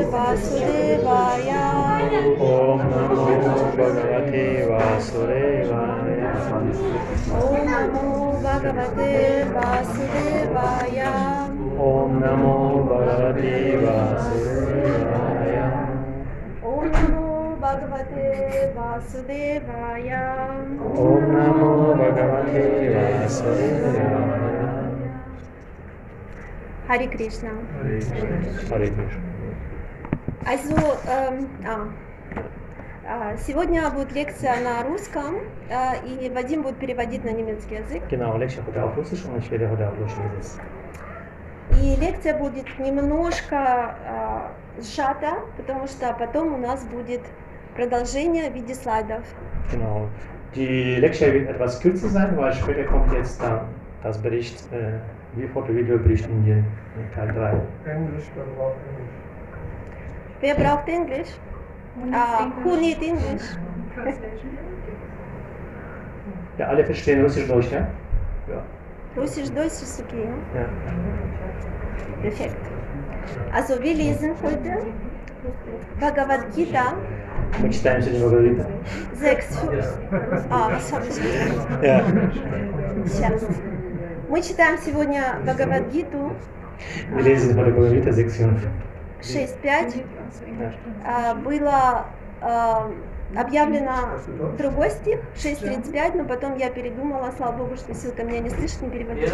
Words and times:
वासुदेवाय। 0.00 1.50
ॐ 2.22 2.78
नमो 2.82 3.24
भगवते 3.76 4.44
वासुदेवाय। 4.70 6.18
ॐ 7.32 7.66
नमो 7.66 8.34
भगवते 8.44 9.42
वासुदेवाय। 9.44 10.72
नमो 21.32 21.94
भगवते 21.94 22.62
हरे 26.88 27.06
कृष्ण। 27.06 27.46
हरे 28.72 28.86
Krishna. 28.86 29.31
Also, 30.44 30.74
ähm, 31.08 31.48
а, 31.64 31.88
а, 33.06 33.36
сегодня 33.36 33.88
будет 33.90 34.12
лекция 34.12 34.60
на 34.60 34.82
русском, 34.82 35.36
а, 35.70 35.94
и 36.04 36.28
Вадим 36.30 36.62
будет 36.62 36.78
переводить 36.78 37.24
на 37.24 37.30
немецкий 37.30 37.76
язык. 37.76 38.02
Genau, 38.10 38.36
Lecture 38.36 38.64
heute 38.66 38.82
auf 38.82 38.96
Russisch 38.96 39.24
und 39.24 39.38
ich 39.38 39.48
werde 39.52 39.70
heute 39.70 39.88
auf 39.88 39.94
Russisch 40.00 40.18
übersetzen. 40.18 40.60
И 41.80 41.96
лекция 41.96 42.36
будет 42.36 42.66
немножко 42.80 43.56
а, 43.56 44.52
сжата, 44.80 45.38
потому 45.56 45.86
что 45.86 46.12
потом 46.18 46.54
у 46.54 46.58
нас 46.58 46.84
будет 46.86 47.20
продолжение 47.76 48.50
в 48.50 48.54
виде 48.54 48.74
слайдов. 48.74 49.24
Genau. 49.70 50.08
Die 50.56 50.96
Lecture 50.96 51.32
wird 51.32 51.48
etwas 51.48 51.80
kürzer 51.80 52.08
sein, 52.08 52.36
weil 52.36 52.52
später 52.52 52.84
kommt 52.84 53.12
jetzt 53.12 53.40
dann 53.40 53.60
das 54.02 54.18
Bericht, 54.18 54.60
äh, 54.72 54.98
wie 55.34 55.46
Foto-Video-Bericht 55.46 56.26
in 56.26 56.44
den 56.44 56.64
Teil 57.14 57.32
3. 57.32 57.90
Englisch, 57.90 58.24
wer 58.34 58.44
braucht 58.56 58.76
Englisch? 58.90 59.21
Wer 60.41 60.55
braucht 60.55 60.87
Englisch? 60.87 61.29
Ah, 62.11 62.51
who 62.63 62.75
need 62.75 63.01
English? 63.01 63.43
Ja, 66.57 66.67
alle 66.67 66.85
verstehen 66.85 67.21
Russisch-Deutsch, 67.23 67.71
ja? 67.71 67.87
Ja. 68.47 68.63
Russisch, 69.15 69.49
Deutsch 69.51 69.81
ist 69.81 70.03
okay. 70.03 70.27
ja. 70.53 70.65
Perfekt. 72.21 72.57
Also 73.53 73.81
wir 73.81 73.93
lesen 73.93 74.31
heute 74.43 74.85
Bhagavad 75.99 76.55
Gita 76.55 76.93
Мы 77.61 77.69
читаем 77.69 78.01
сегодня 78.01 78.27
Бхагавита. 78.27 78.65
6. 79.15 79.57
А, 80.49 80.69
was 80.71 80.91
habe 80.93 81.05
ich 81.07 81.15
gesagt? 81.15 81.83
Ja. 81.83 82.01
Сейчас. 83.05 83.45
Мы 84.29 84.41
читаем 84.41 84.77
сегодня 84.77 85.39
Бхагавадгиту 85.43 86.31
Wir 87.15 87.23
lesen 87.23 87.55
heute 87.57 87.71
Bhagavita 87.71 88.09
6.5. 88.11 88.67
6.5. 89.22 90.04
А, 91.04 91.34
Было 91.34 92.06
а, 92.40 92.92
объявлено 93.36 94.18
другой 94.58 94.90
стих, 94.90 95.20
6.35, 95.36 96.16
но 96.16 96.24
потом 96.24 96.56
я 96.56 96.70
передумала, 96.70 97.32
слава 97.36 97.56
богу, 97.56 97.76
что 97.76 97.94
Силка 97.94 98.24
меня 98.24 98.40
не 98.40 98.50
слышит, 98.50 98.82
не 98.82 98.90
переводит. 98.90 99.32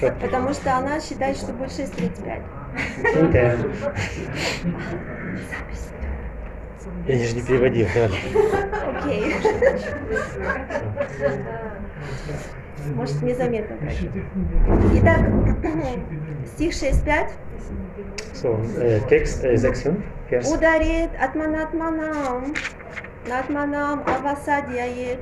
Потому 0.20 0.52
что 0.52 0.76
она 0.76 1.00
считает, 1.00 1.36
что 1.36 1.52
будет 1.52 1.70
6.35. 1.70 2.42
Hinterher. 3.14 3.94
Я 7.06 7.26
же 7.26 7.34
не 7.34 7.42
переводил. 7.42 7.86
Окей. 8.96 9.34
Может, 12.94 13.22
незаметно. 13.22 13.76
Итак, 14.94 15.20
стих 16.54 16.72
6.5. 16.72 17.28
So, 18.34 18.58
Text 19.08 19.44
äh, 19.44 19.54
6.5, 19.54 20.02
Vers. 20.30 20.52
Ударит 20.52 21.10
атманатманам, 21.20 22.52
натманам 23.26 24.02
авасадьяет, 24.06 25.18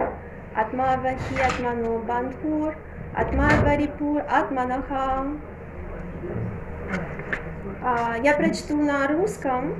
атмавахи 0.55 1.41
атману 1.41 1.99
бандхур, 2.01 2.75
атмаварипур 3.15 4.23
атманахам. 4.29 5.41
А, 7.85 8.17
Я 8.23 8.35
прочту 8.35 8.77
на 8.77 9.07
русском 9.09 9.75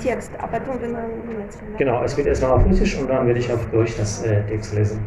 текст, 0.00 0.30
а 0.38 0.46
потом 0.46 0.78
вы 0.78 0.88
на 0.88 1.02
немецком. 1.06 1.68
Genau, 1.78 2.02
es 2.04 2.16
wird 2.16 2.26
erstmal 2.26 2.52
auf 2.52 2.64
Russisch 2.66 2.98
und 2.98 3.08
dann 3.08 3.26
werde 3.26 3.40
ich 3.40 3.52
auf 3.52 3.64
Deutsch 3.70 3.96
das 3.96 4.22
äh, 4.24 4.42
Text 4.46 4.74
lesen. 4.74 5.00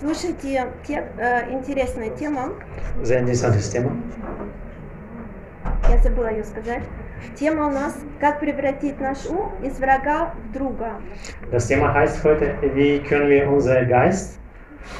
Слушайте, 0.00 0.66
те- 0.86 1.08
э, 1.18 1.50
интересная 1.52 2.10
тема. 2.10 2.52
Sehr 3.02 3.20
interessantes 3.24 3.68
Thema. 3.72 3.90
Я 5.90 5.98
забыла 5.98 6.30
ее 6.30 6.44
сказать. 6.44 6.84
Тема 7.34 7.66
у 7.66 7.70
нас 7.70 7.96
«Как 8.20 8.38
превратить 8.38 9.00
наш 9.00 9.26
ум 9.26 9.52
из 9.62 9.78
врага 9.80 10.34
в 10.48 10.52
друга». 10.52 11.00
Das 11.50 11.66
Thema 11.66 11.92
heißt 11.94 12.22
heute, 12.22 12.54
wie 12.74 13.00
können 13.00 13.28
wir 13.28 13.48
unseren 13.50 13.88
Geist 13.88 14.38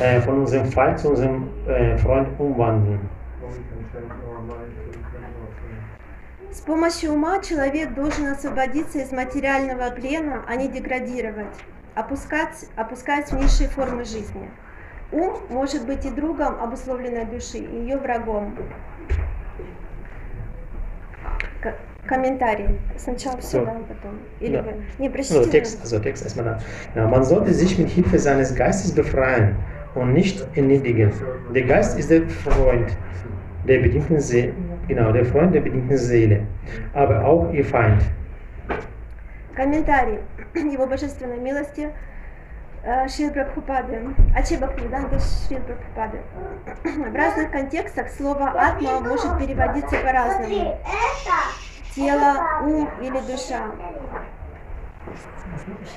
äh, 0.00 0.20
von 0.20 0.41
unserem 0.41 0.66
Feind 0.66 0.98
zu 0.98 1.10
unserem 1.10 1.48
äh, 1.69 1.97
Freund 1.98 2.28
umwandeln. 2.41 3.00
С 6.50 6.60
помощью 6.60 7.12
ума 7.12 7.38
человек 7.41 7.94
должен 7.94 8.26
освободиться 8.26 8.98
из 8.98 9.12
материального 9.12 9.91
плена, 9.91 10.42
а 10.48 10.56
не 10.56 10.66
деградировать, 10.69 11.54
опускать, 11.94 12.66
опускать 12.75 13.30
в 13.30 13.36
низшие 13.36 13.69
формы 13.69 14.04
жизни. 14.04 14.50
Ум 15.10 15.36
может 15.48 15.86
быть 15.86 16.04
и 16.04 16.10
другом 16.10 16.60
обусловленной 16.60 17.24
души, 17.24 17.58
и 17.58 17.80
ее 17.80 17.96
врагом. 17.96 18.54
К- 21.62 21.74
комментарий. 22.06 22.78
Сначала 22.96 23.38
все, 23.38 23.58
So. 23.60 23.64
да, 23.64 23.72
потом. 23.88 24.18
Или 24.41 24.56
Ja. 24.56 24.62
вы. 24.62 24.74
Не, 24.98 25.08
Also 25.08 25.12
прочтите. 25.12 25.50
Text, 25.50 25.82
also 25.82 25.98
Text 26.02 26.24
erstmal 26.24 26.60
da. 26.94 27.06
Man 27.08 27.24
sollte 27.24 27.52
sich 27.54 27.78
mit 27.78 27.88
Hilfe 27.88 28.18
seines 28.18 28.54
Geistes 28.54 28.92
befreien 28.94 29.56
und 29.94 30.12
nicht 30.12 30.47
erniedrigen. 30.54 31.10
Der 31.54 31.62
Geist 31.62 31.98
ist 31.98 32.10
der 32.10 32.28
Freund 32.28 32.97
der 33.66 33.78
bedienten 33.80 34.20
Seele, 34.20 34.52
genau, 34.88 35.10
der 35.12 35.24
Freund 35.24 35.54
der 35.54 35.60
bedienten 35.62 35.97
Seele, 35.97 36.42
aber 36.94 37.24
auch 37.24 37.52
ihr 37.52 37.64
Feind. 37.64 38.02
Комментарий 39.56 40.18
Его 40.54 40.86
Божественной 40.86 41.38
милости 41.38 41.80
э, 41.80 41.91
Шрил 43.09 43.33
Прабхупады, 43.33 44.15
Ачи 44.37 44.56
Бхактивиданта 44.56 45.19
Шрил 45.19 45.61
Прабхупады. 45.61 46.22
В 46.84 47.15
разных 47.15 47.50
контекстах 47.50 48.09
слово 48.11 48.50
«атма» 48.50 49.00
может 49.00 49.39
переводиться 49.39 49.97
по-разному. 49.99 50.78
Тело, 51.94 52.62
ум 52.62 52.89
или 53.00 53.21
душа. 53.21 53.72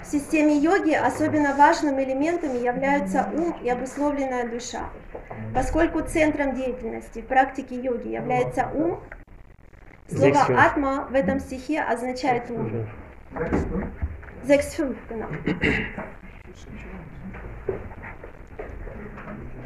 В 0.02 0.06
системе 0.06 0.58
йоги 0.58 0.94
особенно 0.94 1.54
важным 1.56 2.00
элементами 2.02 2.58
являются 2.58 3.30
ум 3.34 3.56
и 3.62 3.70
обусловленная 3.70 4.48
душа. 4.48 4.90
Поскольку 5.54 6.02
центром 6.02 6.56
деятельности 6.56 7.22
в 7.22 7.28
практике 7.28 7.76
йоги 7.76 8.10
является 8.10 8.68
ум, 8.74 9.02
слово 10.10 10.32
Sechs, 10.32 10.48
fünf. 10.48 10.58
«атма» 10.58 11.08
в 11.10 11.14
этом 11.14 11.40
стихе 11.40 11.82
означает 11.82 12.50
ум. 12.50 12.88
6,5, 14.48 14.98
genau. 15.10 15.28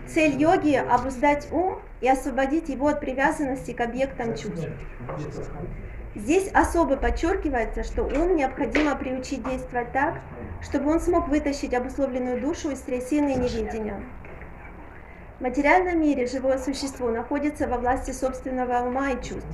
Цель 0.08 0.42
йоги– 0.42 0.76
обуздать 0.90 1.52
ум 1.52 1.80
и 2.02 2.08
освободить 2.08 2.70
его 2.70 2.88
от 2.88 3.00
привязанности 3.00 3.72
к 3.72 3.82
объектам 3.82 4.36
чувств. 4.36 4.70
Здесь 6.16 6.50
особо 6.54 6.96
подчеркивается, 6.96 7.84
что 7.84 8.04
ум 8.04 8.38
необходимо 8.38 8.96
приучить 8.96 9.44
действовать 9.44 9.92
так, 9.92 10.22
чтобы 10.62 10.92
он 10.92 11.02
смог 11.02 11.28
вытащить 11.28 11.74
обусловленную 11.74 12.40
душу 12.40 12.72
из 12.72 12.80
трясины 12.80 13.36
невидения. 13.36 14.02
В 15.40 15.42
материальном 15.42 16.00
мире 16.00 16.28
живое 16.28 16.58
существо 16.58 17.10
находится 17.10 17.68
во 17.68 17.78
власти 17.78 18.12
собственного 18.12 18.88
ума 18.88 19.12
и 19.12 19.22
чувств. 19.22 19.46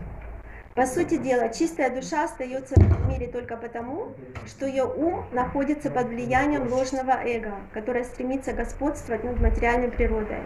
По 0.75 0.85
сути 0.85 1.17
дела, 1.17 1.49
чистая 1.49 1.89
душа 1.89 2.23
остается 2.23 2.75
в 2.75 3.09
мире 3.09 3.27
только 3.27 3.57
потому, 3.57 4.13
что 4.47 4.65
ее 4.65 4.85
ум 4.85 5.25
находится 5.33 5.91
под 5.91 6.07
влиянием 6.07 6.71
ложного 6.71 7.11
эго, 7.11 7.55
которое 7.73 8.05
стремится 8.05 8.53
господствовать 8.53 9.25
над 9.25 9.41
материальной 9.41 9.91
природой. 9.91 10.39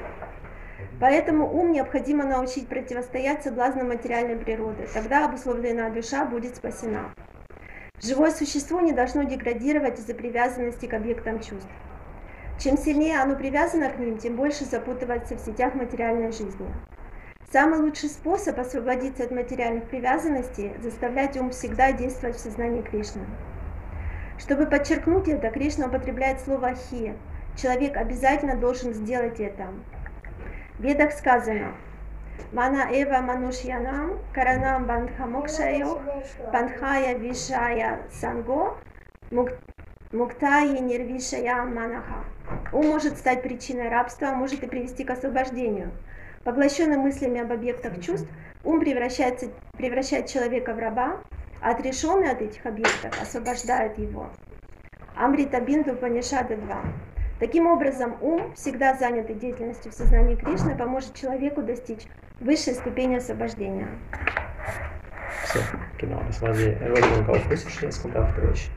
Поэтому 0.99 1.47
ум 1.53 1.71
необходимо 1.71 2.23
научить 2.23 2.67
противостоять 2.67 3.43
соблазнам 3.43 3.89
материальной 3.89 4.35
природы, 4.35 4.87
тогда 4.91 5.25
обусловленная 5.25 5.91
душа 5.91 6.25
будет 6.25 6.55
спасена. 6.55 7.13
Живое 8.01 8.31
существо 8.31 8.81
не 8.81 8.93
должно 8.93 9.23
деградировать 9.23 9.99
из-за 9.99 10.15
привязанности 10.15 10.87
к 10.87 10.93
объектам 10.95 11.39
чувств. 11.39 11.69
Чем 12.59 12.77
сильнее 12.77 13.19
оно 13.19 13.35
привязано 13.35 13.89
к 13.89 13.99
ним, 13.99 14.17
тем 14.17 14.37
больше 14.37 14.65
запутывается 14.65 15.35
в 15.35 15.39
сетях 15.39 15.75
материальной 15.75 16.31
жизни. 16.31 16.67
Самый 17.51 17.79
лучший 17.79 18.09
способ 18.09 18.59
освободиться 18.59 19.23
от 19.23 19.31
материальных 19.31 19.85
привязанностей– 19.85 20.73
заставлять 20.81 21.37
ум 21.37 21.51
всегда 21.51 21.91
действовать 21.91 22.35
в 22.35 22.39
сознании 22.39 22.81
Кришны. 22.81 23.21
Чтобы 24.37 24.65
подчеркнуть 24.65 25.27
это, 25.27 25.49
Кришна 25.49 25.87
употребляет 25.87 26.41
слово 26.41 26.73
«хи». 26.75 27.13
Человек 27.55 27.95
обязательно 27.95 28.57
должен 28.57 28.93
сделать 28.93 29.39
это. 29.39 29.67
В 30.77 30.83
Ведах 30.83 31.13
сказано 31.13 31.73
Мана 32.51 32.87
Эва 32.91 33.21
Манушьянам, 33.21 34.19
Каранам 34.33 34.85
Бандхамокшайо, 34.87 36.01
Бандхая 36.51 37.15
Вишая 37.15 38.01
Санго, 38.11 38.75
Мук- 39.31 39.57
Муктаи 40.11 40.79
Нирвишая 40.79 41.63
Манаха. 41.63 42.25
Ум 42.73 42.87
может 42.87 43.17
стать 43.17 43.41
причиной 43.41 43.89
рабства, 43.89 44.29
а 44.29 44.35
может 44.35 44.63
и 44.63 44.67
привести 44.67 45.05
к 45.05 45.11
освобождению. 45.11 45.91
Поглощенный 46.45 46.97
мыслями 46.97 47.41
об 47.41 47.51
объектах 47.51 47.99
чувств, 47.99 48.29
ум 48.63 48.79
превращается, 48.79 49.47
превращает 49.77 50.27
человека 50.27 50.75
в 50.75 50.77
раба, 50.77 51.23
а 51.59 51.71
отрешенный 51.71 52.29
от 52.29 52.39
этих 52.39 52.63
объектов 52.67 53.19
освобождает 53.19 53.97
его. 53.97 54.29
Амрита 55.15 55.59
Бинду 55.59 55.95
Панишада 55.95 56.55
2. 56.55 56.81
Таким 57.39 57.65
образом, 57.65 58.15
ум, 58.21 58.53
всегда 58.53 58.93
занятый 58.93 59.33
деятельностью 59.33 59.91
в 59.91 59.95
сознании 59.95 60.35
Кришны, 60.35 60.77
поможет 60.77 61.15
человеку 61.15 61.63
достичь 61.63 62.03
высшей 62.39 62.75
ступени 62.75 63.15
освобождения. 63.15 63.87
So, 65.51 65.59
genau, 65.97 66.21
das 66.27 66.39
war 66.43 66.53
die 66.53 66.77
Erläuterung 66.79 67.27
auf 67.27 67.49
Russisch, 67.49 67.81
jetzt 67.81 68.03
kommt 68.03 68.15
auf 68.15 68.31
Deutsch. 68.35 68.69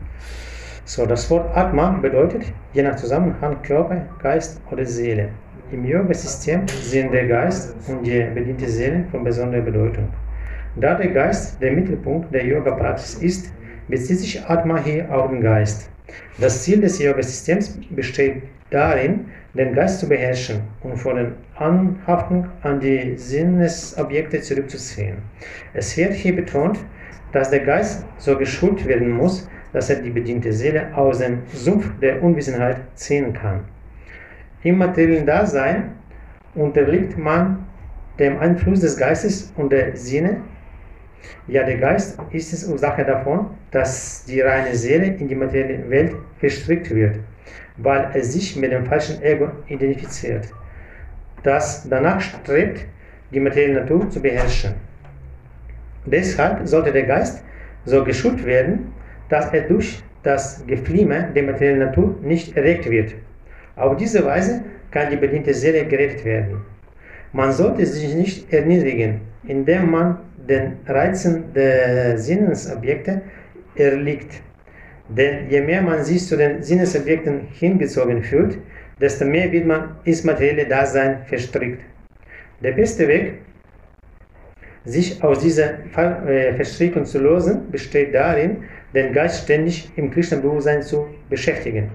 So, 0.89 1.05
das 1.05 1.29
Wort 1.29 1.55
Atma 1.55 1.91
bedeutet, 2.01 2.45
je 2.73 2.83
nach 2.83 2.97
Zusammenhang 2.97 3.61
Körper, 3.61 4.07
Geist 4.23 4.59
oder 4.71 4.87
Seele. 4.87 5.29
Im 5.71 5.85
Yoga-System 5.85 6.67
sind 6.67 7.13
der 7.13 7.27
Geist 7.27 7.77
und 7.89 8.07
die 8.07 8.25
bediente 8.35 8.67
Seele 8.67 9.05
von 9.11 9.23
besonderer 9.23 9.61
Bedeutung. 9.61 10.09
Da 10.77 10.95
der 10.95 11.09
Geist 11.09 11.61
der 11.61 11.73
Mittelpunkt 11.73 12.33
der 12.33 12.47
Yoga-Praxis 12.47 13.17
ist, 13.17 13.53
bezieht 13.89 14.21
sich 14.21 14.43
Atma 14.49 14.79
hier 14.79 15.15
auf 15.15 15.29
den 15.29 15.43
Geist. 15.43 15.91
Das 16.39 16.63
Ziel 16.63 16.81
des 16.81 16.99
Yoga-Systems 16.99 17.79
besteht 17.91 18.45
darin, 18.71 19.27
den 19.53 19.75
Geist 19.75 20.01
zu 20.01 20.09
beherrschen 20.09 20.63
und 20.83 20.97
von 20.97 21.17
der 21.17 21.33
Anhaftung 21.57 22.47
an 22.63 22.81
die 22.81 23.15
Sinnesobjekte 23.19 24.41
zurückzuziehen. 24.41 25.19
Es 25.75 25.95
wird 25.99 26.15
hier 26.15 26.35
betont, 26.35 26.79
dass 27.33 27.51
der 27.51 27.61
Geist 27.61 28.07
so 28.17 28.39
geschult 28.39 28.87
werden 28.87 29.11
muss, 29.11 29.47
dass 29.73 29.91
er 29.91 29.97
die 29.97 30.11
bediente 30.11 30.53
Seele 30.53 30.95
aus 30.97 31.19
dem 31.19 31.43
Sumpf 31.53 31.89
der 32.01 32.23
Unwissenheit 32.23 32.79
ziehen 32.95 33.33
kann. 33.33 33.65
Im 34.63 34.79
materiellen 34.79 35.27
Dasein 35.27 35.93
unterliegt 36.55 37.17
man 37.17 37.67
dem 38.19 38.39
Einfluss 38.39 38.81
des 38.81 38.97
Geistes 38.97 39.53
und 39.57 39.71
der 39.71 39.97
Sinne. 39.97 40.39
Ja, 41.47 41.65
der 41.65 41.77
Geist 41.77 42.19
ist 42.31 42.53
es 42.53 42.67
Ursache 42.67 43.05
davon, 43.05 43.51
dass 43.71 44.25
die 44.25 44.41
reine 44.41 44.75
Seele 44.75 45.07
in 45.07 45.29
die 45.29 45.35
materielle 45.35 45.89
Welt 45.91 46.15
verstrickt 46.39 46.91
wird, 46.95 47.17
weil 47.77 48.11
er 48.13 48.25
sich 48.25 48.57
mit 48.57 48.73
dem 48.73 48.87
falschen 48.87 49.23
Ego 49.23 49.51
identifiziert, 49.69 50.49
das 51.43 51.89
danach 51.89 52.21
strebt, 52.21 52.87
die 53.31 53.41
materielle 53.41 53.81
Natur 53.81 54.09
zu 54.11 54.21
beherrschen. 54.21 54.75
Deshalb 56.07 56.67
sollte 56.67 56.93
der 56.93 57.05
Geist 57.05 57.45
so 57.85 58.03
geschult 58.05 58.45
werden, 58.45 58.93
dass 59.29 59.53
er 59.53 59.63
durch 59.63 60.03
das 60.23 60.65
Geflimme 60.67 61.31
der 61.35 61.43
materiellen 61.45 61.81
Natur 61.81 62.17
nicht 62.23 62.57
erregt 62.57 62.91
wird. 62.91 63.15
Auf 63.77 63.97
diese 63.97 64.25
Weise 64.25 64.63
kann 64.91 65.11
die 65.11 65.17
bediente 65.17 65.55
Seele 65.55 65.85
gerettet 65.87 66.25
werden. 66.25 66.63
Man 67.33 67.53
sollte 67.53 67.85
sich 67.87 68.15
nicht 68.15 68.53
erniedrigen, 68.53 69.21
indem 69.47 69.91
man 69.91 70.19
den 70.49 70.79
Reizen 70.87 71.53
der 71.55 72.17
Sinnesobjekte 72.19 73.23
erliegt. 73.77 74.43
Denn 75.09 75.49
je 75.49 75.61
mehr 75.61 75.83
man 75.83 76.03
sich 76.05 76.27
zu 76.27 76.37
den 76.37 76.63
Sinnesobjekten 76.63 77.49
hingezogen 77.53 78.23
fühlt, 78.23 78.59
desto 79.01 79.25
mehr 79.25 79.51
wird 79.53 79.67
man 79.67 79.97
ins 80.05 80.25
materielle 80.25 80.67
Dasein 80.67 81.19
verstrickt. 81.27 81.83
Der 82.63 82.73
beste 82.73 83.07
Weg, 83.07 83.35
sich 84.85 85.23
aus 85.23 85.41
dieser 85.41 85.75
äh, 85.97 86.55
Verstrickung 86.55 87.05
zu 87.05 87.19
lösen, 87.19 87.71
besteht 87.71 88.15
darin, 88.15 88.65
den 88.95 89.13
Geist 89.13 89.45
ständig 89.45 89.91
im 89.97 90.11
Krishna-Bewusstsein 90.11 90.83
zu 90.83 91.07
beschäftigen. 91.29 91.91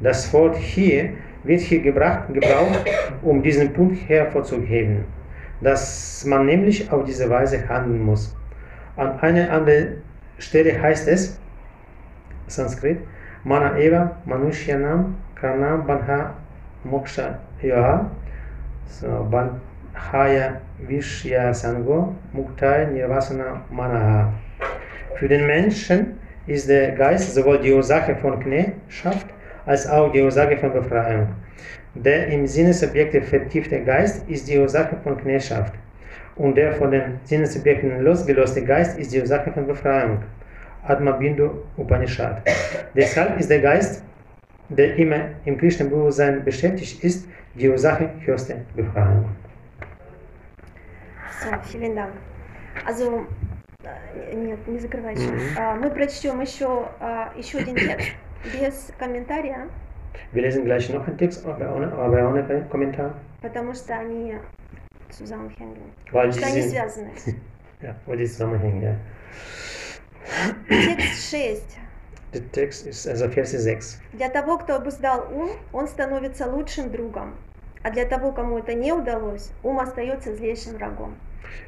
Das 0.00 0.32
Wort 0.32 0.56
hier 0.56 1.10
wird 1.44 1.60
hier 1.60 1.80
gebracht, 1.80 2.32
gebraucht, 2.32 2.84
um 3.22 3.42
diesen 3.42 3.72
Punkt 3.72 4.08
hervorzuheben, 4.08 5.04
dass 5.60 6.24
man 6.26 6.46
nämlich 6.46 6.90
auf 6.90 7.04
diese 7.04 7.28
Weise 7.30 7.68
handeln 7.68 8.02
muss. 8.02 8.36
An 8.96 9.18
einer 9.20 9.50
anderen 9.50 10.02
Stelle 10.38 10.80
heißt 10.80 11.08
es, 11.08 11.38
Sanskrit, 12.46 12.98
Mana 13.44 13.78
Eva 13.78 14.16
Manushyanam 14.24 15.16
Karnam 15.34 15.86
Banha 15.86 16.34
Moksha 16.84 17.38
Yoha, 17.62 18.10
so, 18.86 19.26
Banhaya 19.30 20.60
Vishya 20.78 21.52
Sango 21.52 22.14
Muktai 22.32 22.86
Nirvasana 22.86 23.62
Manaha. 23.70 24.32
Für 25.16 25.28
den 25.28 25.46
Menschen 25.46 26.18
ist 26.46 26.68
der 26.68 26.92
Geist 26.92 27.34
sowohl 27.34 27.58
die 27.58 27.72
Ursache 27.72 28.16
von 28.16 28.40
Knechtschaft 28.40 29.26
als 29.64 29.88
auch 29.88 30.12
die 30.12 30.22
Ursache 30.22 30.56
von 30.56 30.72
Befreiung. 30.72 31.28
Der 31.94 32.28
im 32.28 32.46
Sinnesobjekte 32.46 33.22
vertiefte 33.22 33.82
Geist 33.82 34.28
ist 34.28 34.48
die 34.48 34.58
Ursache 34.58 34.96
von 35.02 35.16
Knechtschaft. 35.16 35.74
Und 36.36 36.56
der 36.56 36.74
von 36.74 36.90
den 36.90 37.18
Sinnesobjekten 37.24 38.02
losgelöste 38.02 38.62
Geist 38.62 38.98
ist 38.98 39.12
die 39.12 39.20
Ursache 39.20 39.50
von 39.50 39.66
Befreiung. 39.66 40.22
Atma 40.86 41.12
Bindu 41.12 41.62
Upanishad. 41.76 42.42
Deshalb 42.94 43.40
ist 43.40 43.50
der 43.50 43.60
Geist, 43.60 44.04
der 44.68 44.96
immer 44.96 45.30
im 45.44 45.56
Krishna-Bewusstsein 45.56 46.44
beschäftigt 46.44 47.02
ist, 47.02 47.26
die 47.54 47.68
Ursache 47.68 48.10
höchster 48.24 48.56
Befreiung. 48.74 49.24
So, 51.40 51.48
vielen 51.62 51.96
Dank. 51.96 52.12
Also, 52.84 53.26
нет, 54.32 54.66
не 54.66 54.78
закрывай 54.78 55.14
еще. 55.14 55.30
Мгм. 55.30 55.40
А, 55.58 55.74
Мы 55.74 55.90
прочтем 55.90 56.40
еще, 56.40 56.88
а, 57.00 57.32
еще 57.36 57.58
один 57.58 57.76
текст 57.76 58.12
без 58.52 58.92
комментария, 58.98 59.68
Wir 60.32 60.42
lesen 60.42 60.64
gleich 60.64 60.88
noch 60.90 61.06
einen 61.06 61.18
Text, 61.18 61.44
aber 61.44 61.74
ohne, 61.74 61.92
aber 61.92 62.28
ohne 62.28 62.66
Kommentar. 62.70 63.14
потому 63.42 63.74
что 63.74 63.94
они 63.94 64.36
zusammenhängen. 65.10 65.92
Weil 66.10 66.32
Что 66.32 66.46
они 66.46 66.62
sind, 66.62 66.70
связаны. 66.70 67.10
ja, 67.82 67.94
weil 68.06 68.18
die 68.18 68.26
zusammenhängen, 68.26 68.82
ja. 68.82 68.96
Текст 70.68 71.30
6. 71.30 71.62
Der 72.34 72.52
Text 72.52 72.86
ist 72.86 73.06
also 73.06 73.28
Vers 73.28 73.52
6. 73.52 74.00
Для 74.14 74.28
того, 74.28 74.58
кто 74.58 74.76
обуздал 74.76 75.32
ум, 75.32 75.50
он 75.72 75.86
становится 75.86 76.46
лучшим 76.46 76.90
другом. 76.90 77.34
А 77.82 77.90
для 77.90 78.04
того, 78.04 78.32
кому 78.32 78.58
это 78.58 78.74
не 78.74 78.92
удалось, 78.92 79.52
ум 79.62 79.78
остается 79.78 80.34
злейшим 80.34 80.74
врагом. 80.76 81.14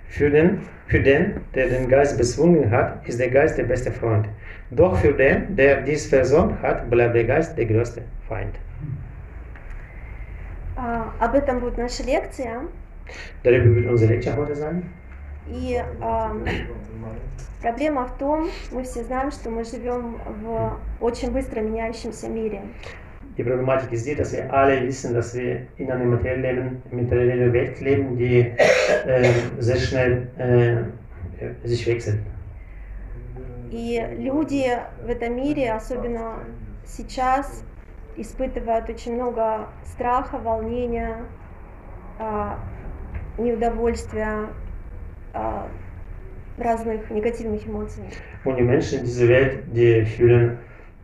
Für 0.08 0.30
den, 0.30 0.60
für 0.86 1.00
den, 1.00 1.40
der 1.54 1.68
den 1.68 1.88
Geist 1.88 2.16
bezwungen 2.16 2.70
hat, 2.70 3.06
ist 3.06 3.20
der 3.20 3.30
Geist 3.30 3.58
der 3.58 3.64
beste 3.64 3.92
Freund. 3.92 4.26
Doch 4.70 4.96
für 4.96 5.12
den, 5.12 5.54
der 5.56 5.82
dies 5.82 6.06
versäumt 6.06 6.60
hat, 6.62 6.88
bleibt 6.90 7.14
der 7.14 7.24
Geist 7.24 7.56
der 7.56 7.66
größte 7.66 8.02
Feind. 8.28 8.54
А, 10.76 11.12
об 11.18 11.34
этом 11.34 11.58
будет 11.58 11.76
наша 11.76 12.04
лекция. 12.04 12.62
Darüber 13.42 13.74
wird 13.74 13.86
unsere 13.86 14.14
Lecture 14.14 14.36
heute 14.36 14.54
sein. 14.54 14.84
И 15.48 15.82
а, 16.00 16.36
проблема 17.60 18.06
в 18.06 18.16
том, 18.18 18.48
мы 18.70 18.84
все 18.84 19.02
знаем, 19.02 19.30
что 19.30 19.50
мы 19.50 19.64
живем 19.64 20.20
в 20.42 20.78
очень 21.00 21.32
быстро 21.32 21.60
меняющемся 21.60 22.28
мире. 22.28 22.62
Die 23.38 23.44
Problematik 23.44 23.92
ist 23.92 24.04
die, 24.04 24.16
dass 24.16 24.32
wir 24.32 24.52
alle 24.52 24.82
wissen, 24.82 25.14
dass 25.14 25.32
wir 25.32 25.60
in 25.76 25.92
einer 25.92 26.04
materiellen, 26.04 26.82
materiellen 26.90 27.52
Welt 27.52 27.80
leben, 27.80 28.18
die 28.18 28.40
äh, 28.40 29.32
sehr 29.60 29.76
schnell 29.76 30.26
äh, 30.38 31.66
sich 31.66 31.86
wechselt. 31.86 32.18
И 33.70 34.02
люди 34.18 34.66
в 35.04 35.08
этом 35.08 35.36
мире, 35.36 35.72
особенно 35.72 36.38
сейчас, 36.84 37.62
испытывают 38.16 38.88
очень 38.88 39.14
много 39.14 39.68
страха, 39.84 40.38
волнения, 40.38 41.16
а, 42.18 42.58
неудовольствия, 43.36 44.48
а, 45.32 45.68
разных 46.58 47.08
негативных 47.10 47.66
эмоций. 47.66 48.04
Und 48.44 48.56
die 48.56 48.62
Menschen 48.62 49.00
in 49.00 49.04
dieser 49.04 49.28
Welt, 49.28 49.62
die 49.72 50.04
fühlen 50.04 50.58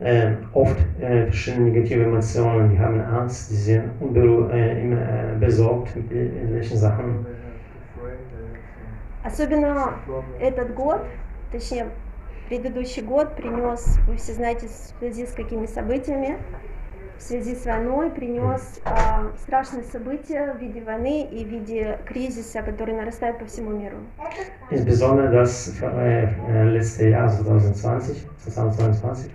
äh, 0.05 0.37
oft 0.53 0.77
äh, 1.01 1.25
verschiedene 1.25 1.71
negative 1.71 2.05
Emotionen, 2.05 2.71
die 2.71 2.79
haben 2.79 3.01
Angst, 3.01 3.51
die 3.51 3.57
sind 3.57 3.91
äh, 4.15 4.83
immer 4.83 5.01
äh, 5.01 5.39
besorgt 5.41 5.97
mit 5.97 6.13
irgendwelchen 6.13 6.77
Sachen. 6.77 7.27
Особенно 9.25 9.95
этот 10.39 10.75
год, 10.75 11.01
точнее 11.51 11.87
предыдущий 12.51 13.01
год 13.03 13.35
принес, 13.37 13.99
вы 14.07 14.17
все 14.17 14.35
знаете, 14.35 14.67
в 14.67 14.99
связи 14.99 15.25
с 15.25 15.33
какими 15.33 15.65
событиями, 15.65 16.37
в 17.17 17.23
связи 17.23 17.55
с 17.55 17.65
войной 17.65 18.11
принес 18.11 18.81
а, 18.85 19.31
страшные 19.39 19.85
события 19.85 20.53
в 20.53 20.61
виде 20.61 20.83
войны 20.83 21.23
и 21.23 21.43
в 21.43 21.49
виде 21.49 21.99
кризиса, 22.05 22.61
который 22.61 22.95
нарастает 22.95 23.39
по 23.39 23.47
всему 23.47 23.71
миру. 23.71 23.97
Insbesondere 24.71 25.31
das 25.31 25.73
äh, 25.81 26.65
letzte 26.65 27.09
Jahr, 27.09 27.31
2020, 27.31 28.27
2022, 28.45 29.31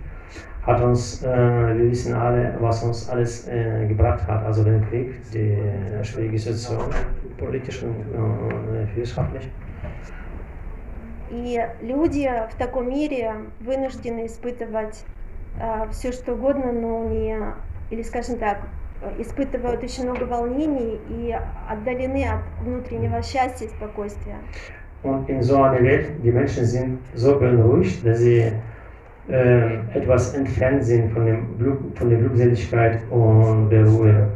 hat 0.66 0.80
uns, 0.82 1.22
äh, 1.22 1.26
wir 1.26 1.90
wissen 1.90 2.14
alle, 2.14 2.54
was 2.60 2.82
uns 2.82 3.08
alles 3.08 3.48
äh, 3.48 3.86
gebracht 3.86 4.26
hat. 4.26 4.44
Also 4.44 4.62
den 4.62 4.86
Krieg, 4.88 5.14
die 5.32 5.52
äh, 5.52 6.04
schwierige 6.04 6.38
Situation, 6.38 6.84
politisch 7.38 7.82
und, 7.82 7.96
äh, 8.00 8.96
wissenschaftlich. 8.96 9.48
И 11.32 11.64
люди 11.80 12.28
в 12.50 12.56
таком 12.56 12.88
мире 12.88 13.34
вынуждены 13.60 14.26
испытывать 14.26 15.04
все 15.92 16.10
что 16.10 16.34
угодно, 16.34 16.72
но 16.72 17.04
не, 17.04 17.38
или 17.90 18.02
скажем 18.02 18.36
так, 18.38 18.58
испытывают 19.16 19.80
очень 19.84 20.10
много 20.10 20.24
волнений 20.24 20.98
и 21.08 21.36
отдалены 21.68 22.24
от 22.24 22.40
внутреннего 22.64 23.22
счастья 23.22 23.66
и 23.66 23.68
спокойствия. 23.68 24.38
Und 25.04 25.30
in 25.30 25.40
so 25.40 25.62
einer 25.62 25.80
Welt, 25.82 26.10
die 26.22 26.32
Menschen 26.32 26.64
sind 26.64 26.98
so 27.14 27.38
beunruhigt, 27.38 28.04
dass 28.04 28.18
sie 28.18 28.40
ähm, 28.40 28.60
etwas 29.28 30.34
entfernt 30.34 30.84
sind 30.84 31.12
von, 31.12 31.26
dem 31.26 31.58
Glück, 31.58 31.78
von 31.96 32.10
der 32.10 32.18
Glückseligkeit 32.18 33.00
und 33.10 33.70
der 33.70 33.86
Ruhe. 33.86 34.28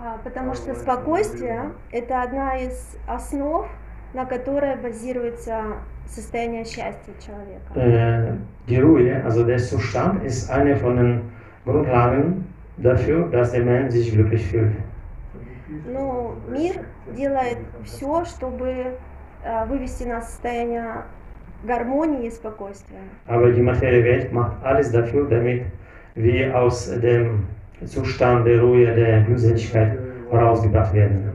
А, 0.00 0.18
Потому 0.22 0.54
что 0.54 0.74
спокойствие– 0.74 1.72
это 1.92 2.22
одна 2.22 2.56
из 2.56 2.96
основ, 3.06 3.66
на 4.14 4.24
которой 4.24 4.76
базируется 4.76 5.78
состояние 6.06 6.64
счастья 6.64 7.12
человека. 7.20 7.74
Äh, 7.74 8.36
die 8.68 8.80
Ruhe, 8.80 9.22
also 9.24 9.44
der 9.44 9.58
Zustand, 9.58 10.24
ist 10.24 10.50
eine 10.50 10.76
von 10.76 10.96
den 10.96 11.22
Grundlagen 11.64 12.46
dafür, 12.78 13.28
dass 13.28 13.52
der 13.52 13.64
Mensch 13.64 13.92
sich 13.92 14.12
glücklich 14.12 14.46
fühlt. 14.46 14.72
Но 15.86 16.34
мир 16.48 16.76
делает 17.14 17.58
все, 17.84 18.24
чтобы 18.24 18.96
э, 19.44 19.66
вывести 19.66 20.04
нас 20.04 20.26
в 20.26 20.30
состояние 20.30 21.04
гармонии 21.64 22.26
и 22.26 22.30
спокойствия. 22.30 23.00
Aber 23.26 23.50
die 23.52 23.62
materielle 23.62 24.04
Welt 24.04 24.32
macht 24.32 24.62
alles 24.62 24.90
dafür, 24.90 25.28
damit 25.28 25.62
wir 26.14 26.56
aus 26.56 26.90
dem 27.00 27.46
Zustand 27.84 28.46
der 28.46 28.60
Ruhe, 28.60 28.94
der 28.94 29.22
Glückseligkeit 29.22 29.98
herausgebracht 30.30 30.92
werden. 30.94 31.32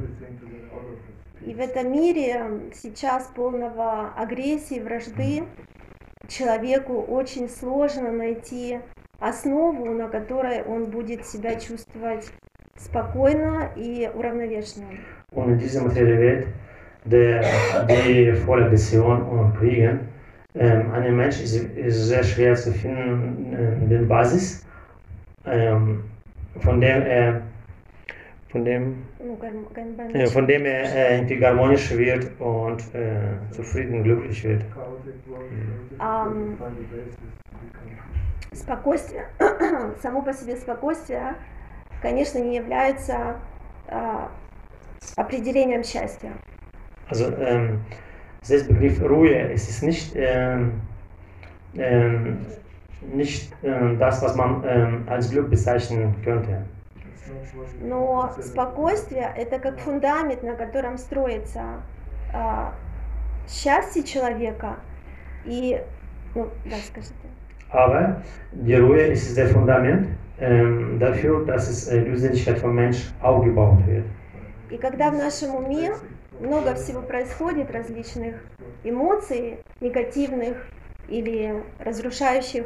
И 1.45 1.53
в 1.53 1.59
этом 1.59 1.91
мире 1.91 2.41
сейчас 2.73 3.29
полного 3.35 4.13
агрессии, 4.15 4.79
вражды, 4.79 5.43
человеку 6.27 7.01
очень 7.01 7.49
сложно 7.49 8.11
найти 8.11 8.79
основу, 9.19 9.91
на 9.91 10.07
которой 10.07 10.63
он 10.63 10.85
будет 10.85 11.25
себя 11.25 11.55
чувствовать 11.55 12.31
спокойно 12.77 13.69
и 13.75 14.09
уравновешенно. 14.13 14.87
Und 15.31 15.49
in 15.49 15.57
dieser 15.57 15.81
materiellen 15.81 16.19
Welt, 16.19 16.47
der, 17.05 17.43
die 17.89 18.33
voller 18.33 18.67
Aggression 18.67 19.23
und 19.23 19.57
Kriegen, 19.57 20.12
ähm, 20.54 20.90
einem 20.92 21.16
Mensch 21.16 21.40
ist, 21.40 21.54
ist 21.56 22.06
sehr 22.08 22.22
schwer 22.22 22.54
zu 22.56 22.72
finden, 22.72 23.52
äh, 23.52 23.88
den 23.88 24.08
Basis, 24.08 24.66
ähm, 25.46 26.04
von 26.60 26.80
dem 26.80 27.02
er 27.02 27.42
von 28.50 28.64
dem, 28.64 29.04
Ну, 29.22 29.36
гарм- 29.36 29.66
гармонично. 29.74 30.22
äh, 30.22 30.26
von 30.26 30.46
dem 30.46 30.64
er 30.64 30.82
äh, 30.84 31.16
irgendwie 31.18 31.44
harmonisch 31.44 31.90
wird 31.90 32.30
und 32.40 32.80
äh, 32.94 33.36
zufrieden, 33.52 34.02
glücklich 34.02 34.42
wird. 34.42 34.62
Ам, 35.98 36.56
Спокойствие, 38.54 39.26
само 40.02 40.22
по 40.22 40.32
себе 40.32 40.56
спокойствие, 40.56 41.34
конечно, 42.00 42.38
не 42.38 42.56
является 42.56 43.36
а, 43.88 44.30
определением 45.16 45.84
счастья. 45.84 46.32
Also 47.08 47.32
ähm, 47.36 47.80
der 48.49 48.63
Begriff 48.63 49.01
Ruhe, 49.01 49.51
es 49.51 49.69
ist 49.69 49.83
nicht, 49.83 50.13
ähm, 50.15 50.81
ähm, 51.77 52.45
nicht 53.13 53.51
ähm, 53.63 53.97
das, 53.99 54.21
was 54.21 54.35
man 54.35 54.63
ähm, 54.67 55.03
als 55.07 55.29
Glück 55.29 55.49
bezeichnen 55.49 56.15
könnte. 56.23 56.63
Но 57.81 58.31
спокойствие– 58.41 59.29
это 59.37 59.59
как 59.59 59.79
фундамент, 59.79 60.43
на 60.43 60.55
котором 60.55 60.97
строится 60.97 61.81
а, 62.33 62.73
счастье 63.47 64.03
человека. 64.03 64.77
И, 65.45 65.81
ну, 66.35 66.49
да, 66.65 66.75
скажите. 66.87 67.13
Aber 67.69 68.21
die 68.51 68.75
Ruhe 68.75 69.01
ist 69.07 69.35
das 69.37 69.51
Fundament 69.51 70.07
ähm, 70.39 70.99
dafür, 70.99 71.45
dass 71.45 71.69
es 71.69 71.87
äh, 71.87 72.01
Glückseligkeit 72.01 72.59
vom 72.59 72.75
Mensch 72.75 73.11
aufgebaut 73.21 73.79
wird. 73.87 74.05
И 74.69 74.77
когда 74.77 75.11
в 75.11 75.15
нашем 75.15 75.55
уме 75.55 75.91
много 76.43 76.75
всего 76.75 77.01
происходит, 77.01 77.71
различных 77.71 78.35
эмоций, 78.83 79.59
негативных 79.81 80.57
или 81.07 81.63
разрушающих, 81.79 82.65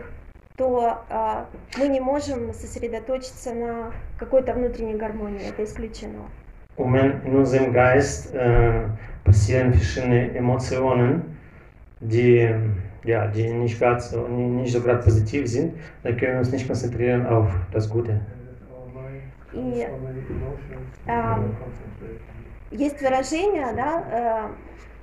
то 0.58 1.04
а, 1.10 1.48
мы 1.78 1.88
не 1.88 2.00
можем 2.00 2.54
сосредоточиться 2.54 3.54
на 3.54 3.92
какой-то 4.18 4.54
внутренней 4.54 4.96
гармонии, 4.96 5.48
это 5.48 5.64
исключено. 5.64 6.30
Und 6.78 6.94
wenn 6.94 7.22
in 7.26 7.36
unserem 7.36 7.74
Geist 7.74 8.34
äh, 8.36 8.88
passieren 9.24 9.74
verschiedene 9.74 10.36
Emotionen, 10.36 11.38
die, 12.00 12.54
ja, 13.04 13.28
die 13.28 13.52
nicht, 13.52 13.80
grad 13.80 14.04
so, 14.04 14.28
nicht 14.28 14.74
so 14.74 14.82
gerade 14.82 15.02
positiv 15.02 15.48
sind, 15.48 15.74
dann 16.04 16.16
können 16.18 16.34
wir 16.34 16.40
uns 16.40 16.52
nicht 16.52 16.68
konzentrieren 16.68 17.26
auf 17.26 17.50
das 17.72 17.90
Gute. 17.90 18.22
И 19.54 19.88
ам, 21.08 21.56
есть 22.72 23.02
выражение, 23.02 23.74
да, 23.74 24.52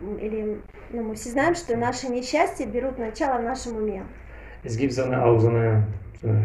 э, 0.00 0.20
или 0.20 0.60
ну, 0.90 1.02
мы 1.02 1.14
все 1.14 1.30
знаем, 1.30 1.54
что 1.54 1.76
наши 1.76 2.08
несчастья 2.08 2.66
берут 2.66 2.98
начало 2.98 3.38
в 3.40 3.42
нашем 3.42 3.76
уме. 3.76 4.02
Es 4.64 4.76
gibt 4.76 4.92
so 4.94 5.04
eine, 5.04 5.22
auch 5.22 5.38
so 5.38 5.48
eine, 5.48 5.84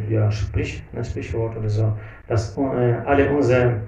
ja, 0.09 0.29
Sprich, 0.31 0.83
ein 0.93 1.05
Sprichwort 1.05 1.55
oder 1.55 1.69
so, 1.69 1.93
dass 2.27 2.57
äh, 2.57 2.61
alle 3.05 3.31
unser, 3.31 3.81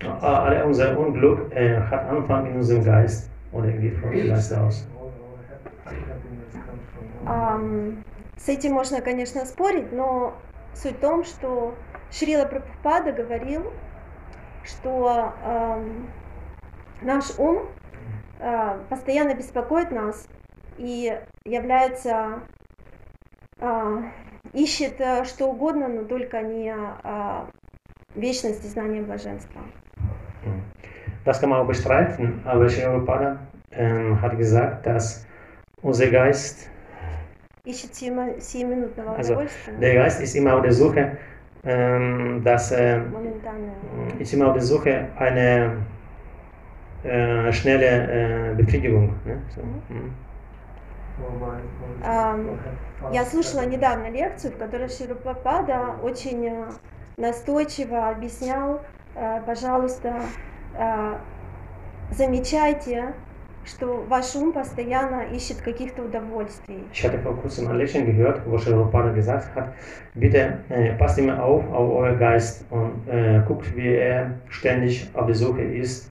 äh, 0.00 0.06
alle 0.06 0.64
unser 0.64 0.98
Unglück 0.98 1.52
äh, 1.54 1.78
hat 1.78 2.08
Anfang 2.08 2.46
in 2.46 2.56
unserem 2.56 2.84
Geist 2.84 3.30
oder 3.52 3.68
irgendwie 3.68 3.90
von 3.90 4.10
dem 4.10 4.28
Geist 4.28 4.52
aus. 4.54 4.86
Ам, 7.24 8.02
с 8.36 8.48
этим 8.48 8.72
можно, 8.72 9.00
конечно, 9.00 9.44
спорить, 9.46 9.92
но 9.92 10.34
суть 10.74 10.96
в 10.96 11.00
том, 11.00 11.22
что 11.22 11.74
Шрила 12.10 12.44
Прабхупада 12.44 13.12
говорил, 13.12 13.72
что 14.64 15.34
ам, 15.44 16.08
наш 17.02 17.38
ум 17.38 17.68
а, 18.40 18.78
постоянно 18.88 19.34
беспокоит 19.34 19.90
нас 19.90 20.26
и 20.78 21.16
является, 21.44 22.40
а, 23.60 24.02
ищет 24.52 25.00
а, 25.00 25.24
что 25.24 25.46
угодно, 25.46 25.88
но 25.88 26.04
только 26.04 26.42
не 26.42 26.74
вечность 28.14 28.64
и 28.64 28.68
знание 28.68 29.02
блаженства. 29.02 29.60
Das 31.24 31.40
kann 31.40 31.50
man 31.50 31.60
auch 31.60 31.68
bestreiten, 31.68 32.42
aber 32.44 32.66
Prabhupada 32.66 33.38
ähm, 33.70 34.20
hat 34.20 34.36
gesagt, 34.36 34.84
dass 34.86 35.24
unser 35.80 36.08
Geist, 36.10 36.68
Ищет 37.64 37.94
сиюминутного 37.94 39.14
Also, 39.16 39.40
der 39.80 39.94
Geist 39.94 40.20
ist 40.20 40.34
immer 40.34 40.56
auf 40.56 40.62
der 40.62 40.72
Suche, 40.72 41.16
dass, 41.62 42.72
äh, 42.72 42.98
моментального. 42.98 43.72
ist 44.18 44.34
immer 44.34 44.48
auf 44.48 44.54
der 44.54 44.62
Suche 44.62 45.08
eine 45.16 45.76
äh, 47.04 47.52
schnelle 47.52 48.50
äh, 48.50 48.54
Befriedigung. 48.56 49.14
Я 53.12 53.24
слушала 53.24 53.64
недавно 53.66 54.10
лекцию, 54.10 54.54
в 54.54 54.58
которой 54.58 54.88
Ширупапада 54.88 55.96
очень 56.02 56.46
э, 56.46 56.64
настойчиво 57.16 58.08
объяснял, 58.08 58.80
э, 59.14 59.40
пожалуйста, 59.46 60.14
э, 60.76 61.14
замечайте, 62.10 63.14
что 63.64 64.04
ваш 64.08 64.34
ум 64.34 64.52
постоянно 64.52 65.22
ищет 65.32 65.58
каких-то 65.58 66.02
удовольствий. 66.02 66.84
Ich 66.92 67.04
hatte 67.04 67.18
vor 67.18 67.36
kurzem 67.36 67.68
ein 67.68 67.76
Lächeln 67.76 68.06
gehört, 68.06 68.42
wo 68.46 68.56
Prabhupada 68.56 69.12
gesagt 69.12 69.54
hat, 69.54 69.74
bitte 70.14 70.58
äh, 70.68 70.94
passt 70.94 71.18
immer 71.18 71.42
auf 71.42 71.64
auf 71.72 71.92
euer 71.94 72.16
Geist 72.16 72.64
und 72.70 73.08
äh, 73.08 73.42
guckt, 73.46 73.74
wie 73.76 73.94
er 73.94 74.32
ständig 74.48 75.08
auf 75.14 75.26
der 75.26 75.34
Suche 75.34 75.62
ist, 75.62 76.10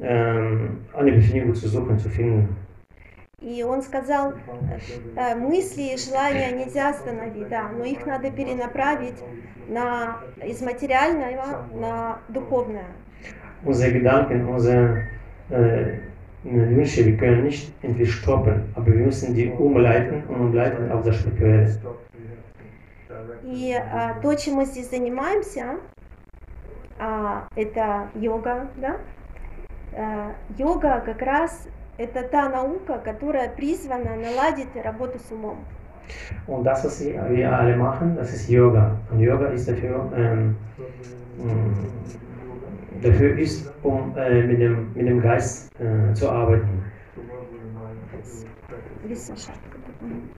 ähm, 0.00 0.84
eine 0.94 1.12
Befriedigung 1.12 1.54
zu 1.54 1.68
suchen, 1.68 1.98
zu 1.98 2.08
finden. 2.08 2.56
И 3.40 3.62
он 3.62 3.82
сказал, 3.82 4.32
э, 5.16 5.34
мысли 5.34 5.94
и 5.94 5.96
желания 5.98 6.50
нельзя 6.52 6.90
остановить, 6.90 7.48
да, 7.48 7.68
но 7.68 7.84
их 7.84 8.06
надо 8.06 8.30
перенаправить 8.30 9.22
на, 9.68 10.18
из 10.42 10.62
материального 10.62 11.66
на 11.74 12.18
духовное. 12.28 12.86
Unsere 13.64 13.92
Gedanken, 13.92 14.46
unsere 14.46 15.08
äh, 15.50 15.98
Wünsche, 16.44 17.06
wir 17.06 17.16
können 17.16 17.44
nicht 17.44 17.72
irgendwie 17.82 18.06
stoppen, 18.06 18.62
aber 18.74 18.86
wir 18.86 19.06
müssen 19.06 19.34
die 19.34 19.50
umleiten 19.50 20.22
und 20.28 20.40
umleiten 20.40 20.90
auf 20.92 21.02
das 21.04 21.16
Spirituelle. 21.16 21.78
И 23.44 23.72
а, 23.74 24.14
то, 24.22 24.34
чем 24.34 24.54
мы 24.54 24.64
здесь 24.64 24.90
занимаемся, 24.90 25.76
а, 26.98 27.46
это 27.56 28.08
йога, 28.14 28.68
да? 28.76 28.96
А, 29.92 30.32
йога 30.56 31.02
как 31.04 31.20
раз 31.22 31.68
это 31.98 32.22
та 32.22 32.48
наука, 32.48 32.98
которая 32.98 33.48
призвана 33.48 34.16
наладить 34.16 34.74
работу 34.82 35.18
с 35.18 35.30
умом. 35.30 35.64
Und 36.46 36.64
das, 36.64 36.84
was 36.84 37.00
wir 37.00 37.58
alle 37.58 37.76
machen, 37.76 38.16
das 38.16 38.32
ist 38.34 38.50
Yoga. 38.50 38.96
Und 39.10 39.20
Yoga 39.20 39.46
ist 39.46 39.68
dafür 39.68 40.12
ähm, 40.14 40.56
dafür 43.02 43.38
ist, 43.38 43.72
um 43.83 44.15
äh, 44.17 44.43
mit, 44.43 44.59
dem, 44.59 44.93
mit 44.93 45.07
dem 45.07 45.21
Geist 45.21 45.69
äh, 45.79 46.13
zu 46.13 46.29
arbeiten. 46.29 46.83
the 47.15 47.21
worldly 47.21 47.59
mind. 47.73 47.99
Wissenschaft. 49.03 49.59
Мгм. 50.01 50.29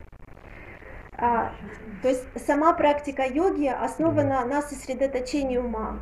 А, 1.18 1.52
то 2.02 2.08
есть 2.10 2.26
сама 2.48 2.74
практика 2.74 3.24
йоги 3.24 3.68
основана 3.68 4.44
на 4.46 4.62
сосредоточении 4.62 5.58
ума. 5.58 6.00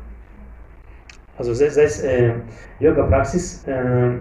Also 1.36 1.52
das 1.52 1.76
heißt, 1.76 2.04
äh, 2.04 2.34
Yoga-Praxis 2.80 3.64
äh, 3.66 4.12
äh, 4.12 4.18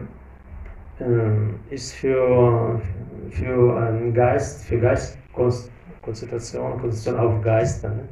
ist 1.69 1.93
für, 1.93 2.81
für 3.31 3.77
einen 3.77 4.13
Geist, 4.13 4.63
für 4.65 4.79
Geist 4.79 5.17
Konzentration, 6.01 6.79
Konzentration 6.79 7.17
auf 7.19 7.41
Geist. 7.43 7.83
Ne? 7.83 8.07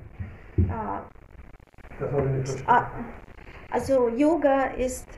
А, 0.69 1.03
Das 1.99 2.11
habe 2.11 2.25
ich 2.27 2.31
nicht 2.35 2.47
verstanden. 2.49 2.69
а, 2.69 3.20
also 3.72 4.08
Yoga 4.08 4.64
ist 4.76 5.08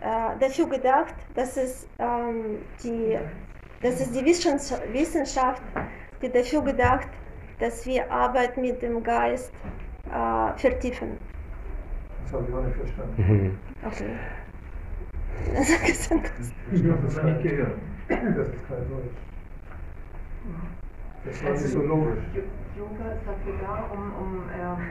äh, 0.00 0.38
dafür 0.40 0.68
gedacht, 0.68 1.14
dass 1.34 1.56
es, 1.56 1.86
ähm, 1.98 2.58
die, 2.82 3.18
dass 3.82 4.00
es 4.00 4.10
die 4.12 4.24
Wissens- 4.24 4.74
Wissenschaft, 4.92 5.62
die 6.20 6.28
dafür 6.30 6.62
gedacht, 6.62 7.08
dass 7.60 7.86
wir 7.86 8.10
Arbeit 8.10 8.56
mit 8.56 8.82
dem 8.82 9.02
Geist 9.02 9.52
äh, 10.10 10.58
vertiefen. 10.58 11.16
Das 12.24 12.32
habe 12.32 12.46
ich 12.48 12.54
auch 12.54 12.62
nicht 12.64 12.76
verstanden. 12.76 13.14
Mhm. 13.22 13.58
Okay. 13.86 14.10
Sag 15.62 15.88
es 15.88 16.10
anders. 16.10 16.52
Ich 16.72 16.84
habe 16.84 17.02
das 17.04 17.22
nicht 17.22 17.42
gehört. 17.42 17.78
Das 18.08 18.48
ist 18.48 18.68
kein 18.68 18.88
Deutsch. 18.88 19.16
Das 21.24 21.44
war 21.44 21.50
nicht 21.52 21.68
so 21.68 21.82
logisch. 21.82 22.24
Yoga 22.76 23.12
ist 23.12 23.22
dafür 23.26 23.54
da, 23.60 23.88
um, 23.92 24.12
um, 24.20 24.42
ähm, 24.60 24.86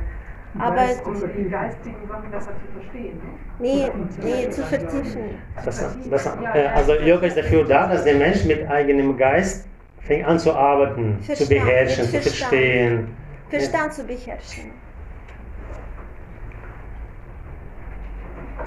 aber 0.59 0.85
unter 1.05 1.27
die 1.27 1.49
geistigen 1.49 2.07
Sachen 2.07 2.29
besser 2.29 2.51
zu 2.51 2.79
verstehen. 2.79 3.17
Ne? 3.17 3.31
Nee, 3.59 3.91
nee, 4.21 4.49
zu 4.49 4.63
vertiefen. 4.63 5.37
Das, 5.63 5.95
das, 6.09 6.25
äh, 6.25 6.67
also 6.75 6.93
Yoga 6.95 7.27
ist 7.27 7.37
dafür 7.37 7.63
da, 7.63 7.87
dass 7.87 8.03
der 8.03 8.15
Mensch 8.15 8.43
mit 8.43 8.69
eigenem 8.69 9.17
Geist 9.17 9.67
fängt 10.01 10.25
an 10.25 10.39
zu 10.39 10.53
arbeiten, 10.53 11.19
Verstand, 11.21 11.37
zu 11.37 11.55
beherrschen, 11.55 12.05
zu 12.05 12.21
verstehen. 12.21 13.07
Verstand 13.49 13.93
zu 13.93 14.03
beherrschen. 14.03 14.71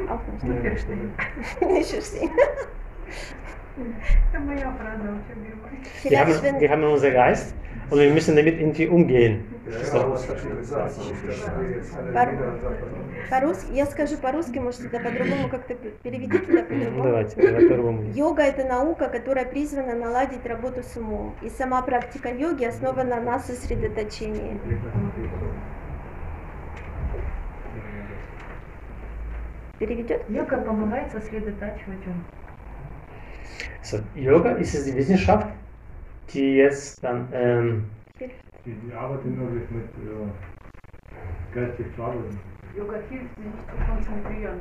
Auch 0.08 0.20
nicht 0.42 0.60
verstehen. 0.62 1.12
Nicht 1.70 1.90
verstehen. 1.90 2.30
Wir 6.04 6.20
haben, 6.20 6.60
wir 6.60 6.70
haben 6.70 6.84
unseren 6.84 7.12
Geist 7.12 7.54
und 7.90 7.98
wir 7.98 8.12
müssen 8.12 8.36
damit 8.36 8.60
irgendwie 8.60 8.86
umgehen. 8.86 9.44
По-русски, 13.30 13.72
я 13.72 13.86
скажу 13.86 14.16
по-русски, 14.18 14.58
может 14.58 14.84
это 14.84 15.00
по-другому 15.00 15.48
как-то 15.48 15.74
переведите 16.02 16.58
это 16.58 16.64
по-другому. 16.64 17.02
давайте, 17.02 17.36
давай 17.36 17.66
по-другому. 17.66 18.02
Йога 18.14 18.42
это 18.42 18.64
наука, 18.64 19.08
которая 19.08 19.46
призвана 19.46 19.94
наладить 19.94 20.44
работу 20.44 20.82
с 20.82 20.96
умом. 20.96 21.34
И 21.42 21.48
сама 21.48 21.80
практика 21.82 22.28
йоги 22.28 22.64
основана 22.64 23.20
на 23.20 23.38
сосредоточении. 23.38 24.60
Переведет? 29.78 30.22
Йога 30.28 30.58
помогает 30.58 31.10
сосредотачивать 31.10 32.06
ум. 32.06 32.24
Yoga 34.14 34.52
ist 34.52 34.86
die 34.86 34.94
Wissenschaft, 34.94 35.46
die 36.34 36.56
jetzt 36.56 37.02
dann 37.02 37.28
ähm, 37.32 37.90
Die, 38.18 38.72
die 38.72 38.92
arbeiten 38.94 39.36
nur 39.36 39.50
mit, 39.50 39.70
mit 39.70 39.84
äh, 39.84 41.54
geistig 41.54 41.86
zu 41.94 42.02
arbeiten. 42.02 42.40
Yoga 42.76 42.96
hilft, 43.08 43.36
sich 43.36 43.46
zu 43.46 43.76
konzentrieren. 43.92 44.60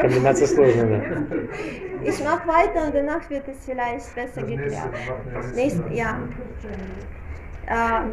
Kombination 0.00 0.48
сложная. 0.48 0.86
Да. 0.86 1.36
Ich 2.04 2.22
mache 2.22 2.46
weiter 2.46 2.86
und 2.86 2.94
danach 2.94 3.28
wird 3.30 3.48
es 3.48 3.64
vielleicht 3.64 4.14
besser 4.14 4.42
geklärt. 4.42 4.92
Nächst, 5.54 5.82
ja. 5.90 6.18
А, 7.68 8.04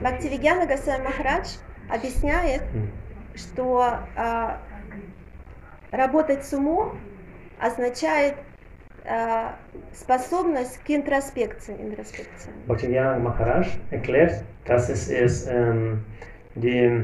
Бхактивигьяна 0.00 0.66
Гасай 0.66 1.00
Махарадж 1.02 1.56
объясняет, 1.88 2.62
Hm. 2.74 2.88
что 3.34 3.98
а, 4.14 4.60
работать 5.90 6.44
с 6.44 6.52
умом 6.52 6.98
означает 7.59 8.35
а, 9.05 9.55
способность 9.93 10.79
к 10.83 10.89
интроспекции. 10.89 11.75
интроспекции. 11.79 12.51
Bhaktivinoda 12.67 13.17
Maharaj 13.19 13.67
erklärt, 13.91 14.43
dass 14.65 14.89
es 14.89 15.07
ist 15.07 15.47
ähm, 15.49 16.03
die, 16.55 17.01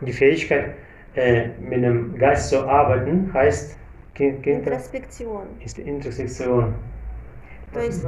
die 0.00 0.12
Fähigkeit, 0.12 0.74
äh, 1.14 1.48
mit 1.60 1.82
dem 1.82 2.16
Geist 2.18 2.48
zu 2.50 2.66
arbeiten, 2.68 3.32
heißt 3.32 3.76
Ki- 4.14 4.32
Ki- 4.42 4.52
Интроспекцион. 4.52 5.46
ist 5.64 5.76
die 5.76 5.82
Intersektion. 5.82 6.74
То 7.72 7.80
есть 7.80 8.04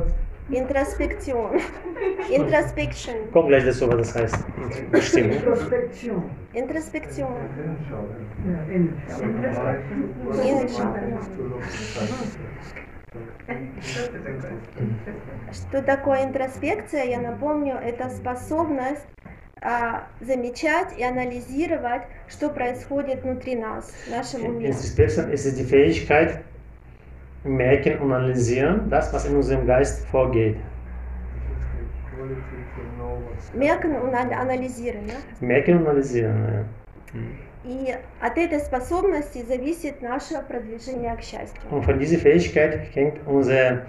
интроспекцион. 0.49 1.59
Introspection. 2.29 3.31
Kommt 3.31 3.49
gleich 3.49 3.65
dazu, 3.65 3.87
was 3.87 3.97
das 3.97 4.15
heißt. 4.15 4.45
Bestimmt. 4.91 5.35
Introspektion. 5.35 6.29
Интроспекцион. 6.53 7.35
Hinschauen. 7.55 8.09
Ja, 8.47 8.63
in, 8.73 8.93
Hinschauen. 10.43 11.19
Что 15.51 15.81
такое 15.81 16.25
интроспекция? 16.25 17.05
Я 17.05 17.21
напомню, 17.21 17.75
это 17.75 18.09
способность 18.09 19.05
а, 19.61 20.07
замечать 20.19 20.97
и 20.97 21.03
анализировать, 21.03 22.03
что 22.27 22.49
происходит 22.49 23.23
внутри 23.23 23.55
нас, 23.55 23.91
в 24.05 24.11
нашем 24.11 24.45
уме. 24.45 24.69
Introspection 24.69 25.31
ist 25.31 25.45
es 25.45 25.55
die 25.55 25.63
Fähigkeit, 25.63 26.43
merken 27.44 27.98
und 28.00 28.12
analysieren, 28.12 28.88
das, 28.90 29.12
was 29.12 29.26
in 29.26 29.36
unserem 29.36 29.66
Geist 29.66 30.06
vorgeht. 30.06 30.56
Меркен 33.54 33.92
и 33.92 33.96
ана- 33.96 34.40
анализируем. 34.40 35.06
да? 35.06 35.46
Merken 35.46 35.78
und 35.78 35.86
analysieren. 35.88 36.66
Ja. 37.14 37.20
И 37.64 37.94
от 38.20 38.38
этой 38.38 38.58
способности 38.60 39.42
зависит 39.42 40.00
наше 40.00 40.40
продвижение 40.48 41.14
к 41.16 41.20
счастью. 41.22 41.60
Und 41.70 41.84
von 41.84 41.98
dieser 41.98 42.18
Fähigkeit 42.18 42.94
hängt 42.94 43.18
unser, 43.26 43.82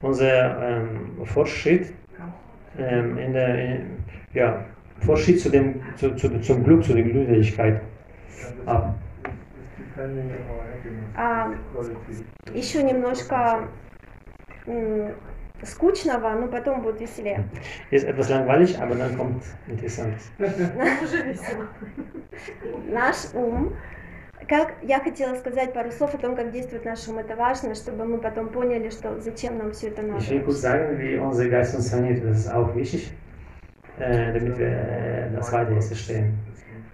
unser 0.00 0.62
ähm, 0.62 1.18
Fortschritt 1.24 1.92
ähm, 2.78 3.18
in 3.18 3.32
der, 3.32 3.64
in, 3.64 3.86
ja, 4.32 4.64
Fortschritt 5.00 5.40
zu 5.40 5.50
dem, 5.50 5.82
zu, 5.96 6.14
zu, 6.16 6.40
zum 6.40 6.64
Glück, 6.64 6.84
zu 6.84 6.94
der 6.94 7.02
Glückseligkeit 7.02 7.82
ab. 8.66 8.94
А, 11.15 11.51
еще 12.53 12.83
немножко 12.83 13.67
м, 14.65 15.15
скучного, 15.63 16.31
но 16.31 16.47
потом 16.47 16.81
будет 16.81 16.99
веселее. 17.01 17.43
Ist 17.91 18.05
etwas 18.05 18.29
langweilig, 18.29 18.77
aber 18.81 18.95
dann 18.95 19.15
kommt 19.17 19.43
Interessantes. 19.67 20.31
Наш 22.89 23.33
ум. 23.33 23.73
Как 24.49 24.73
я 24.81 24.99
хотела 24.99 25.35
сказать 25.35 25.73
пару 25.73 25.89
слов 25.91 26.13
о 26.15 26.17
том, 26.17 26.35
как 26.35 26.51
действует 26.51 26.83
наш 26.83 27.07
ум. 27.07 27.17
Это 27.19 27.35
важно, 27.35 27.75
чтобы 27.75 28.03
мы 28.05 28.17
потом 28.17 28.49
поняли, 28.49 28.89
что 28.89 29.19
зачем 29.21 29.57
нам 29.57 29.71
все 29.71 29.87
это 29.87 30.01
Ich 30.01 30.29
will 30.29 30.33
надо. 30.35 30.45
kurz 30.45 30.57
sagen, 30.61 30.97
wie 30.99 31.17
unser 31.17 31.47
Geist 31.49 31.71
funktioniert. 31.73 32.23
Das 32.23 32.39
ist 32.39 32.49
auch 32.53 32.75
wichtig, 32.75 33.13
damit 33.97 34.57
wir 34.57 35.29
das 35.33 35.51
weiter 35.53 35.79
verstehen. 35.81 36.37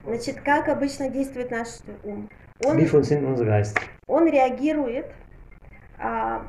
Значит, 0.05 0.41
как 0.41 0.69
обычно 0.69 1.09
действует 1.09 1.49
наш 1.51 1.67
ум? 2.03 2.29
Он, 2.65 2.77
он 4.07 4.27
реагирует, 4.27 5.05
а, 5.97 6.45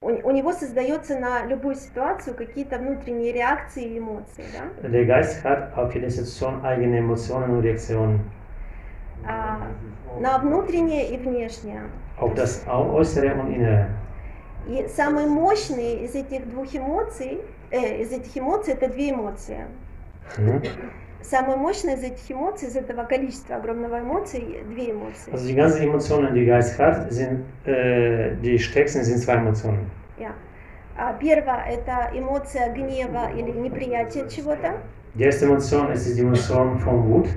у, 0.00 0.08
у 0.08 0.30
него 0.30 0.52
создается 0.52 1.18
на 1.18 1.44
любую 1.46 1.74
ситуацию 1.74 2.36
какие-то 2.36 2.78
внутренние 2.78 3.32
реакции 3.32 3.84
и 3.84 3.98
эмоции. 3.98 4.44
Да? 4.52 4.88
Der 4.88 5.04
Geist 5.04 5.42
hat 5.44 5.74
auf 5.76 5.94
jede 5.94 6.08
Situation 6.08 6.64
eigene 6.64 6.98
Emotionen 6.98 7.50
und 7.50 7.60
Reaktionen. 7.62 8.20
А, 9.26 9.60
на 10.18 10.38
внутреннее 10.38 11.10
и 11.10 11.16
внешнее. 11.18 11.82
Auf 12.18 12.34
das 12.34 12.64
Äußere 12.66 13.34
und 13.34 13.52
Innere. 13.52 13.88
И 14.68 14.86
самые 14.88 15.26
мощные 15.26 16.04
из 16.04 16.14
этих 16.14 16.48
двух 16.48 16.74
эмоций, 16.74 17.40
э, 17.70 18.02
из 18.02 18.12
этих 18.12 18.36
эмоций, 18.36 18.74
это 18.74 18.88
две 18.88 19.10
эмоции. 19.10 19.66
Mhm. 20.36 20.62
Самые 21.22 21.56
мощные 21.56 21.96
из 21.96 22.02
этих 22.02 22.30
эмоций, 22.30 22.68
из 22.68 22.76
этого 22.76 23.04
количества 23.04 23.56
огромного 23.56 24.00
эмоций, 24.00 24.62
две 24.68 24.92
эмоции. 24.92 25.32
Also 25.32 25.46
die 25.46 25.54
ganzen 25.54 25.82
Emotionen, 25.84 26.34
die 26.34 26.44
Geist 26.46 26.78
hat, 26.78 27.10
sind 27.12 27.44
äh, 27.66 28.34
die 28.42 28.58
stärksten 28.58 29.04
sind 29.04 29.18
zwei 29.18 29.34
Emotionen. 29.34 29.90
Я. 30.18 30.32
А 30.96 31.12
первая 31.14 31.64
это 31.66 32.10
эмоция 32.12 32.72
гнева 32.72 33.30
или 33.32 33.50
неприятия 33.52 34.28
чего-то, 34.28 34.78
Die 35.14 35.24
erste 35.24 35.46
Emotion 35.46 35.90
ist 35.92 36.06
die 36.06 36.20
Emotion 36.20 36.78
von 36.78 37.08
Wut. 37.08 37.28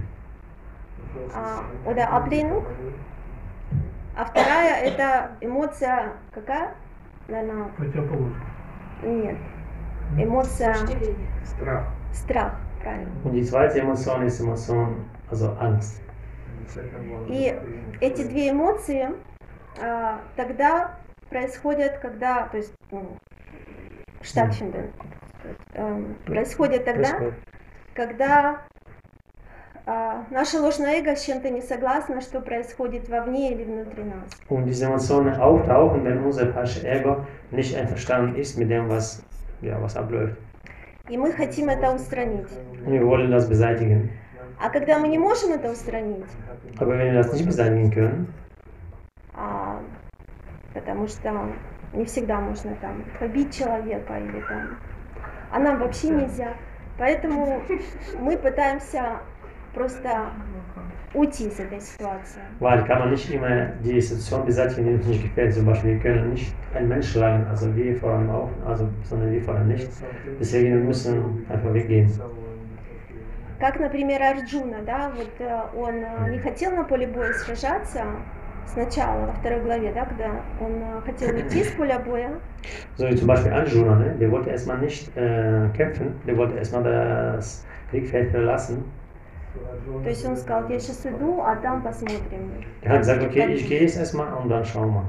а, 1.34 1.64
oder 1.90 2.12
Ablehnung. 2.12 2.64
А 4.16 4.26
вторая 4.26 4.84
это 4.84 5.32
эмоция 5.42 6.14
какая? 6.32 6.76
Наверное, 7.28 7.72
нет. 9.04 9.38
Эмоция 10.18 10.76
Strach. 11.44 11.86
страх. 12.14 12.54
Правильно. 12.84 13.12
Und 13.24 13.34
die 13.34 13.44
zweite 13.44 13.80
Emotion 13.80 14.24
ist 14.24 14.40
Emotion, 14.40 15.06
also 15.30 15.56
Angst. 15.60 16.02
И 17.28 17.56
эти 18.02 18.24
две 18.24 18.50
эмоции 18.50 19.10
а, 19.82 20.22
тогда 20.36 20.98
происходят, 21.30 22.00
когда, 22.00 22.48
то 22.48 22.58
есть, 22.58 22.74
ну, 22.92 23.18
есть, 24.22 24.38
эм, 25.74 26.16
происходят 26.26 26.86
тогда, 26.86 27.20
когда 27.94 28.62
а, 29.86 30.26
наше 30.32 30.60
ложное 30.60 31.00
эго 31.00 31.16
с 31.16 31.26
чем-то 31.26 31.50
не 31.50 31.62
согласно, 31.62 32.22
что 32.22 32.40
происходит 32.40 33.10
вовне 33.10 33.52
или 33.52 33.64
внутри 33.64 34.04
нас. 34.04 34.30
Und 34.50 34.66
diese 34.66 34.86
Emotionen 34.86 35.36
auftauchen, 35.36 36.06
wenn 36.06 36.24
unser 36.24 36.54
falsches 36.54 36.84
Ego 36.84 37.26
nicht 37.52 37.76
einverstanden 37.76 38.36
ist 38.36 38.58
mit 38.58 38.70
dem, 38.70 38.88
was, 38.90 39.22
ja, 39.62 39.82
was 39.82 39.98
abläuft. 39.98 40.38
И 41.10 41.18
мы 41.18 41.34
хотим 41.34 41.68
это 41.68 41.92
устранить. 41.92 42.48
Wir 42.86 43.06
wollen 43.06 43.30
das 43.30 43.46
beseitigen. 43.50 44.10
А 44.58 44.70
когда 44.70 45.00
мы 45.00 45.10
не 45.10 45.18
можем 45.18 45.52
это 45.52 45.70
устранить, 45.70 46.24
Aber 46.80 46.98
wenn 46.98 47.12
wir 47.12 47.22
das 47.22 47.34
nicht 47.34 47.46
beseitigen 47.46 47.92
können, 47.92 48.34
а, 49.34 49.82
потому 50.74 51.08
что 51.10 51.52
не 51.92 52.06
всегда 52.06 52.40
можно 52.40 52.74
там 52.76 53.04
побить 53.20 53.54
человека 53.54 54.18
или 54.18 54.40
там, 54.48 54.78
а 55.52 55.60
нам 55.60 55.80
вообще 55.80 56.08
нельзя. 56.08 56.54
Поэтому 56.98 57.62
мы 58.20 58.38
пытаемся 58.38 59.20
просто 59.74 60.32
уйти 61.14 61.48
из 61.48 61.60
этой 61.60 61.80
ситуации. 61.80 62.42
weil 62.60 62.84
kann 62.86 63.00
man 63.00 63.12
nicht 63.12 63.32
immer 63.32 63.68
die 63.84 64.02
Situation 64.02 64.46
beseitigen, 64.46 65.00
die 65.00 65.08
nicht 65.10 65.24
gefällt. 65.24 65.54
Zum 65.54 65.66
Beispiel, 65.66 65.94
wir 65.94 66.00
können 66.00 66.32
nicht 66.32 66.56
einen 66.74 66.88
Menschen 66.88 67.12
schlagen, 67.12 67.46
also 67.48 67.76
wir 67.76 68.04
allem 68.04 68.30
auch, 68.30 68.50
also, 68.66 68.90
sondern 69.04 69.32
wir 69.32 69.50
allem 69.50 69.68
nicht. 69.68 69.90
Deswegen 70.40 70.86
müssen 70.88 71.46
einfach 71.50 71.74
weggehen. 71.74 72.12
Как, 73.60 73.80
например, 73.80 74.22
Арджуна, 74.22 74.82
да, 74.86 75.12
вот 75.16 75.30
э, 75.40 75.62
он 75.78 76.04
э, 76.04 76.32
не 76.32 76.40
хотел 76.40 76.76
на 76.76 76.84
поле 76.84 77.08
боя 77.08 77.32
сражаться 77.32 78.04
сначала, 78.66 79.28
во 79.28 79.34
второй 79.34 79.62
главе, 79.62 79.94
да, 79.94 80.06
когда 80.06 80.26
он 80.60 80.82
э, 80.82 81.02
хотел 81.06 81.34
уйти 81.34 81.64
с 81.64 81.72
поля 81.72 82.00
боя, 82.00 82.32
So 82.98 83.08
wie 83.08 83.16
zum 83.16 83.28
Beispiel 83.28 83.54
Arjuna, 83.54 83.96
ne? 83.96 84.16
der 84.20 84.32
wollte 84.32 84.50
erstmal 84.50 84.80
nicht 84.80 85.16
äh, 85.16 85.70
kämpfen, 85.76 86.16
der 86.26 86.38
wollte 86.38 86.58
erstmal 86.58 86.84
das 86.84 87.66
Kriegfeld 87.90 88.32
verlassen. 88.32 88.84
То 90.04 90.10
есть 90.10 90.26
он 90.26 90.36
сказал, 90.38 90.68
я 90.70 90.80
сейчас 90.80 91.06
иду, 91.06 91.42
а 91.42 91.56
там 91.58 91.84
посмотрим. 91.84 92.64
Er 92.82 92.90
hat 92.94 93.00
gesagt, 93.00 93.24
okay, 93.24 93.54
ich 93.54 93.68
gehe 93.68 93.82
jetzt 93.82 93.98
erstmal 93.98 94.34
und 94.34 94.50
dann 94.50 94.66
schauen 94.66 94.94
wir. 94.94 95.06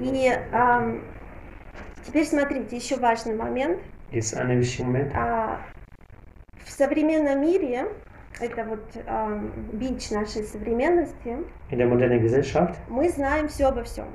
И 0.00 0.30
ам, 0.52 1.02
теперь 2.04 2.24
смотрите, 2.26 2.76
еще 2.76 2.96
важный 2.96 3.34
момент. 3.34 3.78
Ein 4.12 4.58
wichtiger 4.60 4.84
Moment. 4.84 5.12
А, 5.14 5.60
в 6.64 6.70
современном 6.70 7.40
мире, 7.42 7.86
это 8.40 8.64
вот 8.64 8.82
ам, 9.06 9.52
бич 9.72 10.10
нашей 10.10 10.42
современности, 10.42 11.38
In 11.70 11.78
der 11.78 11.86
modernen 11.86 12.20
Gesellschaft, 12.20 12.76
мы 12.88 13.08
знаем 13.08 13.48
все 13.48 13.66
обо 13.66 13.82
всем. 13.84 14.06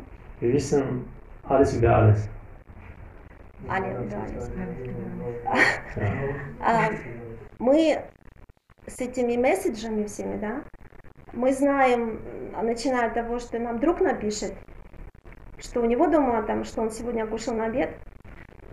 wir 0.41 0.51
wissen 0.53 1.05
alles 1.43 1.73
über 1.75 1.95
alles. 1.95 2.29
Аля. 3.69 3.97
Ja. 5.45 5.55
А, 6.59 6.89
мы 7.59 8.01
с 8.87 8.99
этими 8.99 9.35
месседжами 9.37 10.05
всеми, 10.05 10.37
да, 10.37 10.63
мы 11.33 11.53
знаем, 11.53 12.19
начиная 12.61 13.07
от 13.07 13.13
того, 13.13 13.39
что 13.39 13.59
нам 13.59 13.79
друг 13.79 13.99
напишет, 14.01 14.53
что 15.57 15.81
у 15.81 15.85
него 15.85 16.07
дома 16.07 16.43
там, 16.43 16.63
что 16.63 16.81
он 16.81 16.91
сегодня 16.91 17.25
кушал 17.27 17.55
на 17.55 17.65
обед, 17.65 17.89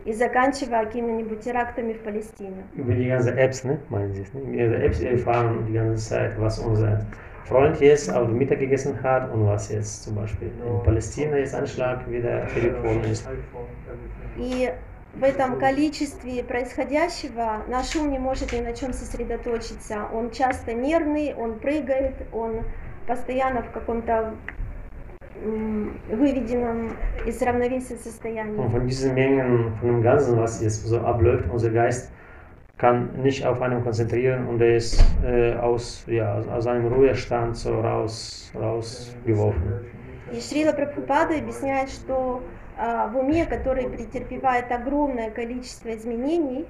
и 0.04 0.12
заканчивая 0.12 0.84
какими-нибудь 0.84 1.40
терактами 1.40 1.92
в 1.92 2.02
Палестине. 2.02 2.64
Über 2.74 2.92
die 2.92 3.06
ganze 3.06 3.30
Apps, 3.38 3.64
ne? 3.64 3.78
Meinen 3.88 4.12
Sie 4.12 4.22
es, 4.22 4.34
ne? 4.34 4.40
Über 4.40 4.76
die 4.76 4.84
Apps 4.84 5.00
erfahren 5.00 5.64
die 5.66 5.74
ganze 5.74 6.08
Zeit, 6.08 6.40
was 6.40 6.58
unser 6.58 7.06
Freund 7.44 7.80
jetzt 7.80 8.12
auf 8.12 8.28
Mittag 8.28 8.58
gegessen 8.58 9.00
hat 9.02 9.32
und 9.32 9.46
was 9.46 9.70
jetzt 9.70 10.02
zum 10.02 10.16
Beispiel 10.16 10.48
in 10.48 10.82
Palästina 10.82 11.36
jetzt 11.36 11.54
Anschlag 11.54 12.08
wieder 12.10 12.46
worden 12.82 13.04
ist. 13.04 13.28
И 14.36 14.70
в 15.14 15.24
этом 15.24 15.58
количестве 15.58 16.42
происходящего 16.42 17.62
наш 17.68 17.94
ум 17.96 18.10
не 18.10 18.18
может 18.18 18.52
ни 18.52 18.60
на 18.60 18.72
чем 18.72 18.92
сосредоточиться. 18.92 20.06
Он 20.12 20.30
часто 20.30 20.72
нервный, 20.72 21.34
он 21.34 21.58
прыгает, 21.58 22.14
он 22.32 22.62
постоянно 23.06 23.62
в 23.62 23.70
каком-то 23.72 24.34
выведенном 26.10 26.96
из 27.26 27.42
равновесия 27.42 27.96
состоянии. 27.96 28.56
Von 28.56 28.86
diesen 28.86 29.14
Mengen, 29.14 29.72
von 29.80 29.88
dem 29.88 30.02
Ganzen, 30.02 30.38
was 30.38 30.62
jetzt 30.62 30.86
so 30.86 31.00
abläuft, 31.00 31.50
unser 31.50 31.70
Geist 31.70 32.12
kann 32.78 33.10
nicht 33.22 33.44
auf 33.44 33.60
einem 33.60 33.82
konzentrieren 33.82 34.46
und 34.46 34.60
er 34.60 34.76
ist 34.76 35.04
äh, 35.24 35.54
aus, 35.54 36.04
ja, 36.06 36.40
aus 36.50 36.66
einem 36.66 36.86
Ruhestand 36.92 37.56
so 37.56 37.80
raus, 37.80 38.52
rausgeworfen. 38.54 39.80
И 40.32 40.40
Шрила 40.40 40.72
Прабхупада 40.72 41.36
объясняет, 41.36 41.90
что 41.90 42.42
а, 42.78 43.08
в 43.08 43.18
уме, 43.18 43.44
который 43.44 43.88
претерпевает 43.88 44.72
огромное 44.72 45.30
количество 45.30 45.94
изменений, 45.94 46.66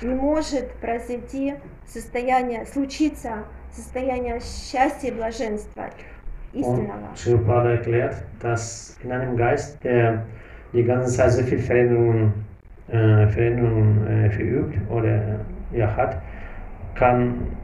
не 0.00 0.14
может 0.14 0.72
произойти 0.74 1.54
состояние, 1.86 2.64
случиться 2.66 3.44
состояние 3.70 4.40
счастья 4.40 5.08
и 5.08 5.10
блаженства 5.12 5.90
истинного. 6.52 7.14
Kann, 16.94 17.56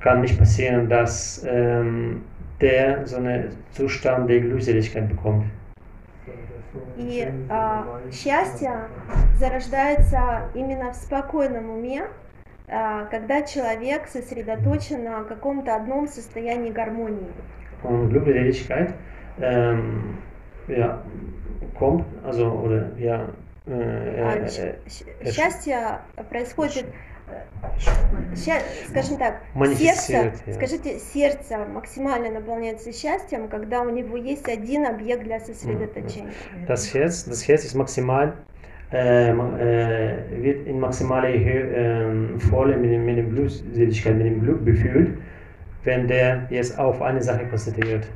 kann 0.00 0.20
nicht 0.20 0.38
passieren, 0.38 0.88
dass 0.88 1.44
ähm, 1.44 2.22
der 2.62 3.06
so 3.06 3.16
einen 3.16 3.50
Zustand 3.72 4.30
der 4.30 4.40
Glückseligkeit 4.40 5.08
bekommt. 5.08 5.44
И 6.96 7.28
а, 7.50 8.00
счастье 8.10 8.88
зарождается 9.38 10.48
именно 10.54 10.92
в 10.92 10.96
спокойном 10.96 11.70
уме, 11.70 12.04
а, 12.68 13.04
когда 13.06 13.42
человек 13.42 14.06
сосредоточен 14.06 15.04
на 15.04 15.24
каком-то 15.24 15.74
одном 15.74 16.06
состоянии 16.06 16.70
гармонии. 16.70 17.32
Und 17.82 18.10
Glückseligkeit 18.10 18.94
ähm, 19.40 20.18
ja, 20.68 21.02
kommt, 21.78 22.06
also, 22.24 22.48
oder 22.52 22.92
ja, 22.96 23.28
äh, 23.66 23.72
äh, 23.72 24.46
äh, 24.46 24.74
э, 25.20 25.30
Счастье 25.30 25.98
происходит, 26.30 26.84
э, 26.84 27.11
ща- 28.34 28.62
скажем 28.88 29.16
так, 29.16 29.42
сердце, 29.76 30.32
скажите, 30.54 30.98
сердце 30.98 31.58
максимально 31.58 32.30
наполняется 32.30 32.92
счастьем, 32.92 33.48
когда 33.48 33.82
у 33.82 33.90
него 33.90 34.16
есть 34.16 34.48
один 34.48 34.86
объект 34.86 35.22
для 35.24 35.40
сосредоточения. 35.40 36.32
Das 36.68 36.92
Herz, 36.94 37.24
das 37.28 37.46
Herz 37.48 37.64
ist 37.64 37.74
maximal, 37.74 38.34
äh, 38.92 39.30
äh, 39.30 40.42
wird 40.42 40.66
in 40.66 40.80
maximaler 40.80 41.28
Höhe 41.28 41.64
ähm, 41.74 42.38
voll 42.40 42.76
mit, 42.76 42.90
dem- 42.90 43.04
mit 43.06 43.16
dem 43.16 43.30
Glückseligkeit, 43.30 44.14
mit 44.16 44.26
dem 44.26 44.40
Glück 44.40 44.64
befühlt, 44.64 45.18
wenn 45.84 46.06
der 46.08 46.46
jetzt 46.50 46.78
auf 46.78 47.00
eine 47.02 47.22
Sache 47.22 47.46
konzentriert. 47.46 48.06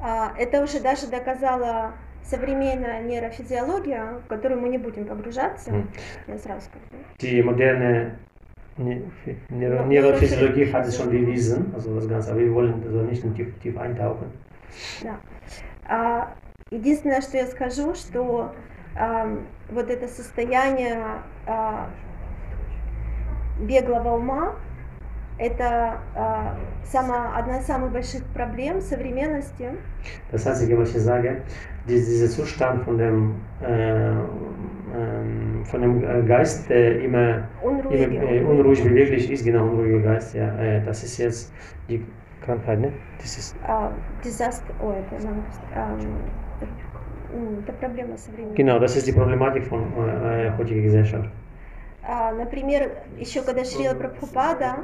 А, 0.00 0.32
Это 0.38 0.62
уже 0.62 0.80
даже 0.80 1.08
доказала 1.08 1.92
современная 2.30 3.02
нейрофизиология, 3.02 4.20
в 4.24 4.26
которую 4.28 4.60
мы 4.60 4.68
не 4.68 4.78
будем 4.78 5.06
погружаться. 5.06 5.70
Мгм. 5.72 5.88
Я 6.26 6.38
сразу 6.38 6.62
скажу. 6.66 6.84
Die 7.20 7.42
moderne 7.42 8.18
Ne- 8.78 9.02
Neuro- 9.50 9.84
Neurophysiologie 9.86 10.72
hat 10.72 10.86
es 10.86 10.96
schon 10.96 11.10
bewiesen, 11.10 11.72
also 11.74 11.96
das 11.96 12.08
Ganze, 12.08 12.30
aber 12.30 12.38
wir 12.40 12.54
wollen 12.54 12.80
also 12.86 13.02
nicht 13.02 13.22
tief, 13.34 13.52
tief 13.60 13.76
eintauchen. 13.76 14.30
Да. 15.02 15.16
А, 15.84 16.34
единственное, 16.70 17.20
что 17.20 17.38
я 17.38 17.46
скажу, 17.46 17.96
что 17.96 18.54
ам, 18.94 19.48
вот 19.70 19.90
это 19.90 20.06
состояние 20.06 21.02
а, 21.46 21.90
беглого 23.58 24.16
ума, 24.16 24.54
это 25.38 25.98
а, 26.14 26.56
сама, 26.84 27.36
одна 27.36 27.58
из 27.58 27.66
самых 27.66 27.92
больших 27.92 28.24
проблем 28.34 28.80
современности. 28.80 29.70
Das 30.30 30.46
Einzige, 30.46 30.76
was 30.78 30.94
ich 30.94 31.02
sage, 31.02 31.42
die, 31.88 31.94
dieser 31.94 32.28
Zustand 32.28 32.82
von 32.84 32.98
dem, 32.98 33.34
äh, 33.62 34.10
ähm, 34.10 35.64
von 35.64 35.80
dem 35.82 36.02
äh, 36.04 36.22
Geist, 36.26 36.68
der 36.68 37.00
immer, 37.02 37.18
immer 37.62 37.90
äh, 37.92 38.40
Unruhige. 38.42 38.46
unruhig 38.46 38.82
beweglich 38.82 39.30
ist, 39.30 39.44
genau, 39.44 39.64
unruhiger 39.68 40.00
Geist, 40.00 40.34
ja, 40.34 40.48
äh, 40.58 40.82
das 40.84 41.04
ist 41.04 41.18
jetzt 41.18 41.52
die 41.88 42.04
Krankheit, 42.44 42.80
ne? 42.80 42.92
Das 43.18 43.36
ist, 43.38 43.54
А, 43.66 43.92
disaster, 44.24 44.72
ой, 44.82 44.94
это, 44.96 45.16
м, 47.34 47.58
это 47.60 47.72
проблема 47.74 48.16
современности. 48.16 48.56
genau, 48.56 48.78
das 48.78 48.96
ist 48.96 49.06
die 49.06 49.12
Problematik 49.12 49.64
von 49.66 49.80
äh, 49.82 50.50
heutiger 50.58 50.82
Gesellschaft. 50.82 51.28
А, 52.10 52.32
например, 52.32 53.02
еще 53.18 53.42
когда 53.42 53.64
Шрила 53.64 53.92
Прабхупада 53.92 54.76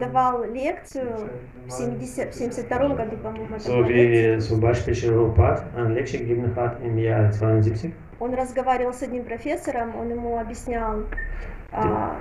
давал 0.00 0.42
лекцию 0.44 1.28
в 1.66 1.70
70 1.70 2.30
в 2.30 2.34
72 2.34 2.88
году, 2.94 3.16
по-моему, 3.18 3.56
это 3.56 3.68
So 3.68 3.82
была 3.82 3.88
лекция, 3.88 4.36
wie 4.36 4.40
zum 4.40 4.60
Beispiel 4.60 4.94
Prabhupada 4.94 5.64
eine 5.76 5.92
Lektion 5.92 6.22
gegeben 6.22 6.56
hat 6.56 6.80
im 6.82 6.96
Jahr 6.96 7.30
72. 7.30 7.92
он 8.20 8.32
разговаривал 8.32 8.94
с 8.94 9.02
одним 9.02 9.24
профессором, 9.24 9.96
он 9.96 10.08
ему 10.08 10.38
объяснял 10.38 11.04
а, 11.72 12.16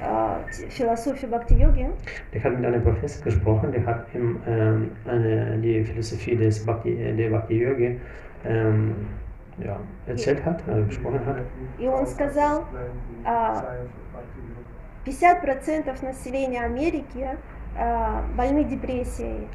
а, 0.00 0.44
философию 0.70 1.30
Бхакти-йоги. 1.30 1.90
Der 2.34 2.44
hat 2.44 2.56
mit 2.56 2.64
einem 2.64 2.82
Professor 2.84 3.24
gesprochen, 3.24 3.72
der 3.72 3.84
hat 3.84 4.06
ihm 4.14 4.40
ähm, 4.46 4.90
eine, 5.06 5.58
die 5.58 5.82
Philosophie 5.82 6.36
des 6.36 6.64
Bhakti, 6.64 6.90
äh, 6.90 7.16
der 7.16 7.30
Bhakti 7.30 7.54
Yogi 7.54 7.98
ähm, 8.44 8.94
ja, 9.58 9.78
erzählt 10.06 10.44
hat, 10.44 10.62
also 10.68 10.84
gesprochen 10.86 11.20
hat. 11.26 11.36
И 11.78 11.86
он 11.86 12.06
сказал, 12.06 12.64
а, 13.24 13.64
50% 15.04 16.02
населения 16.02 16.62
Америки 16.62 17.28
а, 17.78 18.24
больны 18.36 18.64
депрессией, 18.64 19.48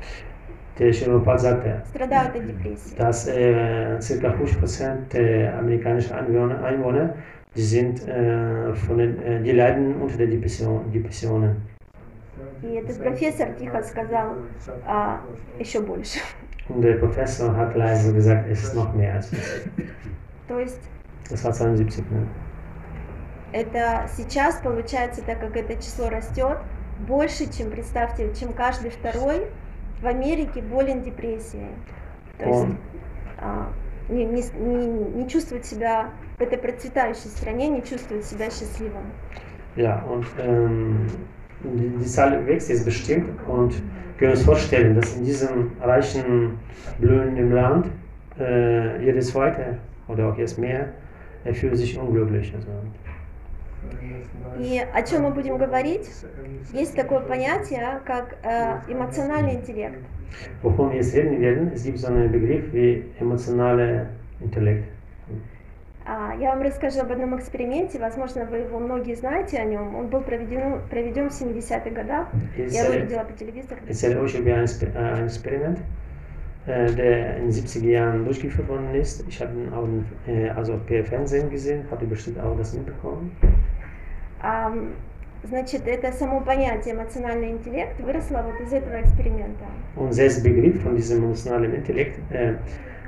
Der 0.79 0.91
Chiropal 0.93 1.37
sagte, 1.37 1.83
страдают 1.89 2.35
от 2.35 2.47
депрессии. 2.47 2.95
dass 2.95 3.27
äh, 3.27 3.99
ca. 3.99 4.27
50% 4.29 5.09
der 5.11 5.59
amerikanischen 5.59 6.13
Einwohner, 6.13 6.63
Einwohner 6.63 7.15
die 7.55 7.61
sind 7.61 8.07
äh, 8.07 8.73
von 8.73 8.97
den, 8.97 9.21
äh, 9.21 9.41
die 9.43 9.51
leiden 9.51 10.01
unter 10.01 10.17
der 10.17 10.27
Depression, 10.27 10.89
Depressionen. 10.91 11.61
И 12.63 12.75
этот 12.75 12.97
профессор 13.03 13.53
тихо 13.59 13.83
сказал, 13.83 14.35
а, 14.85 15.21
еще 15.59 15.81
больше. 15.81 16.19
Der 16.77 16.93
Professor 16.97 17.55
hat 17.55 17.75
leise 17.75 18.13
gesagt, 18.13 18.47
es 18.49 18.63
ist 18.63 18.75
noch 18.75 18.93
mehr 18.93 19.15
als 19.15 19.27
50. 19.27 19.71
То 20.47 20.59
есть 20.59 20.79
Das 21.29 21.43
war 21.45 21.53
72. 21.53 22.03
Ne? 22.11 22.27
это 23.53 24.07
сейчас 24.15 24.55
получается, 24.61 25.21
так 25.25 25.39
как 25.41 25.55
это 25.57 25.75
число 25.75 26.09
растет, 26.09 26.57
больше, 27.07 27.51
чем, 27.51 27.69
представьте, 27.69 28.33
чем 28.33 28.53
каждый 28.53 28.91
второй 28.91 29.47
в 30.01 30.07
Америке 30.07 30.61
болен 30.61 31.01
депрессией. 31.01 31.69
То 32.37 32.45
есть 32.45 32.59
Он- 32.61 32.77
а, 33.39 33.67
не, 34.09 34.23
не 34.25 34.41
не- 34.59 35.23
не 35.23 35.27
чувствует 35.29 35.65
себя 35.65 36.11
в 36.37 36.41
этой 36.41 36.57
процветающей 36.57 37.29
стране, 37.29 37.67
не 37.69 37.81
чувствует 37.83 38.23
себя 38.25 38.45
счастливым. 38.49 39.03
Ja, 39.75 40.03
und 40.05 40.25
ähm, 40.39 41.07
die 41.63 42.05
Zahl 42.05 42.45
wächst 42.45 42.69
jetzt 42.69 42.85
bestimmt 42.85 43.29
und 43.47 43.73
können 44.20 44.32
uns 44.32 44.42
vorstellen, 44.42 44.94
dass 44.94 45.16
in 45.16 45.24
diesem 45.24 45.72
reichen, 45.80 46.58
blühenden 46.98 47.52
Land 47.52 47.86
äh, 48.38 49.04
jedes 49.04 49.28
zweite 49.28 49.78
oder 50.08 50.28
auch 50.28 50.38
jetzt 50.38 50.58
mehr 50.58 50.88
er 51.46 51.54
fühlt 51.54 51.76
sich 51.76 51.98
unglücklich. 51.98 52.52
Also, 52.54 52.68
И 54.58 54.80
о 54.92 55.02
чем 55.02 55.22
мы 55.22 55.30
будем 55.30 55.58
говорить? 55.58 56.08
Есть 56.72 56.96
такое 56.96 57.20
понятие, 57.20 58.00
как 58.04 58.36
э, 58.42 58.92
эмоциональный 58.92 59.54
интеллект. 59.54 59.98
wovon 60.62 60.90
wir 60.90 60.96
jetzt 60.96 61.14
reden 61.14 61.40
werden, 61.40 61.70
es 61.72 61.84
gibt 61.84 61.98
so 61.98 62.08
einen 62.08 62.30
Begriff 62.32 62.64
wie 62.72 63.04
emotionaler 63.20 64.06
Intellekt. 64.40 64.84
А, 66.05 66.33
Я 66.39 66.49
вам 66.51 66.61
расскажу 66.63 67.01
об 67.01 67.11
одном 67.11 67.37
эксперименте, 67.37 67.99
возможно, 67.99 68.45
вы 68.45 68.57
его 68.57 68.79
многие 68.79 69.15
знаете 69.15 69.59
о 69.59 69.65
нем. 69.65 69.95
Он 69.95 70.07
был 70.07 70.21
проведен, 70.21 70.81
проведен 70.89 71.29
в 71.29 71.33
70-х 71.33 71.89
годах. 71.91 72.27
Ich 72.57 72.71
Я 72.73 72.85
его 72.85 72.93
видела 72.93 73.23
по 73.23 73.33
телевизору. 73.33 73.79
euch 74.17 74.35
über 74.35 74.55
ein, 74.55 74.65
äh, 74.65 75.23
äh, 76.65 76.91
der 76.93 77.37
in 77.37 77.43
den 77.45 77.51
70er 77.51 77.87
Jahren 77.87 78.25
durchgeführt 78.25 78.67
worden 78.67 78.93
ist. 78.95 79.23
Ich 79.27 79.41
habe 79.41 79.53
ihn 79.53 79.71
auch 79.73 79.87
äh, 80.27 80.49
also 80.49 80.79
per 80.87 81.03
Fernsehen 81.03 81.49
gesehen, 81.49 81.85
ihr 82.01 82.07
bestimmt 82.07 82.39
auch 82.39 82.57
das 82.57 82.73
mitbekommen. 82.73 83.31
Ам, 84.41 84.93
Значит, 85.43 85.87
это 85.87 86.11
само 86.11 86.41
понятие 86.41 86.93
эмоциональный 86.93 87.49
интеллект 87.49 87.99
выросло 87.99 88.43
вот 88.43 88.61
из 88.61 88.71
этого 88.73 89.01
эксперимента. 89.01 89.65
Und 89.95 90.13
selbst 90.13 90.43
Begriff 90.43 90.83
von 90.83 90.95
diesem 90.95 91.23
emotionalen 91.23 91.73
Intellekt 91.73 92.19
äh, 92.31 92.53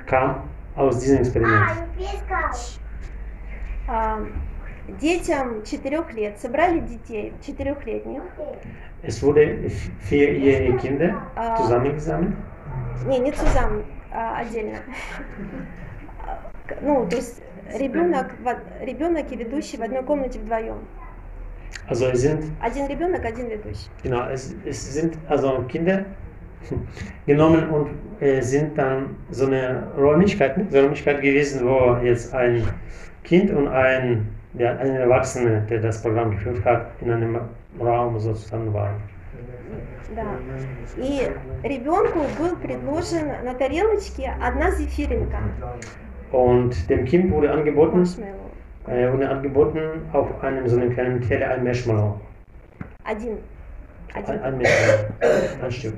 kam 0.06 0.42
aus 0.74 0.98
diesem 0.98 1.18
Experiment. 1.18 1.70
Ам, 1.70 1.86
Детям 5.00 5.62
четырех 5.64 6.12
лет 6.12 6.38
собрали 6.38 6.80
детей 6.80 7.32
четырехлетних, 7.44 8.22
Es 9.02 9.22
wurde 9.22 9.70
vierjährige 10.00 10.78
Kinder 10.78 11.14
Ah. 11.36 11.56
zusammengesammelt. 11.58 12.34
не, 13.06 13.18
не 13.18 13.32
Цузам, 13.32 13.82
а 14.10 14.40
отдельно. 14.40 14.78
А, 16.26 16.38
Ну, 16.82 17.06
то 17.08 17.16
есть 17.16 17.42
ребенок, 17.78 18.30
ребенок 18.80 19.30
и 19.32 19.36
ведущий 19.36 19.76
в 19.78 19.82
одной 19.82 20.02
комнате 20.02 20.38
вдвоем. 20.38 20.78
Also 21.88 22.10
es 22.12 22.20
sind, 22.22 22.44
Один 22.60 22.86
ребенок, 22.86 23.24
один 23.24 23.48
ведущий. 23.48 23.88
genau, 24.02 24.28
es, 24.30 24.54
es 24.66 24.92
sind 24.94 25.16
also 25.28 25.62
Kinder 25.68 26.04
genommen 27.26 27.68
und 27.70 27.90
äh, 28.20 28.40
sind 28.42 28.76
dann 28.78 29.16
so 29.30 29.46
eine 29.46 29.86
Räumlichkeit, 29.98 30.56
so 30.70 30.76
eine 30.78 30.86
Räumlichkeit 30.86 31.20
gewesen, 31.20 31.66
wo 31.66 31.96
jetzt 32.02 32.32
ein 32.34 32.62
Kind 33.23 33.51
und 33.51 33.67
ein, 33.67 34.27
ja, 34.53 34.71
ein 34.77 34.95
Erwachsener, 34.95 35.61
der 35.61 35.79
das 35.79 36.01
Programm 36.01 36.31
geführt 36.31 36.63
hat, 36.65 36.87
in 37.01 37.11
einem 37.11 37.37
Raum 37.79 38.19
so 38.19 38.33
zusammen 38.33 38.73
waren. 38.73 38.95
Да. 40.15 40.23
И 40.97 41.29
ребенку 41.63 42.19
был 42.39 42.55
предложен 42.55 43.27
на 43.45 43.53
тарелочке 43.53 44.33
одна 44.41 44.71
зефиринка. 44.71 45.37
Und 46.31 46.89
dem 46.89 47.05
Kind 47.05 47.31
wurde 47.31 47.51
angeboten, 47.51 47.99
Маршмеллоу. 47.99 48.49
äh, 48.87 49.11
wurde 49.13 49.29
angeboten 49.29 49.79
auf 50.13 50.27
einem 50.43 50.67
so 50.67 50.77
einem 50.77 50.91
kleinen 50.91 51.21
Teller 51.21 51.49
ein 51.51 51.63
Marshmallow. 51.63 52.19
Один. 53.03 53.37
Ein, 54.15 54.25
Один. 54.25 54.41
ein 54.41 54.57
Marshmallow. 54.57 55.63
Ein 55.63 55.71
Stück. 55.71 55.93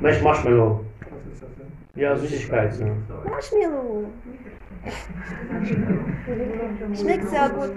Marsh- 0.00 0.22
Marshmallow. 0.22 0.80
Süßigkeit. 2.17 2.73
So. 2.73 2.85
Маршмеллоу. 3.29 4.05
Schmeckt 6.95 7.29
sehr 7.29 7.49
gut. 7.49 7.71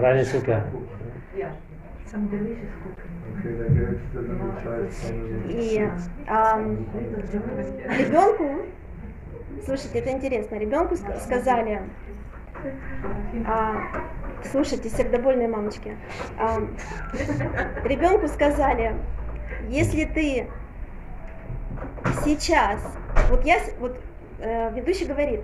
Reine 0.00 0.24
Zucker. 0.24 0.62
Delicious 2.30 2.72
cooking. 2.82 3.06
Okay, 3.38 3.52
der 3.58 3.68
Geld 3.68 3.98
ist 3.98 4.14
der 4.14 4.22
Bescheid. 4.54 4.90
И 5.48 5.90
ребенку, 7.98 8.62
слушайте, 9.64 9.98
это 9.98 10.10
интересно, 10.12 10.56
ребенку 10.56 10.94
ска- 10.94 11.18
сказали, 11.20 11.80
а, 13.46 13.74
слушайте, 14.44 14.88
сердобольные 14.88 15.48
мамочки, 15.48 15.96
ам, 16.38 16.76
ребенку 17.84 18.28
сказали, 18.28 18.94
если 19.68 20.04
ты 20.04 20.48
сейчас, 22.24 22.80
вот 23.30 23.44
я, 23.44 23.60
вот 23.78 23.98
э, 24.38 24.72
ведущий 24.74 25.06
говорит, 25.06 25.40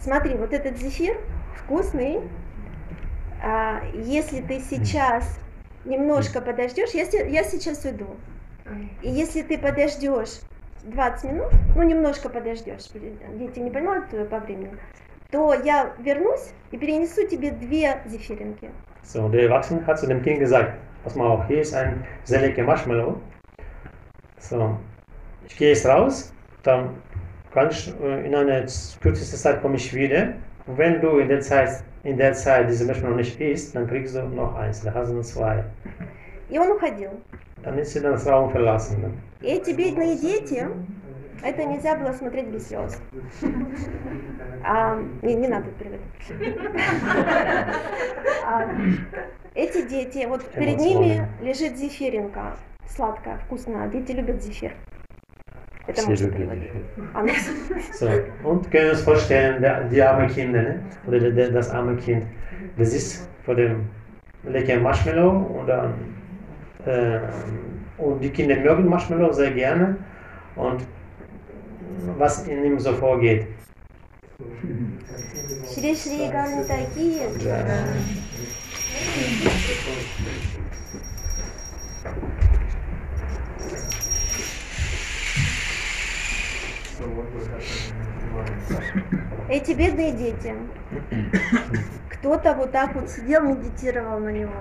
смотри, 0.00 0.34
вот 0.34 0.52
этот 0.52 0.76
зефир 0.78 1.16
вкусный, 1.56 2.20
а, 3.42 3.82
если 3.94 4.40
ты 4.40 4.60
сейчас 4.60 5.38
немножко 5.84 6.40
подождешь, 6.40 6.90
я, 6.90 7.04
я 7.04 7.44
сейчас 7.44 7.84
уйду, 7.84 8.16
и 9.02 9.10
если 9.10 9.42
ты 9.42 9.58
подождешь 9.58 10.40
20 10.84 11.24
минут, 11.24 11.52
ну 11.76 11.82
немножко 11.82 12.28
подождешь, 12.28 12.88
дети 13.34 13.58
не 13.58 13.70
понимают 13.70 14.06
по 14.28 14.38
времени, 14.38 14.76
то 15.30 15.54
я 15.54 15.92
вернусь 15.98 16.50
и 16.70 16.76
перенесу 16.76 17.26
тебе 17.26 17.50
две 17.50 18.02
зефиринки. 18.06 18.70
So, 19.02 19.28
der 19.30 19.44
Erwachsene 19.44 19.84
hat 19.86 19.98
zu 19.98 20.06
dem 20.06 20.22
Kind 20.22 20.40
gesagt, 20.40 20.74
pass 21.02 21.14
mal 21.14 21.28
auf, 21.28 21.46
hier 21.46 21.62
ist 21.62 21.74
ein 21.74 22.04
sehr 22.24 22.40
lecker 22.42 22.62
Marshmallow. 22.62 23.20
So, 24.38 24.78
gehe 25.56 25.70
jetzt 25.70 25.86
raus, 25.86 26.32
dann 26.62 26.90
ganz 27.52 27.92
äh, 28.02 28.26
in 28.26 28.34
einer 28.34 28.64
kürzesten 29.00 29.38
Zeit 29.38 29.62
komme 29.62 29.76
ich 29.76 29.92
wieder. 29.94 30.34
Und 30.66 30.78
wenn 30.78 31.00
du 31.00 31.18
in 31.18 31.28
der 31.28 31.40
Zeit, 31.40 31.82
in 32.04 32.16
der 32.16 32.32
Zeit 32.32 32.68
diese 32.68 32.84
Marshmallow 32.84 33.16
nicht 33.16 33.40
isst, 33.40 33.74
dann 33.74 33.86
kriegst 33.86 34.14
du 34.14 34.22
noch 34.22 34.54
eins, 34.56 34.82
da 34.82 34.92
hast 34.94 35.10
du 35.10 35.16
noch 35.16 35.24
zwei. 35.24 35.64
И 36.48 36.58
он 36.58 36.70
уходил. 36.70 37.10
Dann 37.62 37.78
ist 37.78 37.92
sie 37.92 38.00
dann 38.00 38.12
das 38.12 38.26
Raum 38.26 38.50
verlassen. 38.50 39.20
И 39.40 39.46
эти 39.46 39.70
бедные 39.72 40.16
дети, 40.16 40.66
это 41.42 41.64
нельзя 41.64 41.94
было 41.94 42.12
смотреть 42.12 42.48
без 42.48 42.68
слез. 42.68 43.00
А, 44.62 44.98
не, 45.22 45.34
не 45.34 45.48
надо 45.48 45.70
переводить. 45.70 46.04
А, 48.46 48.68
эти 49.54 49.88
дети, 49.88 50.26
вот 50.26 50.44
перед 50.50 50.78
ними 50.78 51.26
лежит 51.40 51.76
зефиринка, 51.76 52.56
сладкая, 52.86 53.38
вкусная. 53.38 53.88
Дети 53.88 54.12
любят 54.12 54.42
зефир. 54.42 54.72
So, 57.92 58.08
und 58.44 58.70
können 58.70 58.90
uns 58.90 59.00
vorstellen, 59.02 59.60
der, 59.60 59.84
die 59.84 60.02
armen 60.02 60.28
Kinder, 60.28 60.62
ne? 60.62 60.82
oder 61.06 61.18
der, 61.18 61.50
das 61.50 61.70
arme 61.70 61.96
Kind, 61.96 62.24
das 62.76 62.94
ist 62.94 63.28
vor 63.44 63.54
dem 63.54 63.88
leckeren 64.44 64.82
Marshmallow 64.82 65.30
und, 65.30 65.66
dann, 65.66 65.94
äh, 66.86 67.20
und 67.98 68.20
die 68.20 68.30
Kinder 68.30 68.56
mögen 68.56 68.88
Marshmallow 68.88 69.32
sehr 69.32 69.50
gerne 69.50 69.96
und 70.56 70.82
was 72.18 72.46
in 72.46 72.64
ihm 72.64 72.78
so 72.78 72.92
vorgeht. 72.92 73.46
Schiri 75.68 75.94
Schiri 75.94 76.30
Ganutaki. 76.30 77.20
Ja. 77.44 77.64
Эти 89.48 89.72
бедные 89.72 90.12
дети. 90.12 90.54
Кто-то 92.08 92.54
вот 92.54 92.72
так 92.72 92.94
вот 92.94 93.08
сидел, 93.08 93.42
медитировал 93.42 94.18
на 94.20 94.28
него, 94.28 94.52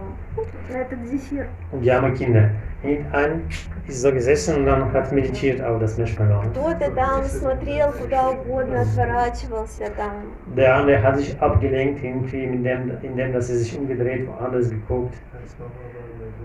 на 0.69 0.77
этот 0.77 0.99
зефир. 1.07 1.49
Und 1.71 1.81
die 1.81 1.91
armen 1.91 2.15
Kinder. 2.15 2.51
Irgendein 3.88 3.88
ist 3.88 4.02
so 4.02 4.12
gesessen 4.12 4.56
und 4.56 4.66
dann 4.66 4.92
hat 4.92 5.12
meditiert 5.12 5.60
auf 5.62 5.78
das 5.80 5.98
Marshmallow. 5.98 6.42
Кто-то 6.52 6.90
там 6.94 7.24
смотрел 7.24 7.92
куда 7.92 8.30
угодно, 8.30 8.80
отворачивался 8.82 9.90
там. 9.96 10.32
Der 10.56 10.76
andere 10.76 11.02
hat 11.02 11.18
sich 11.18 11.36
abgelenkt, 11.40 12.02
irgendwie, 12.02 12.44
indem, 12.44 12.92
indem 13.02 13.32
dass 13.32 13.50
er 13.50 13.56
sich 13.56 13.76
umgedreht, 13.78 14.26
woanders 14.28 14.70
geguckt. 14.70 15.14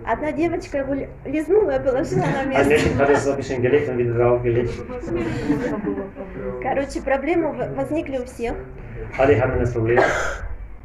Одна 0.06 0.32
девочка 0.32 0.80
его 0.80 0.94
ли- 0.96 1.08
лизнула 1.26 1.76
и 1.78 1.84
положила 1.84 2.22
на 2.26 2.40
Ein 2.42 2.50
место. 2.50 2.70
Mädchen 2.70 2.98
hat 2.98 3.10
es 3.10 3.24
so 3.26 3.32
ein 3.32 3.38
bisschen 3.38 3.62
gelegt 3.62 3.90
und 3.90 3.98
wieder 3.98 4.14
draufgelegt. 4.14 4.74
Короче, 6.64 7.02
проблемы 7.02 7.52
в- 7.54 7.76
возникли 7.76 8.18
у 8.18 8.26
всех. 8.26 8.54
Alle 9.18 9.40
hatten 9.40 9.60
das 9.60 9.72
Problem. 9.74 10.00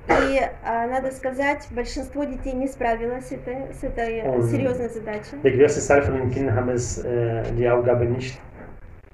И 0.10 0.42
а, 0.64 0.88
надо 0.88 1.12
сказать, 1.12 1.68
большинство 1.72 2.24
детей 2.24 2.54
не 2.54 2.68
справилось 2.68 3.28
с 3.28 3.32
этой, 3.32 3.74
с 3.74 3.84
этой 3.84 4.24
Он- 4.24 4.44
серьезной 4.44 4.90
задачей. 4.90 5.38
Der 5.44 5.52
größte 5.52 5.88
Teil 5.88 6.02
von 6.02 6.16
den 6.16 6.32
Kindern 6.32 6.56
haben 6.56 6.70
es, 6.70 6.98
äh, 7.04 7.44
die 7.54 7.70
Aufgabe 7.70 8.06
nicht 8.06 8.42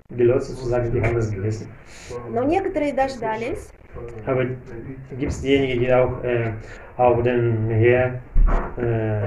gelöst, 0.10 0.47
sozusagen, 0.47 0.91
die 0.91 1.01
haben 1.01 1.17
es 1.17 1.31
gegessen. 1.31 1.67
Но 2.29 2.43
некоторые 2.43 2.93
дождались. 2.93 3.69
Aber 4.25 4.45
gibt 5.17 5.31
es 5.31 5.41
diejenigen, 5.41 5.79
die 5.81 5.93
auch 5.93 6.23
äh, 6.23 6.53
auf 6.97 7.21
den 7.23 7.69
Herd, 7.69 8.19
äh, 8.77 9.25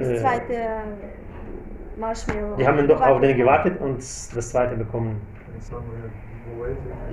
äh, 0.00 0.40
die 2.58 2.66
haben 2.66 2.88
doch 2.88 3.00
auf 3.00 3.20
den 3.20 3.36
gewartet 3.36 3.80
und 3.80 3.98
das 3.98 4.50
zweite 4.50 4.76
bekommen. 4.76 5.20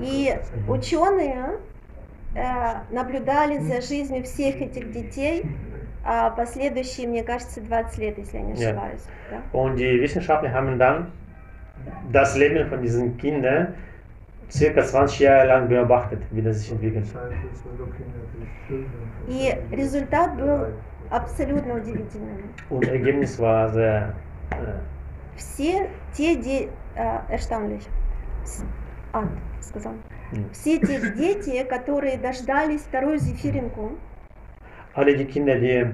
И 0.02 0.34
ученые 0.68 1.34
э, 1.34 1.58
наблюдали 2.92 3.60
за 3.60 3.82
жизнью 3.82 4.24
всех 4.24 4.62
этих 4.62 4.92
детей 4.92 5.46
а, 6.04 6.32
последующие, 6.32 7.08
мне 7.08 7.24
кажется, 7.24 7.62
20 7.62 7.98
лет, 8.00 8.18
если 8.18 8.38
я 8.38 8.44
не 8.44 8.54
Ja. 8.54 8.70
ошибаюсь. 8.70 9.04
да? 9.30 9.42
Und 9.58 9.76
die 9.76 10.02
Wissenschaftler 10.02 10.52
haben 10.52 10.80
dann 10.80 11.12
das 12.12 12.36
Leben 12.36 12.68
von 12.70 12.82
diesen 12.82 13.18
Kindern 13.18 13.76
circa 14.50 14.82
20 14.84 15.20
Jahre 15.20 15.48
lang 15.48 15.68
beobachtet, 15.68 16.20
wie 16.32 16.42
das 16.42 16.60
sich 16.62 16.72
entwickelt. 16.72 17.06
И 19.28 19.54
результат 19.72 20.36
был 20.38 20.74
абсолютно 21.10 21.76
удивительным. 21.76 22.50
Und 22.70 22.88
Ergebnis 22.88 23.38
war 23.40 23.70
sehr 23.70 24.14
äh, 24.52 24.56
Все 25.36 25.88
те 26.14 26.36
дети... 26.36 26.70
Erstaunlich. 27.30 27.88
С- 29.12 29.14
А, 29.14 29.28
сказал. 29.62 29.94
Все 30.54 30.80
те 30.80 31.12
дети, 31.12 31.64
которые 31.64 32.18
дождались 32.18 32.82
вторую 32.82 33.18
зефиринку, 33.20 33.92
alle 34.94 35.16
die 35.16 35.26
Kinder, 35.26 35.60
die, 35.60 35.94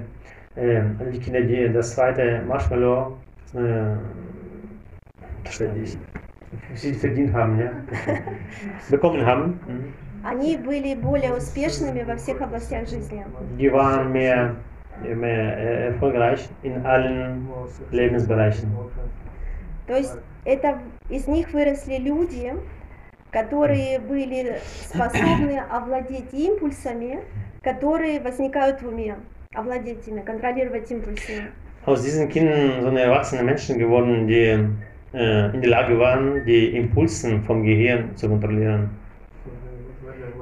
äh, 0.56 0.82
alle 1.00 1.10
die 1.12 1.20
Kinder, 1.20 1.40
die 1.42 1.68
das 1.68 1.94
zweite 1.94 2.42
Marshmallow 2.46 3.16
äh, 3.54 3.96
sie 6.74 6.92
verdient 6.94 7.32
haben, 7.32 7.58
ja, 7.58 7.72
bekommen 8.90 9.24
haben, 9.24 9.60
mhm. 9.66 9.92
они 10.24 10.56
были 10.56 10.94
более 10.94 11.32
успешными 11.34 12.02
во 12.02 12.16
всех 12.16 12.40
областях 12.40 12.88
жизни. 12.88 13.24
die 13.58 13.70
waren 13.72 14.12
mehr, 14.12 14.54
mehr 15.02 15.58
äh, 15.58 15.86
erfolgreich 15.88 16.48
in 16.62 16.84
allen 16.86 17.48
Lebensbereichen. 17.90 18.68
То 19.86 19.96
есть 19.96 20.16
это 20.44 20.78
из 21.08 21.26
них 21.26 21.52
выросли 21.52 21.96
люди, 21.98 22.52
которые 23.30 23.98
были 23.98 24.58
способны 24.84 25.58
овладеть 25.70 26.32
импульсами, 26.32 27.20
которые 27.62 28.20
возникают 28.20 28.82
в 28.82 28.88
уме, 28.88 29.16
овладеть 29.54 30.06
ими, 30.08 30.20
контролировать 30.20 30.90
импульсы. 30.90 31.50
Aus 31.86 32.02
diesen 32.02 32.28
Kindern 32.28 32.82
sind 32.82 32.96
erwachsene 32.96 33.42
Menschen 33.42 33.78
geworden, 33.78 34.26
die 34.26 34.68
äh, 35.14 35.54
in 35.54 35.60
der 35.62 35.70
Lage 35.70 35.98
waren, 35.98 36.44
die 36.44 36.76
Impulsen 36.76 37.42
vom 37.44 37.62
Gehirn 37.62 38.14
zu 38.16 38.28
kontrollieren. 38.28 38.90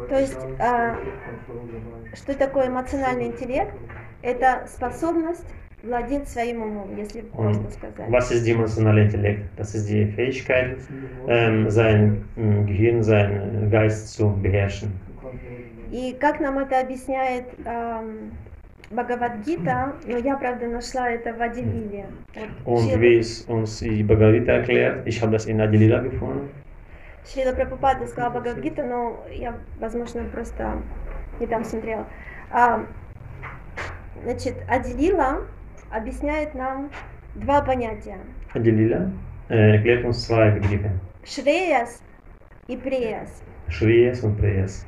То 0.09 0.19
есть, 0.21 0.39
а, 0.61 0.97
Что 2.17 2.35
такое 2.35 2.69
эмоциональный 2.69 3.27
интеллект? 3.27 3.75
Это 4.23 4.67
способность 4.67 5.45
владеть 5.83 6.29
своим 6.29 6.63
умом, 6.63 6.97
если 6.97 7.25
Und 7.33 7.71
сказать. 7.73 8.09
was 8.11 8.31
ist 8.31 8.45
die 8.45 8.53
emotionale 8.53 9.03
Intellekt? 9.05 9.45
Das 9.57 9.75
ist 9.75 9.89
die 9.89 10.07
Fähigkeit, 10.07 10.79
ähm, 11.29 11.71
sein 11.71 12.25
ähm, 12.37 12.67
Gehirn, 12.67 13.03
seinen 13.03 13.71
Geist 13.71 14.13
zu 14.15 14.31
beherrschen. 14.43 14.93
И 15.93 16.17
как 16.19 16.41
нам 16.41 16.59
это 16.59 16.81
объясняет 16.81 17.45
эм, 17.65 18.33
Бхагавадгита, 18.91 19.95
но 20.07 20.17
я, 20.17 20.37
правда, 20.37 20.67
нашла 20.67 21.11
это 21.11 21.33
в 21.33 21.41
Адилиле. 21.41 22.07
Вот, 22.65 22.81
Und 22.81 23.01
wie 23.01 23.19
es 23.19 23.43
uns 23.43 23.79
die 23.79 24.03
Bhagavad 24.03 24.35
Gita 24.35 24.53
erklärt, 24.53 25.07
ich 25.07 25.21
habe 25.23 25.33
das 25.33 25.47
in 25.47 25.61
Adilila 25.61 26.01
gefunden. 26.01 26.49
Шрила 27.25 27.53
Прабхупада 27.53 28.07
сказала 28.07 28.31
Бхагавадгита, 28.31 28.85
но 28.85 29.25
я, 29.33 29.55
возможно, 29.81 30.25
просто 30.33 30.83
не 31.41 31.47
там 31.47 31.65
смотрела. 31.65 32.07
А, 32.51 32.85
значит, 34.23 34.55
Адилила 34.69 35.43
объясняет 35.91 36.55
нам 36.55 36.91
два 37.35 37.61
понятия. 37.63 38.19
Äh, 39.49 39.77
erklärt 39.77 40.05
uns 40.05 40.27
zwei 40.27 40.51
Begriffe, 40.51 40.91
Шреяс 41.25 42.03
и 42.67 42.77
Преяс. 42.77 43.43
Shreyas 43.69 44.23
und 44.25 44.39
Preyas. 44.39 44.85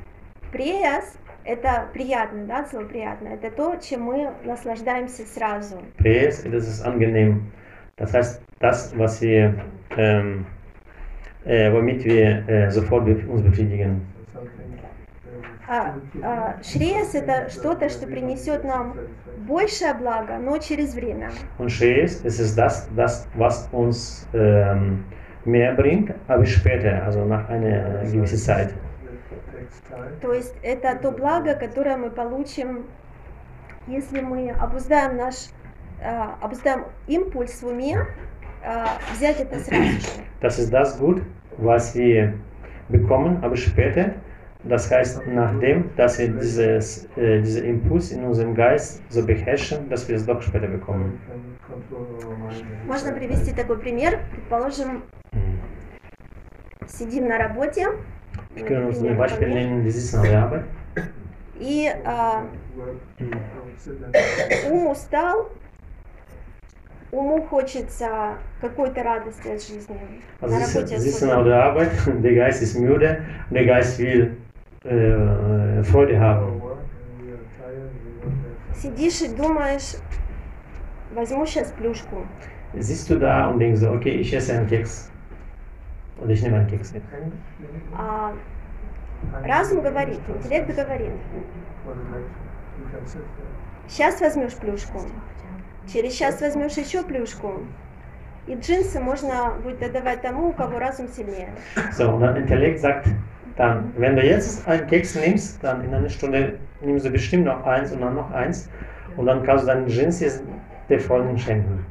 Преяс– 0.51 1.17
это 1.45 1.87
приятно, 1.93 2.45
да, 2.45 2.65
слово 2.65 2.85
приятно. 2.85 3.29
Это 3.29 3.51
то, 3.51 3.75
чем 3.77 4.03
мы 4.03 4.31
наслаждаемся 4.43 5.25
сразу. 5.25 5.81
Preyas, 5.97 6.43
das 6.43 6.67
ist 6.67 6.85
angenehm. 6.85 7.51
Das 7.97 8.13
heißt, 8.13 8.41
das, 8.59 8.97
was 8.97 9.21
wir, 9.21 9.53
ähm, 9.97 10.45
äh, 11.45 11.71
womit 11.71 12.03
wir 12.03 12.47
äh, 12.47 12.71
sofort 12.71 13.07
uns 13.07 13.41
befriedigen. 13.41 14.01
А, 15.71 15.93
а, 16.23 16.57
Шреяс– 16.63 17.13
это 17.13 17.47
что-то, 17.51 17.89
что 17.89 18.07
принесет 18.07 18.63
нам 18.63 18.97
большее 19.47 19.93
благо, 19.93 20.39
но 20.39 20.57
через 20.57 20.95
время. 20.95 21.29
Und 21.59 21.69
Shreyas, 21.69 22.21
es 22.25 22.39
ist 22.39 22.57
das, 22.57 22.89
das 22.95 23.27
was 23.35 23.69
uns 23.71 24.27
ähm, 24.33 25.05
mehr 25.45 25.75
bringt, 25.75 26.15
aber 26.27 26.43
später, 26.47 27.03
also 27.05 27.23
nach 27.23 27.47
einer 27.49 28.03
gewissen 28.03 28.39
Zeit. 28.39 28.73
То 30.21 30.33
есть 30.33 30.55
это 30.63 30.95
то 30.95 31.11
благо, 31.11 31.53
которое 31.53 31.97
мы 31.97 32.09
получим, 32.09 32.85
если 33.85 34.21
мы 34.21 34.49
обуздаем 34.49 35.17
наш, 35.17 35.49
а, 36.03 36.35
обуздаем 36.41 36.85
импульс 37.05 37.61
в 37.61 37.67
уме, 37.67 38.07
а, 38.65 38.87
взять 39.13 39.39
это 39.39 39.59
сразу 39.59 39.83
же. 39.83 40.23
Das 40.41 40.57
ist 40.57 40.73
das 40.73 40.97
Gut, 40.97 41.21
was 41.59 41.93
wir 41.93 42.33
bekommen, 42.89 43.43
aber 43.43 43.55
später. 43.55 44.15
Das 44.65 44.91
heißt, 44.91 45.21
nachdem, 45.27 45.89
dass 45.95 46.19
wir 46.19 46.27
dieses, 46.27 47.05
äh, 47.15 47.41
diesen 47.41 47.63
Impuls 47.63 48.11
in 48.11 48.23
unserem 48.25 48.53
Geist 48.53 49.01
so 49.09 49.25
beherrschen, 49.25 49.89
dass 49.89 50.07
wir 50.07 50.15
es 50.17 50.25
doch 50.25 50.41
später 50.41 50.67
bekommen. 50.67 51.19
Можно 52.85 53.13
привести 53.13 53.53
такой 53.53 53.77
пример. 53.77 54.19
Предположим, 54.31 55.03
Mhm. 55.31 55.59
сидим 56.87 57.27
на 57.27 57.37
работе, 57.37 57.87
Wir 58.55 58.65
können 58.65 58.87
uns 58.87 58.99
ein 59.01 59.15
Beispiel 59.17 59.47
nennen, 59.49 59.83
die 59.83 59.91
sitzen 59.91 60.19
auf 60.19 60.27
der 60.27 60.41
Arbeit. 60.43 60.63
и 61.59 61.89
а, 62.05 62.43
ум 64.71 64.87
устал, 64.87 65.49
уму 67.11 67.41
хочется 67.43 68.35
какой-то 68.61 69.03
радости 69.03 69.47
от 69.49 69.61
жизни. 69.61 69.99
Also 70.41 70.55
на 70.55 70.65
работе 70.65 70.95
особенно. 70.95 71.37
auf 71.39 71.43
der 71.45 71.63
Arbeit, 71.63 71.91
der 72.23 72.33
Geist 72.35 72.61
ist 72.61 72.77
müde 72.79 73.23
der 73.51 73.65
Geist 73.65 73.99
will 73.99 74.37
äh, 74.83 75.83
Freude 75.83 76.19
haben. 76.19 76.61
Сидишь 78.73 79.21
и 79.21 79.27
думаешь, 79.35 79.95
возьму 81.13 81.45
сейчас 81.45 81.71
плюшку. 81.71 82.25
Siehst 82.73 83.09
du 83.09 83.19
da 83.19 83.49
und 83.49 83.59
denkst 83.59 83.81
so, 83.81 83.91
okay, 83.91 84.11
ich 84.21 84.33
esse 84.33 84.53
einen 84.53 84.67
Keks. 84.67 85.11
Oder 86.21 86.31
ich 86.31 86.41
nehme 86.43 86.57
einen 86.57 86.67
Keks 86.67 86.93
mit. 86.93 87.03
А 87.97 88.33
разум 89.43 89.81
говорит, 89.81 90.19
интеллект 90.27 90.73
говорит, 90.73 91.11
сейчас 93.87 94.21
возьмешь 94.21 94.55
плюшку, 94.55 95.01
через 95.91 96.13
час 96.13 96.39
возьмешь 96.39 96.77
еще 96.77 97.03
плюшку, 97.03 97.61
и 98.47 98.55
джинсы 98.55 98.99
можно 98.99 99.55
будет 99.61 99.83
отдавать 99.83 100.21
тому, 100.21 100.49
у 100.49 100.53
кого 100.53 100.79
разум 100.79 101.07
сильнее. 101.09 101.49
So, 101.97 102.15
und 102.15 102.37
Intellekt 102.37 102.79
sagt 102.79 103.07
dann, 103.59 103.91
wenn 103.97 104.15
du 104.15 104.25
jetzt 104.25 104.65
einen 104.69 104.87
Keks 104.87 105.15
nimmst, 105.15 105.61
dann 105.61 105.83
in 105.83 105.93
einer 105.93 106.07
Stunde 106.09 106.53
nimmst 106.81 107.05
du 107.05 107.09
bestimmt 107.09 107.43
noch 107.43 107.65
eins 107.65 107.91
und 107.91 107.99
dann 107.99 108.15
noch 108.15 108.31
eins 108.31 108.69
und 109.17 109.25
dann 109.25 109.43
kannst 109.43 109.65
du 109.65 109.67
deine 109.67 109.85
Jeans 109.87 110.21
jetzt 110.21 110.41
der 110.87 110.97
Freundin 111.01 111.37
schenken. 111.37 111.85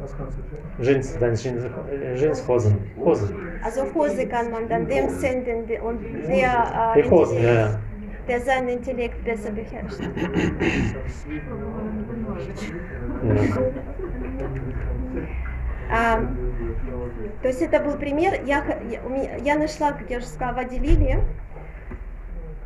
Was 0.00 0.16
kannst 0.18 0.36
du 0.38 0.42
tun? 0.42 0.58
Jeans, 0.84 1.16
deine 1.20 1.36
Jeans, 1.36 1.64
äh, 1.64 2.16
Jeanshosen. 2.16 2.78
Hosen. 2.98 3.32
Also 3.62 3.84
Hose 3.94 4.26
kann 4.26 4.50
man 4.50 4.68
dann 4.68 4.88
dem 4.88 5.08
senden 5.08 5.68
de- 5.68 5.78
und 5.78 6.00
der, 6.26 6.94
äh, 6.96 7.02
Die 7.02 7.08
Hosen, 7.08 7.40
ja, 7.44 7.54
ja. 7.54 7.78
der 8.26 8.40
seinen 8.40 8.70
Intellekt 8.70 9.24
besser 9.24 9.52
beherrscht. 9.52 10.00
ja. 13.22 13.62
А, 15.90 16.20
то 17.42 17.48
есть 17.48 17.62
это 17.62 17.80
был 17.80 17.96
пример, 17.96 18.34
я, 18.44 18.64
я, 18.90 19.02
у 19.04 19.08
меня- 19.08 19.36
я 19.36 19.54
нашла, 19.56 19.92
как 19.92 20.08
я 20.10 20.18
уже 20.18 20.26
сказала, 20.26 20.56
Вади 20.56 20.78
Лили. 20.78 21.18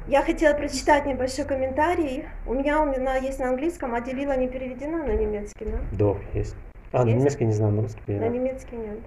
Я 0.06 0.22
хотела 0.22 0.54
прочитать 0.54 1.04
небольшой 1.04 1.44
комментарий. 1.44 2.24
У 2.46 2.54
меня 2.54 2.80
он 2.80 2.92
на- 3.02 3.16
есть 3.16 3.38
на 3.40 3.50
английском, 3.50 3.94
а 3.94 4.00
Делила 4.00 4.34
не 4.36 4.48
переведена 4.48 5.04
на 5.04 5.12
немецкий, 5.12 5.66
да? 5.66 5.78
Doch, 5.92 6.18
есть. 6.32 6.56
А, 6.92 7.04
Есть? 7.04 7.18
немецкий 7.18 7.44
не 7.44 7.52
знаю, 7.52 7.72
на 7.74 7.82
русский 7.82 8.00
На 8.06 8.06
понимаю. 8.06 8.32
немецкий 8.32 8.76
нет. 8.76 8.98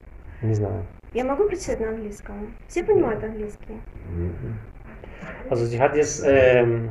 Не 0.43 0.53
знаю. 0.53 0.85
Я 1.13 1.23
могу 1.25 1.45
прочитать 1.45 1.79
на 1.79 1.89
английском? 1.89 2.53
Все 2.67 2.83
понимают 2.83 3.23
английский? 3.23 3.77
Also 5.49 5.65
sie 5.65 5.79
hat 5.79 5.95
jetzt 5.95 6.23
ähm, 6.25 6.89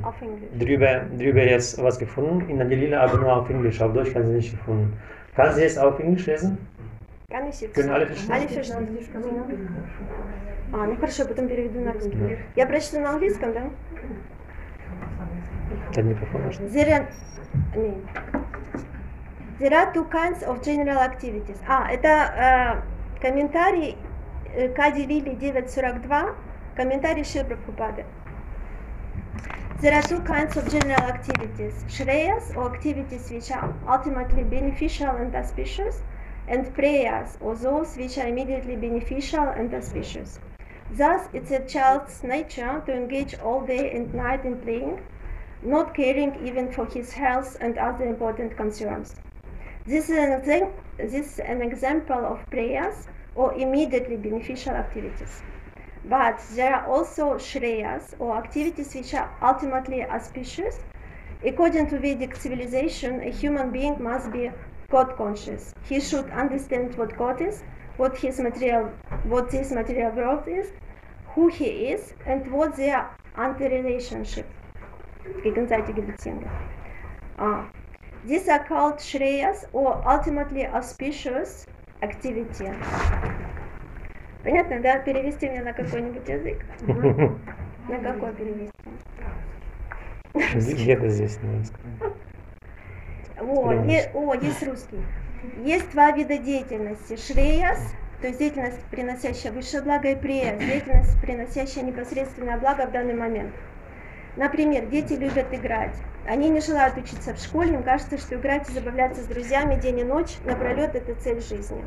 drüber, 0.59 1.05
drüber 1.17 1.43
jetzt 1.45 1.81
was 1.83 1.99
gefunden, 1.99 2.49
in 2.51 2.59
der 2.59 2.67
Lila, 2.67 3.03
aber 3.05 3.17
nur 3.19 3.33
auf 3.33 3.49
Englisch, 3.51 3.81
auf 3.81 3.93
Deutsch 3.93 4.13
kann 4.13 4.27
sie 4.27 4.35
nicht 4.35 4.51
gefunden. 4.53 4.93
Kann 5.37 5.53
sie 5.55 5.63
jetzt 5.63 5.79
auf 5.79 5.99
Englisch 6.01 6.27
lesen? 6.27 6.59
Kann 7.31 7.49
ich 7.49 7.61
jetzt? 7.61 7.75
Können 7.75 7.91
alle 7.91 8.07
verstehen? 8.07 8.33
Alle 8.33 8.49
verstehen. 8.49 9.69
А, 10.73 10.87
ну 10.87 10.97
хорошо, 10.97 11.25
потом 11.27 11.49
переведу 11.49 11.81
на 11.81 11.93
русский. 11.93 12.39
Я 12.57 12.67
прочту 12.67 13.01
на 13.01 13.11
английском, 13.11 13.53
да? 13.53 13.71
Mikrofon 15.97 16.45
hast 16.45 16.61
du. 16.61 16.69
There 16.69 16.91
are, 16.91 17.07
не. 17.75 18.03
There 19.59 19.75
are 19.75 19.93
two 19.93 20.05
kinds 20.11 20.43
of 20.43 20.63
general 20.63 20.99
activities. 20.99 21.59
А, 21.69 21.91
это 21.91 22.09
э, 22.09 23.21
комментарий 23.21 23.97
э, 24.55 24.69
Кади 24.69 25.07
Лили 25.07 25.31
942, 25.31 26.35
комментарий 26.77 27.25
Шри 27.25 27.45
Прабхупады. 27.45 28.05
There 29.81 29.95
are 29.95 30.03
two 30.03 30.21
kinds 30.21 30.57
of 30.57 30.69
general 30.69 31.03
activities, 31.09 31.75
Shreyas 31.89 32.57
or 32.57 32.75
activities 32.75 33.31
which 33.31 33.51
are 33.51 33.73
ultimately 33.89 34.45
beneficial 34.45 35.09
and 35.09 35.35
auspicious, 35.35 36.03
and 36.51 36.75
Preyas 36.75 37.39
or 37.41 37.55
those 37.55 37.97
which 37.97 38.19
are 38.19 38.27
immediately 38.27 38.75
beneficial 38.77 39.49
and 39.49 39.73
auspicious. 39.73 40.41
Thus, 40.91 41.29
it's 41.33 41.53
a 41.53 41.65
child's 41.65 42.25
nature 42.25 42.83
to 42.85 42.93
engage 42.93 43.39
all 43.39 43.65
day 43.65 43.93
and 43.93 44.13
night 44.13 44.45
in 44.45 44.59
playing, 44.59 45.01
not 45.63 45.95
caring 45.95 46.45
even 46.45 46.73
for 46.73 46.87
his 46.87 47.13
health 47.13 47.57
and 47.61 47.79
other 47.79 48.05
important 48.05 48.57
concerns. 48.57 49.15
This 49.87 50.11
is 50.11 50.19
an, 50.19 50.73
this 50.99 51.15
is 51.15 51.39
an 51.39 51.63
example 51.63 52.27
of 52.27 52.45
prayers 52.51 53.07
or 53.37 53.55
immediately 53.55 54.17
beneficial 54.17 54.73
activities. 54.73 55.43
But 56.05 56.43
there 56.55 56.75
are 56.75 56.87
also 56.89 57.35
shreyas 57.35 58.15
or 58.19 58.37
activities 58.37 58.93
which 58.95 59.15
are 59.15 59.31
ultimately 59.41 60.03
auspicious. 60.05 60.81
According 61.45 61.89
to 61.91 61.99
Vedic 62.01 62.35
civilization, 62.35 63.21
a 63.21 63.31
human 63.31 63.71
being 63.71 64.03
must 64.03 64.33
be 64.33 64.51
God 64.91 65.17
conscious. 65.17 65.75
He 65.89 66.01
should 66.01 66.29
understand 66.31 66.97
what 66.97 67.17
God 67.17 67.41
is, 67.41 67.63
what 67.97 68.17
his 68.17 68.41
material, 68.41 68.91
what 69.25 69.51
this 69.51 69.71
material 69.71 70.11
world 70.13 70.49
is, 70.49 70.73
who 71.35 71.49
he 71.49 71.89
is, 71.93 72.15
and 72.27 72.51
what 72.51 72.77
their 72.77 73.09
anti-relationship 73.37 74.47
gegenseitige 75.45 76.03
Beziehungen. 76.07 76.51
Ah. 77.39 77.71
These 78.25 78.49
are 78.49 78.65
called 78.65 78.99
shreyas 78.99 79.65
or 79.73 80.03
ultimately 80.07 80.67
auspicious 80.67 81.67
activity. 82.03 82.71
Понятно, 84.43 84.81
да? 84.81 84.99
Перевести 84.99 85.49
мне 85.49 85.63
на 85.63 85.73
какой-нибудь 85.73 86.29
язык? 86.29 86.65
На 87.89 87.99
какой 87.99 88.33
перевести? 88.35 88.73
Где-то 90.35 91.09
здесь 91.09 91.39
на 91.43 91.59
русском. 91.59 92.15
О, 93.41 93.73
е- 93.73 94.11
о, 94.15 94.35
есть 94.35 94.63
русский. 94.67 94.99
Есть 95.65 95.91
два 95.93 96.11
вида 96.13 96.39
деятельности. 96.39 97.17
Шреяс, 97.17 97.79
то 98.21 98.27
есть 98.27 98.39
деятельность, 98.39 98.81
приносящая 98.91 99.53
высшее 99.53 99.83
благо, 99.83 100.11
и 100.11 100.15
преяс, 100.15 100.59
деятельность, 100.59 101.21
приносящая 101.21 101.85
непосредственное 101.85 102.59
благо 102.59 102.87
в 102.87 102.93
данный 102.93 103.15
момент. 103.15 103.55
Например, 104.37 104.87
дети 104.87 105.15
любят 105.15 105.53
играть. 105.53 105.95
Они 106.27 106.51
не 106.51 106.61
желают 106.61 106.97
учиться 106.97 107.35
в 107.35 107.39
школе, 107.39 107.75
им 107.75 107.83
кажется, 107.83 108.19
что 108.19 108.37
играть 108.37 108.69
и 108.69 108.73
забавляться 108.73 109.23
с 109.23 109.27
друзьями 109.27 109.81
день 109.81 110.01
и 110.01 110.05
ночь 110.05 110.37
напролет– 110.45 110.95
это 110.95 111.15
цель 111.15 111.41
жизни. 111.41 111.83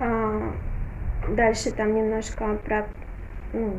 А, 0.00 0.52
дальше 1.28 1.70
там 1.70 1.94
немножко 1.94 2.54
про 2.64 2.86
ну, 3.52 3.74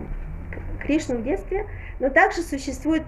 Кришну 0.80 1.18
в 1.18 1.24
детстве. 1.24 1.68
Но 1.99 2.10
также 2.10 2.41
существует 2.41 3.03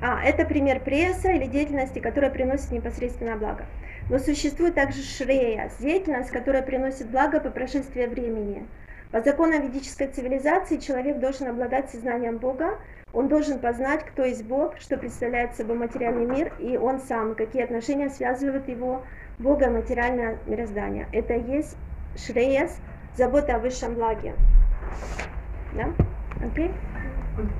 а, 0.00 0.22
это 0.22 0.44
пример 0.44 0.80
пресса 0.80 1.30
или 1.32 1.46
деятельности, 1.46 1.98
которая 1.98 2.30
приносит 2.30 2.70
непосредственное 2.70 3.36
благо. 3.36 3.66
Но 4.10 4.18
существует 4.18 4.74
также 4.74 5.02
шрея, 5.02 5.70
деятельность, 5.80 6.30
которая 6.30 6.62
приносит 6.62 7.10
благо 7.10 7.40
по 7.40 7.50
прошествии 7.50 8.06
времени. 8.06 8.66
По 9.10 9.20
законам 9.22 9.62
ведической 9.62 10.08
цивилизации 10.08 10.76
человек 10.76 11.18
должен 11.18 11.48
обладать 11.48 11.90
сознанием 11.90 12.38
Бога, 12.38 12.78
он 13.12 13.28
должен 13.28 13.58
познать, 13.58 14.04
кто 14.04 14.24
есть 14.24 14.44
Бог, 14.44 14.78
что 14.78 14.98
представляет 14.98 15.56
собой 15.56 15.76
материальный 15.76 16.26
мир, 16.26 16.52
и 16.58 16.76
он 16.76 17.00
сам, 17.00 17.34
какие 17.34 17.62
отношения 17.62 18.10
связывают 18.10 18.68
его, 18.68 19.02
Бога 19.38 19.66
и 19.66 19.70
материальное 19.70 20.38
мироздание. 20.46 21.08
Это 21.12 21.34
есть 21.34 21.76
шреяс, 22.16 22.78
забота 23.16 23.56
о 23.56 23.58
высшем 23.58 23.94
благе. 23.94 24.34
Да? 25.74 25.90
Окей? 26.44 26.70
Und 27.38 27.50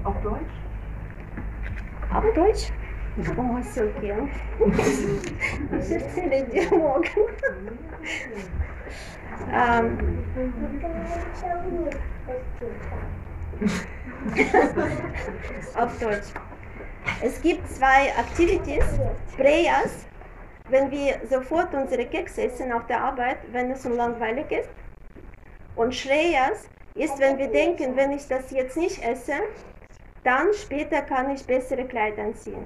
auf 2.12 2.24
Deutsch? 2.34 2.70
Oh, 3.36 3.58
ist 3.58 3.78
okay. 3.78 4.14
Ich 5.80 5.90
erzähle 5.90 6.44
dir 6.44 6.70
morgen. 6.70 7.08
Ähm, 9.52 9.98
auf 15.74 15.98
Deutsch. 15.98 16.28
Es 17.22 17.40
gibt 17.42 17.68
zwei 17.68 18.08
Activities, 18.18 18.84
Prayers, 19.36 20.06
wenn 20.68 20.90
wir 20.90 21.20
sofort 21.28 21.74
unsere 21.74 22.04
Kekse 22.06 22.42
essen 22.42 22.72
auf 22.72 22.86
der 22.86 23.02
Arbeit, 23.02 23.38
wenn 23.52 23.70
es 23.70 23.82
so 23.82 23.88
langweilig 23.88 24.50
ist. 24.50 24.70
Und 25.74 25.94
Shreyas 25.94 26.68
ist, 26.94 27.18
wenn 27.18 27.38
wir 27.38 27.48
denken, 27.48 27.96
wenn 27.96 28.12
ich 28.12 28.26
das 28.28 28.50
jetzt 28.50 28.76
nicht 28.76 29.02
esse, 29.02 29.34
dann 30.24 30.52
später 30.54 31.02
kann 31.02 31.30
ich 31.30 31.46
bessere 31.46 31.84
Kleider 31.84 32.22
anziehen. 32.24 32.64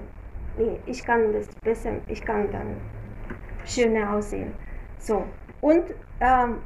Nee, 0.57 0.79
ich 0.85 1.03
kann 1.03 1.33
das 1.33 1.47
besser, 1.63 1.93
ich 2.07 2.23
kann 2.23 2.51
dann 2.51 2.77
schöner 3.65 4.13
aussehen. 4.13 4.53
So. 4.97 5.25
Und 5.61 5.93
ähm, 6.19 6.61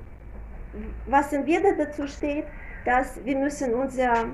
was 1.05 1.31
im 1.33 1.45
Wieder 1.45 1.75
dazu 1.75 2.07
steht, 2.07 2.45
dass 2.85 3.23
wir 3.23 3.37
müssen 3.37 3.73
unsere 3.73 4.29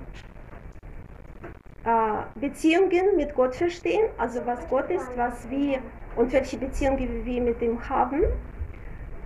äh, 1.86 2.40
Beziehungen 2.40 3.16
mit 3.16 3.34
Gott 3.36 3.56
verstehen, 3.56 4.10
also 4.18 4.46
was 4.46 4.68
Gott 4.70 4.90
ist, 4.90 5.10
was 5.18 5.50
wir 5.50 5.80
und 6.16 6.32
welche 6.32 6.58
Beziehungen 6.58 7.26
wir 7.26 7.42
mit 7.42 7.62
ihm 7.62 7.78
haben. 7.90 8.24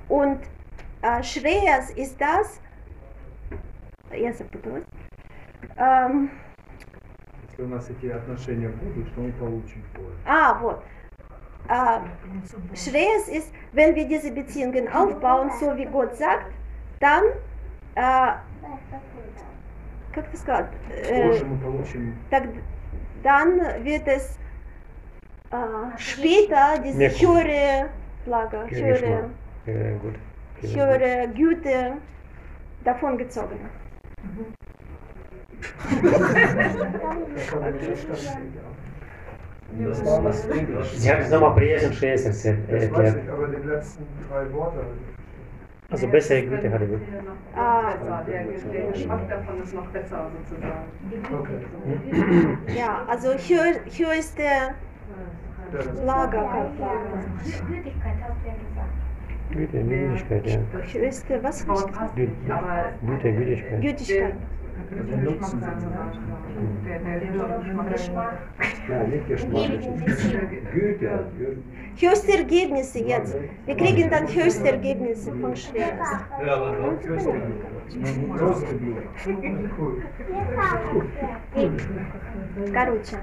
Und 0.07 0.39
äh, 1.01 1.21
Schreers 1.21 1.91
ist 1.91 2.19
das, 2.19 2.61
ähm, 5.77 6.29
Если 7.57 7.71
у 7.71 7.75
нас 7.75 7.89
эти 7.89 8.05
отношения 8.11 8.69
будут, 8.69 9.07
что 9.07 9.21
мы 9.21 9.31
получим 9.31 9.83
позже. 9.91 10.15
Ah, 10.27 10.59
вот. 10.61 10.83
А, 11.67 12.03
Шреяс 12.75 13.27
ist, 13.29 13.51
wenn 13.73 13.95
wir 13.95 14.07
diese 14.07 14.31
Beziehungen 14.31 14.87
aufbauen, 14.87 15.49
so 15.59 15.75
wie 15.75 15.85
Gott 15.85 16.15
sagt, 16.15 16.53
dann, 16.99 17.23
äh, 17.95 18.33
как 20.13 20.29
ты 20.29 20.37
сказал, 20.37 20.67
э, 20.91 21.43
получим 21.63 22.15
так, 22.29 22.43
dann 23.23 23.83
wird 23.83 24.07
es 24.07 24.37
äh, 25.49 25.97
später 25.97 26.77
diese 26.83 27.09
höhere 27.09 27.89
Geschmack. 28.25 28.53
höhere, 28.69 29.29
höhere 30.61 31.27
Güte 31.29 31.93
davon 32.83 33.17
gezogen. 33.17 33.59
Sie 40.95 41.11
haben 41.11 41.21
es 41.21 41.29
nochmal 41.29 41.55
Priesen 41.55 41.93
Schäßens 41.93 42.45
erklärt. 42.45 42.83
Ich 42.83 42.91
weiß 42.93 43.15
nicht, 43.15 43.29
aber 43.29 43.47
die 43.47 43.67
letzten 43.67 44.07
drei 44.29 44.53
Worte. 44.53 44.79
Also 45.89 46.07
bessere 46.07 46.41
Güte 46.43 46.71
hatte 46.71 46.83
ich. 46.85 46.91
Ah, 47.55 47.93
der, 48.27 48.43
Geschmack 48.91 49.29
davon 49.29 49.63
ist 49.63 49.73
noch 49.73 49.87
besser 49.87 50.29
sozusagen. 50.49 50.87
Ja, 52.75 53.05
also 53.07 53.33
hier, 53.33 53.79
hier 53.85 54.13
ist 54.13 54.37
der 54.37 54.75
Lager. 56.05 56.43
Ja, 56.43 56.71
Gültigkeit 57.67 58.15
hast 58.21 58.43
gesagt. 58.43 58.93
Güte, 59.51 59.77
Müdigkeit, 59.77 60.45
ja. 60.45 60.59
Ich 60.83 60.93
wüsste, 61.01 61.41
was 61.41 61.65
Güte, 61.65 63.33
Gütigkeit. 63.33 63.81
Gütigkeit. 63.81 64.33
Ergebnisse 72.29 72.99
jetzt. 72.99 73.35
Wir 73.65 73.75
kriegen 73.75 74.09
dann 74.09 74.27
höchste 74.27 74.71
Ergebnisse 74.71 75.31
von 75.33 75.55
Schreers. 75.55 76.09
Короче, 82.73 83.17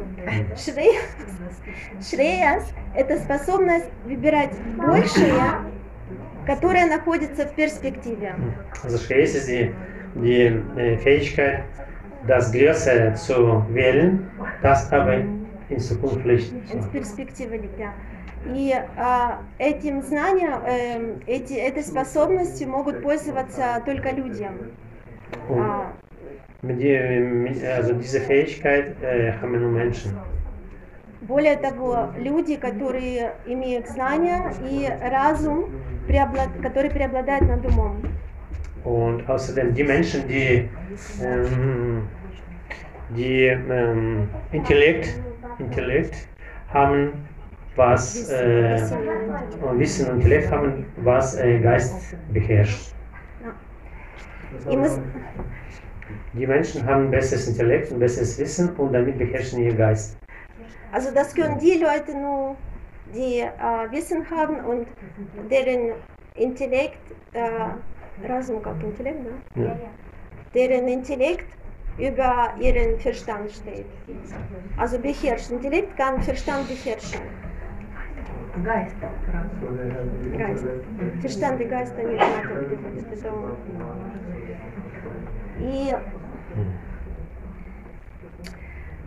Шреяс, 0.57 2.11
Шреяс– 2.11 2.75
это 2.95 3.19
способность 3.19 3.91
выбирать 4.05 4.53
большее, 4.77 5.65
которое 6.47 6.87
находится 6.87 7.47
в 7.47 7.55
перспективе. 7.55 8.35
Also 8.83 8.99
Schwäche 8.99 9.39
ist 9.39 9.49
die, 9.49 9.73
die 10.15 10.63
äh, 10.77 10.97
Fähigkeit, 10.99 11.65
das 12.27 12.53
Größere 12.53 13.15
zu 13.15 13.65
wählen, 13.71 14.31
das 14.63 14.91
aber 14.93 15.17
in 15.69 15.79
Zukunft 15.79 16.25
nicht. 16.25 16.53
И 18.55 18.75
а, 18.99 19.41
этим 19.59 20.03
знанием, 20.03 20.53
эм, 20.67 21.21
эти, 21.27 21.55
этой 21.55 21.83
способностью 21.83 22.69
могут 22.69 23.03
пользоваться 23.03 23.83
только 23.87 24.11
люди. 24.11 24.47
А, 25.49 25.93
also 27.77 27.95
diese 27.95 28.21
Fähigkeit 28.21 28.97
äh, 29.03 29.33
haben 29.41 29.59
nur 29.59 29.71
Menschen. 29.71 30.13
более 31.27 31.57
того, 31.57 32.11
люди, 32.19 32.57
которые 32.57 33.35
имеют 33.47 33.89
знания 33.89 34.53
и 34.69 34.87
разум, 35.03 35.71
преоблад- 36.07 36.61
который 36.63 36.91
преобладает 36.91 37.43
над 37.43 37.65
умом. 37.65 38.14
Und 38.85 39.29
außerdem 39.29 39.75
die 39.75 39.85
Menschen, 39.85 40.29
die, 40.29 40.69
ähm, 41.23 42.07
die 43.17 43.47
ähm, 43.47 44.29
Intellekt, 44.53 45.21
Intellekt 45.59 46.29
haben, 46.69 47.13
was 47.77 48.31
äh, 48.31 48.81
Wissen 49.77 50.11
und 50.11 50.17
Intellekt 50.17 50.51
haben, 50.51 50.87
was 50.99 51.37
äh, 51.37 51.59
Geist 51.61 52.17
beherrscht. 52.33 52.95
Die 56.35 56.47
Menschen 56.47 56.85
haben 56.87 57.11
besseres 57.11 57.49
Intellekt 57.49 57.91
und 57.91 58.01
besseres 58.01 58.39
Wissen 58.39 58.71
und 58.77 58.93
damit 58.93 59.19
beherrschen 59.19 59.63
ihr 59.63 59.75
Geist. 59.75 60.17
Also 60.93 61.13
das 61.13 61.35
können 61.35 61.59
die 61.59 61.79
Leute 61.83 62.17
nur, 62.17 62.57
die 63.15 63.41
äh, 63.41 63.91
Wissen 63.91 64.25
haben 64.31 64.65
und 64.65 64.87
deren 65.51 65.93
Intellekt 66.37 67.01
äh, 67.33 67.49
Разум 68.23 68.61
как 68.61 68.83
Intellekt, 68.83 69.25
да? 69.25 69.63
Ja. 69.63 69.77
deren 70.55 70.89
Intellekt 70.89 71.47
über 71.99 72.55
ihren 72.61 72.99
Verstand 72.99 73.51
steht. 73.51 73.87
Also 74.77 74.99
beherrscht. 74.99 75.51
Intellekt 75.51 75.97
kann 75.97 76.23
Verstand 76.23 76.69
beherrschen. 76.69 77.21
Geist. 78.65 78.97
Geist. 80.37 80.67
Verstand 81.21 81.61
и 81.61 81.65
Geist, 81.65 81.99
они 81.99 82.19
он. 83.29 83.57
И 85.61 85.95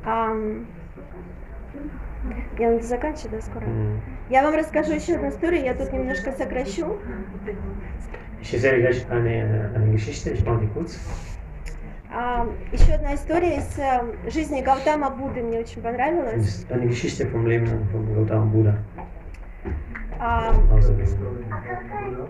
ам, 0.03 0.65
я 2.57 2.71
надо 2.71 2.83
заканчивать, 2.83 3.31
да, 3.31 3.41
скоро? 3.41 3.65
Mhm. 3.65 3.99
Я 4.29 4.43
вам 4.43 4.55
расскажу 4.55 4.93
еще 4.93 5.15
одну 5.15 5.29
историю, 5.29 5.63
я 5.63 5.73
тут 5.73 5.93
немножко 5.93 6.31
сокращу. 6.31 6.99
Ich 8.41 8.53
erzähle 8.53 8.81
gleich 8.81 9.05
eine, 9.09 9.71
eine 9.75 9.91
Geschichte, 9.91 10.29
ich 10.31 10.45
mache 10.45 10.59
die 10.61 10.67
kurz. 10.67 10.99
А, 12.13 12.45
еще 12.71 12.93
одна 12.93 13.13
история 13.15 13.57
из 13.57 13.77
э, 13.77 14.29
жизни 14.29 14.61
Гаутама 14.61 15.09
Будды 15.09 15.41
мне 15.43 15.59
очень 15.59 15.81
понравилась. 15.81 16.45
ist 16.45 16.71
eine 16.71 16.87
Geschichte 16.87 17.27
vom 17.27 17.45
Leben 17.45 17.67
von 17.91 18.15
Gautama 18.15 18.45
Buddha. 18.45 18.75
А, 20.19 20.51
Außerdem. 20.71 21.05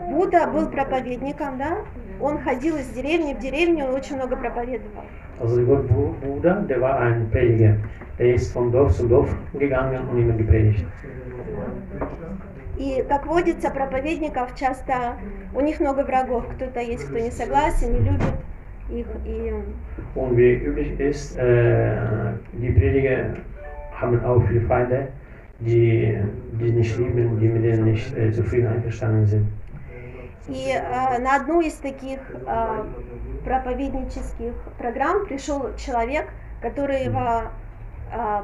Будда 0.10 0.48
был 0.48 0.70
проповедником, 0.70 1.58
да? 1.60 1.78
Он 2.20 2.40
ходил 2.42 2.76
из 2.78 2.88
деревни 2.90 3.34
в 3.36 3.40
деревню 3.40 3.86
и 3.92 3.96
очень 3.96 4.16
много 4.16 4.36
проповедовал. 4.36 5.04
Also 5.40 5.58
der 5.58 5.66
Gott 5.66 5.86
Bu- 5.88 6.16
Buddha, 6.26 6.62
der 6.68 6.82
war 6.82 7.00
ein 7.00 7.30
Prediger. 7.30 7.78
Er 8.18 8.34
ist 8.34 8.52
von 8.52 8.72
Dorf 8.72 8.98
zu 8.98 9.08
Dorf 9.08 9.30
gegangen 9.54 10.08
und 10.10 10.18
immer 10.20 10.34
gepredigt. 10.34 10.84
И, 12.78 13.04
как 13.10 13.26
водится, 13.26 13.70
проповедников 13.72 14.56
часто, 14.56 15.18
у 15.54 15.62
них 15.62 15.80
много 15.80 16.02
врагов. 16.02 16.46
Кто-то 16.56 16.80
есть, 16.80 17.06
кто 17.06 17.18
не 17.18 17.32
согласен, 17.32 17.94
не 17.94 18.00
любит 18.00 18.36
их. 18.90 19.08
И 19.26 19.54
Und 20.16 20.38
wie 20.38 20.54
üblich 20.54 21.00
ist, 21.00 21.38
äh, 21.38 22.34
die 22.54 22.72
Prediger 22.72 23.36
haben 24.00 24.24
auch 24.24 24.42
viele 24.48 24.62
Feinde, 24.62 25.10
die, 25.60 26.18
die 26.54 26.72
nicht 26.72 26.98
lieben, 26.98 27.40
die 27.40 27.48
mit 27.48 27.64
denen 27.64 27.86
nicht 27.86 28.16
äh, 28.16 28.32
zufrieden 28.32 28.68
einverstanden 28.68 29.26
sind. 29.26 29.48
И 30.50 30.72
э, 30.72 31.20
на 31.20 31.36
одну 31.36 31.60
из 31.60 31.74
таких 31.74 32.20
э, 32.32 32.86
проповеднических 33.44 34.54
программ 34.78 35.26
пришел 35.26 35.76
человек, 35.76 36.30
которого 36.62 37.44
э, 37.44 37.67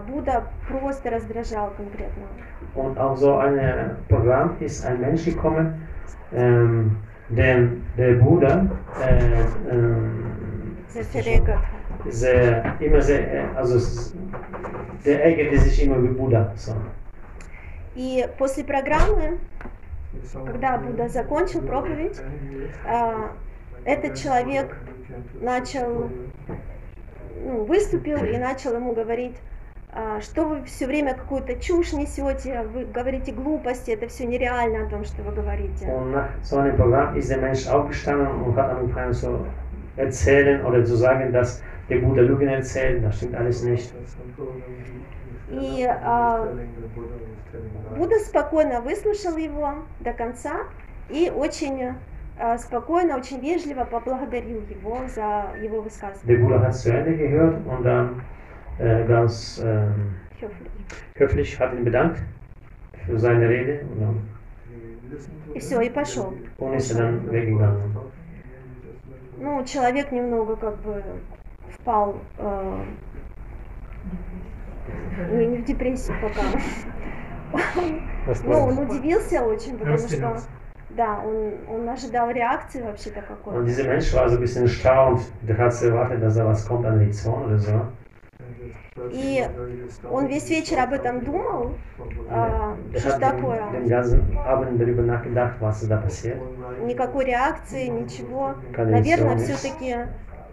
Будда 0.07 0.43
просто 0.67 1.09
раздражал 1.09 1.71
конкретно. 1.71 2.23
Und 2.75 2.97
auf 2.97 3.19
so 3.19 3.37
ein 3.37 3.97
Programm 4.09 4.57
ist 4.59 4.85
ein 4.85 4.99
Mensch 4.99 5.25
gekommen, 5.25 5.87
ähm, 6.33 6.97
den 7.29 7.83
der 7.97 8.15
Buddha 8.15 8.65
äh, 9.01 9.71
ähm, 9.71 10.77
sehr, 12.09 12.75
immer 12.79 13.01
sehr, 13.01 13.33
äh, 13.33 13.45
also 13.55 13.79
der 15.05 15.23
ärgerte 15.23 15.59
sich 15.59 15.83
immer 15.83 16.01
wie 16.03 16.07
Buddha. 16.07 16.51
So. 16.55 16.73
И 17.95 18.27
после 18.39 18.63
программы, 18.63 19.37
когда 20.45 20.77
Будда 20.77 21.07
закончил 21.07 21.61
проповедь, 21.61 22.19
э, 22.85 23.29
этот 23.85 24.15
человек 24.15 24.75
начал, 25.41 26.09
ну, 27.45 27.65
выступил 27.65 28.23
и 28.23 28.37
начал 28.37 28.75
ему 28.75 28.93
говорить, 28.93 29.35
а, 29.35 29.52
что 30.21 30.45
вы 30.45 30.63
все 30.63 30.87
время 30.87 31.13
какую-то 31.13 31.55
чушь 31.55 31.93
несете, 31.93 32.63
вы 32.73 32.85
говорите 32.85 33.31
глупости, 33.31 33.91
это 33.91 34.07
все 34.07 34.25
нереально 34.25 34.85
о 34.85 34.89
том, 34.89 35.03
что 35.05 35.21
вы 35.21 35.31
говорите. 35.31 35.85
Und 35.85 36.11
nach 36.11 36.29
so 36.41 36.57
einem 36.57 36.75
Programm 36.75 37.15
ist 37.15 37.29
der 37.29 37.37
Mensch 37.37 37.67
aufgestanden 37.67 38.41
und 38.41 38.55
hat 38.55 38.71
angefangen 38.71 39.13
zu 39.13 39.45
erzählen 39.95 40.65
oder 40.65 40.83
zu 40.83 40.95
sagen, 40.95 41.31
dass 41.31 41.61
der 41.89 41.99
Buddha 41.99 42.21
Lügen 42.21 42.47
erzählt, 42.47 43.03
das 43.03 43.17
stimmt 43.17 43.35
alles 43.35 43.63
nicht. 43.63 43.93
И 45.51 45.85
а, 45.85 46.47
Будда 47.95 48.17
спокойно 48.19 48.81
выслушал 48.81 49.37
его 49.37 49.75
до 49.99 50.13
конца 50.13 50.61
и 51.09 51.29
очень 51.29 51.93
а, 52.39 52.57
спокойно, 52.57 53.17
очень 53.17 53.39
вежливо 53.39 53.83
поблагодарил 53.83 54.63
его 54.67 55.01
за 55.07 55.51
его 55.61 55.81
высказывание. 55.81 56.37
Äh, 58.79 59.05
ganz 59.05 59.61
ähm, 59.63 60.15
Höflich. 61.15 61.59
hat 61.59 61.73
ihn 61.73 61.83
bedankt 61.83 62.21
für 63.05 63.19
seine 63.19 63.47
Rede 63.47 63.81
und 63.91 63.99
dann 64.01 64.21
И 65.53 65.59
все, 65.59 65.79
и 65.81 65.89
пошел. 65.89 66.33
er. 66.57 67.75
Ну, 69.39 69.63
человек 69.65 70.11
немного 70.11 70.55
как 70.55 70.77
бы 70.81 71.03
впал 71.69 72.15
э, 72.37 72.83
не, 75.31 75.45
не 75.47 75.57
в 75.57 75.65
депрессию 75.65 76.17
пока. 76.21 76.41
Ну, 78.45 78.57
он 78.65 78.79
удивился 78.79 79.43
очень, 79.43 79.77
потому 79.77 79.97
что 79.97 80.41
да, 80.91 81.19
он, 81.19 81.53
он 81.67 81.89
ожидал 81.89 82.29
реакции 82.31 82.81
вообще-то 82.81 83.19
Und 83.19 83.27
какой. 83.27 83.65
dieser 83.65 83.83
Mensch 83.87 84.13
war 84.13 84.29
so 84.29 84.35
ein 84.35 84.41
bisschen 84.41 84.63
erstaunt, 84.63 85.21
der 85.41 85.57
hat 85.57 85.73
so 85.73 85.87
erwartet, 85.87 86.21
dass 86.21 86.35
da 86.35 86.45
was 86.45 86.67
kommt 86.67 86.85
an 86.85 86.97
Reaktion 86.99 87.45
oder 87.45 87.57
so. 87.59 87.81
И 89.11 89.47
он 90.09 90.27
весь 90.27 90.49
вечер 90.49 90.79
об 90.79 90.93
этом 90.93 91.23
думал, 91.23 91.75
а, 92.29 92.77
что 92.97 93.19
такое, 93.19 93.63
никакой 96.85 97.25
реакции, 97.25 97.87
ничего. 97.87 98.55
Наверное, 98.77 99.37
все-таки 99.37 100.07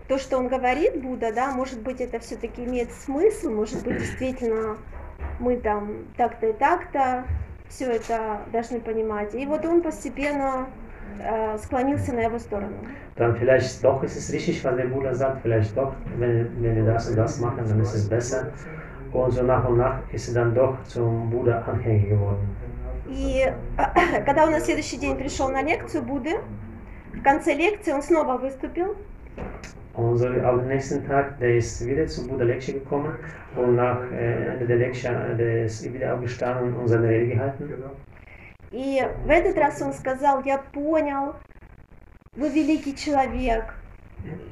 то, 0.09 0.19
что 0.19 0.39
он 0.39 0.49
говорит, 0.49 1.01
Будда, 1.01 1.33
да, 1.33 1.53
может 1.53 1.81
быть, 1.83 2.01
это 2.01 2.19
все-таки 2.19 2.65
имеет 2.65 2.91
смысл, 2.93 3.51
может 3.51 3.85
быть, 3.85 3.99
действительно 3.99 4.77
мы 5.39 5.57
там 5.57 6.07
так-то 6.17 6.49
и 6.49 6.53
так-то 6.53 7.25
все 7.69 7.93
это 7.93 8.41
должны 8.53 8.81
понимать. 8.81 9.35
И 9.35 9.47
вот 9.47 9.65
он 9.65 9.83
постепенно 9.83 10.67
склонился 11.58 12.14
на 12.14 12.22
его 12.22 12.38
сторону. 12.38 12.76
Dann 13.16 13.36
vielleicht 13.38 13.84
doch 13.84 14.04
ist 14.04 14.18
es 14.18 14.32
richtig, 14.34 14.64
was 14.66 14.76
der 14.76 14.86
Buddha 14.86 15.14
sagt, 15.14 15.42
vielleicht 15.42 15.76
doch, 15.78 15.94
wenn, 16.18 16.50
wenn 16.62 16.76
wir 16.76 16.94
das 16.94 17.10
und 17.10 17.16
das 17.18 17.40
machen, 17.40 17.64
dann 17.68 17.80
ist 17.80 17.94
es 17.94 18.10
besser. 18.10 18.48
Und 19.14 19.32
so 19.32 19.44
nach 19.44 19.68
und 19.68 19.78
nach 19.78 20.00
ist 20.12 20.28
er 20.28 20.34
dann 20.44 20.54
doch 20.54 20.84
zum 20.84 21.30
Buddha 21.30 21.62
anhängig 21.62 22.10
geworden. 22.10 22.56
И 23.08 23.46
когда 24.26 24.46
он 24.46 24.52
на 24.52 24.60
следующий 24.60 24.98
день 24.98 25.16
пришел 25.16 25.50
на 25.50 25.62
лекцию 25.62 26.04
Будды, 26.04 26.32
в 27.14 27.22
конце 27.22 27.54
лекции 27.54 27.94
он 27.94 28.02
снова 28.02 28.38
выступил 28.38 28.96
Und 29.96 30.18
so 30.18 30.28
am 30.28 30.68
nächsten 30.68 31.08
Tag, 31.08 31.40
der 31.40 31.56
ist 31.56 31.86
wieder 31.86 32.06
zum 32.08 32.28
Buddha 32.28 32.44
Lecture 32.44 32.80
gekommen 32.80 33.14
und 33.56 33.76
nach 33.78 34.02
äh, 34.12 34.48
Ende 34.48 34.66
der 34.66 34.78
Lecture, 34.78 35.14
äh, 35.14 35.38
der 35.38 35.66
ist 35.66 35.94
wieder 35.94 36.14
aufgestanden 36.14 36.74
und 36.76 36.88
seine 36.90 37.08
Rede 37.08 37.28
gehalten. 37.28 37.74
И 38.73 39.03
в 39.25 39.31
этот 39.31 39.59
раз 39.59 39.83
он 39.83 39.93
сказал, 39.93 40.45
я 40.45 40.59
понял, 40.59 41.35
вы 42.37 42.49
великий 42.51 42.95
человек, 42.95 43.75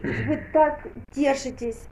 вы 0.03 0.43
так 0.53 0.89
держитесь, 1.15 1.89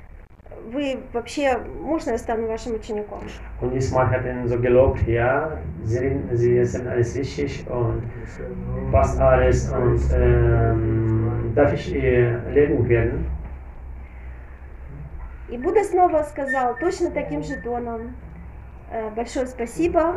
вы 0.73 0.99
вообще, 1.13 1.57
можно 1.59 2.11
я 2.11 2.19
стану 2.19 2.49
вашим 2.49 2.75
учеником? 2.75 3.21
Und 3.61 3.73
diesmal 3.73 4.11
hat 4.11 4.25
er 4.25 4.49
so 4.49 4.59
gelobt, 4.59 5.07
ja, 5.07 5.59
sie, 5.85 6.65
sind 6.65 6.89
alles 6.89 7.15
wichtig 7.15 7.65
und 7.71 8.03
fast 8.91 9.21
alles 9.21 9.71
und 9.73 10.01
ähm, 10.13 11.53
darf 11.55 11.73
ich 11.73 11.95
ihr 11.95 12.43
Lehrling 12.51 12.89
werden? 12.89 13.31
И 15.49 15.57
Будда 15.59 15.85
снова 15.85 16.25
сказал 16.25 16.77
точно 16.77 17.13
таким 17.13 17.45
же 17.45 17.55
тоном, 17.63 18.17
«Э, 18.91 19.11
большое 19.11 19.47
спасибо, 19.47 20.17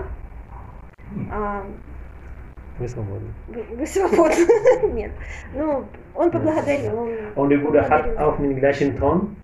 а, 2.80 2.82
Wir 2.82 2.90
свободны. 2.90 3.34
вы, 3.48 3.64
вы 3.76 3.86
свободны. 3.86 4.94
Нет, 4.94 5.12
ну, 5.54 5.86
он 6.16 6.32
поблагодарил. 6.32 6.98
Он 6.98 7.10
Und 7.36 7.50
der 7.50 7.58
Buddha 7.60 7.90
hat 7.90 8.18
auch 8.18 8.38
dem 8.38 8.56
gleichen 8.56 8.98
Ton 8.98 9.36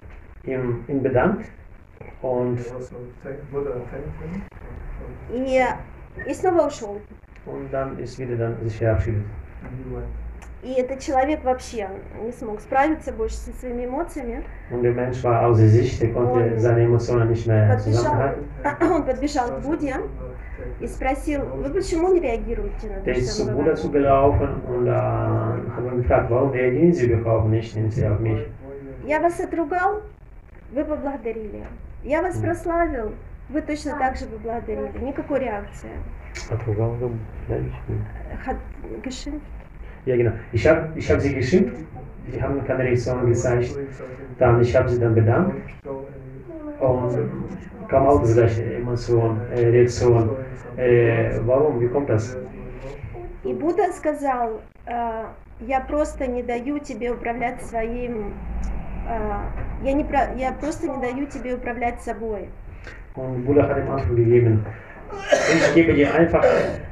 ihm, 0.43 0.83
ihn 0.87 1.03
bedankt 1.03 1.45
und. 2.21 2.59
И, 5.31 5.63
и 6.25 6.33
снова 6.33 6.67
ушел. 6.67 7.01
und 7.45 7.71
dann 7.71 7.99
ist 7.99 8.17
wieder 8.17 8.35
dann 8.37 8.57
sich 8.63 8.77
verabschiedet. 8.77 9.23
И 10.63 10.73
этот 10.79 10.99
человек 10.99 11.43
вообще 11.43 11.87
не 12.23 12.31
смог 12.31 12.59
справиться 12.59 13.11
больше 13.11 13.35
со 13.35 13.51
своими 13.53 13.85
эмоциями. 13.85 14.43
Und 14.71 14.81
der 14.81 14.93
Mensch 14.93 15.23
war 15.23 15.45
außer 15.45 15.67
sich, 15.67 15.99
der 15.99 16.11
konnte 16.11 16.53
Und 16.53 16.59
seine 16.59 16.81
Emotionen 16.85 17.29
nicht 17.29 17.45
mehr 17.45 17.67
подбежал, 17.67 17.93
zusammenhalten. 17.93 18.45
он 18.91 19.05
подбежал 19.05 19.47
к 19.47 19.61
Будде 19.61 19.95
и 20.79 20.87
спросил, 20.87 21.45
вы 21.45 21.69
почему 21.69 22.13
не 22.13 22.19
реагируете 22.19 22.87
на 22.87 22.99
то, 22.99 23.05
Der 23.05 23.15
ist 23.17 23.37
zum 23.37 23.47
говорю?» 23.47 23.75
zugelaufen 23.75 24.49
und 24.67 24.87
äh, 24.87 24.91
hat 24.91 25.83
ihn 25.85 25.97
gefragt, 26.01 26.29
warum 26.29 26.51
reagieren 26.51 26.93
Sie 26.93 27.07
überhaupt 27.07 27.49
nicht, 27.49 27.75
nehmen 27.75 27.91
Sie 27.91 28.05
auf 28.07 28.19
mich? 28.19 28.47
Я 29.05 29.19
вас 29.19 29.39
отругал, 29.39 30.01
вы 30.71 30.83
поблагодарили. 30.83 31.63
Я 32.03 32.21
вас 32.21 32.37
прославил, 32.37 33.13
вы 33.49 33.61
точно 33.61 33.97
так 33.99 34.15
же 34.17 34.25
поблагодарили. 34.25 34.97
Никакой 34.99 35.39
реакции. 35.41 35.89
Отругал, 36.49 36.95
да? 37.47 37.57
Geschimpft. 39.03 39.41
Ja, 40.05 40.15
genau. 40.17 40.33
Ich 40.51 40.67
habe 40.67 40.91
ich 40.95 41.09
hab 41.09 41.19
sie 41.21 41.33
geschimpft, 41.33 41.77
sie 42.31 42.41
haben 42.41 42.63
keine 42.65 42.83
Reaktion 42.83 43.25
gezeigt. 43.25 43.75
Dann, 44.37 44.61
ich 44.61 44.75
habe 44.75 44.89
sie 44.89 44.99
dann 44.99 45.15
bedankt 45.15 45.55
und 46.79 47.29
äh, 49.55 49.69
Reaktion. 49.69 50.29
Äh, 50.77 51.39
warum? 51.45 51.79
Wie 51.79 51.87
kommt 51.87 52.09
das? 52.09 52.37
И 53.43 53.53
Будда 53.53 53.91
сказал, 53.93 54.61
«Э, 54.87 55.25
я 55.59 55.79
просто 55.81 56.25
не 56.27 56.41
даю 56.41 56.79
тебе 56.79 57.11
управлять 57.11 57.61
своим, 57.61 58.33
э, 59.07 59.83
я, 59.83 59.93
не, 59.93 60.03
про- 60.03 60.33
я 60.35 60.51
просто 60.51 60.87
не 60.87 60.99
даю 60.99 61.27
тебе 61.27 61.53
управлять 61.53 62.01
собой. 62.01 62.49
Und 63.15 63.45
Buddha 63.45 63.63
hat 63.69 63.77
ihm 63.77 63.89
Antwort 63.89 64.15
gegeben. 64.15 64.65
Ich 65.55 65.73
gebe 65.75 65.93
dir 65.93 66.13
einfach 66.13 66.43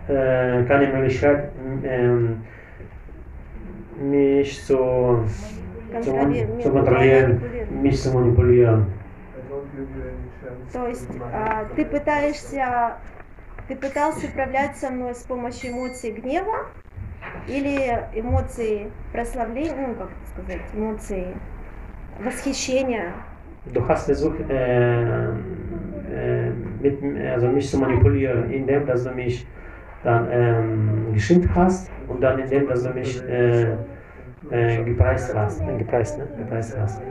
äh, 0.08 0.64
keine 0.68 0.88
Möglichkeit, 0.94 1.52
ähm, 1.84 2.44
mich 4.00 4.64
zu, 4.64 5.26
zu, 6.02 6.12
zu 6.62 6.72
kontrollieren, 6.72 7.42
mich 7.82 8.02
zu 8.02 8.14
manipulieren. 8.14 8.86
То 10.72 10.88
есть 10.88 11.08
а, 11.32 11.66
ты 11.76 11.86
пытаешься, 11.86 12.98
ты 13.68 13.76
пытался 13.76 14.28
управлять 14.28 14.78
со 14.78 14.90
мной 14.90 15.16
с 15.16 15.24
помощью 15.24 15.72
эмоций 15.72 16.12
гнева 16.12 16.68
или 17.48 18.08
эмоций 18.14 18.92
прославления, 19.12 19.88
ну 19.88 19.96
как 19.96 20.10
сказать, 20.34 20.62
эмоций 20.74 21.28
восхищения. 22.20 23.14
Du 23.66 23.88
hast 23.88 24.06
versucht, 24.08 24.42
äh, 24.50 25.30
äh, 26.12 26.52
mit, 26.82 27.02
also 27.34 27.48
mich 27.48 27.70
zu 27.70 27.78
manipulieren, 27.78 28.52
indem 28.52 28.86
dass 28.86 29.06
du 29.06 29.12
mich 29.12 29.48
dann 30.04 30.28
ähm, 30.32 31.14
geschimpft 31.14 31.50
hast 31.56 31.90
und 32.08 32.22
dann 32.22 32.40
indem 32.40 32.68
dass 32.68 32.84
du 32.84 32.90
mich 32.90 33.24
äh, 33.24 33.78
äh, 34.52 34.84
gepreist 34.84 35.34
hast, 35.34 35.62
äh, 35.62 35.78
gepreist, 35.78 36.18
ne? 36.18 36.28
gepreist 36.38 36.78
hast. 36.78 37.02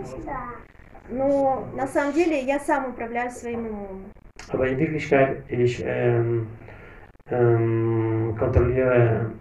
Но 1.09 1.69
на 1.75 1.87
самом 1.87 2.13
деле 2.13 2.41
я 2.41 2.59
сам 2.61 2.91
управляю 2.91 3.31
своим 3.31 3.67
умом. 3.67 4.05
Aber 4.51 4.69
in 4.69 4.79
Wirklichkeit, 4.79 5.45
ich 5.49 5.83
ähm, 5.85 6.49
ähm, 7.31 8.37
kontrolliere 8.39 9.33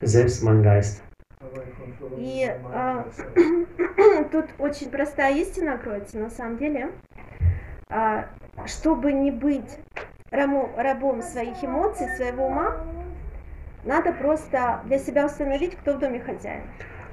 selbst 0.00 0.42
meinen 0.42 0.62
Geist. 0.62 1.02
И 2.16 2.50
а, 2.72 3.04
тут 4.32 4.46
очень 4.58 4.90
простая 4.90 5.34
истина 5.36 5.78
кроется 5.78 6.18
на 6.18 6.30
самом 6.30 6.56
деле. 6.58 6.90
А, 7.90 8.26
чтобы 8.66 9.12
не 9.12 9.30
быть 9.30 9.78
рamo- 10.30 10.70
рабом 10.76 11.22
своих 11.22 11.62
эмоций, 11.62 12.08
своего 12.16 12.46
ума, 12.46 12.76
надо 13.84 14.12
просто 14.12 14.80
для 14.86 14.98
себя 14.98 15.26
установить, 15.26 15.76
кто 15.76 15.94
в 15.94 15.98
доме 15.98 16.20
хозяин. 16.20 16.62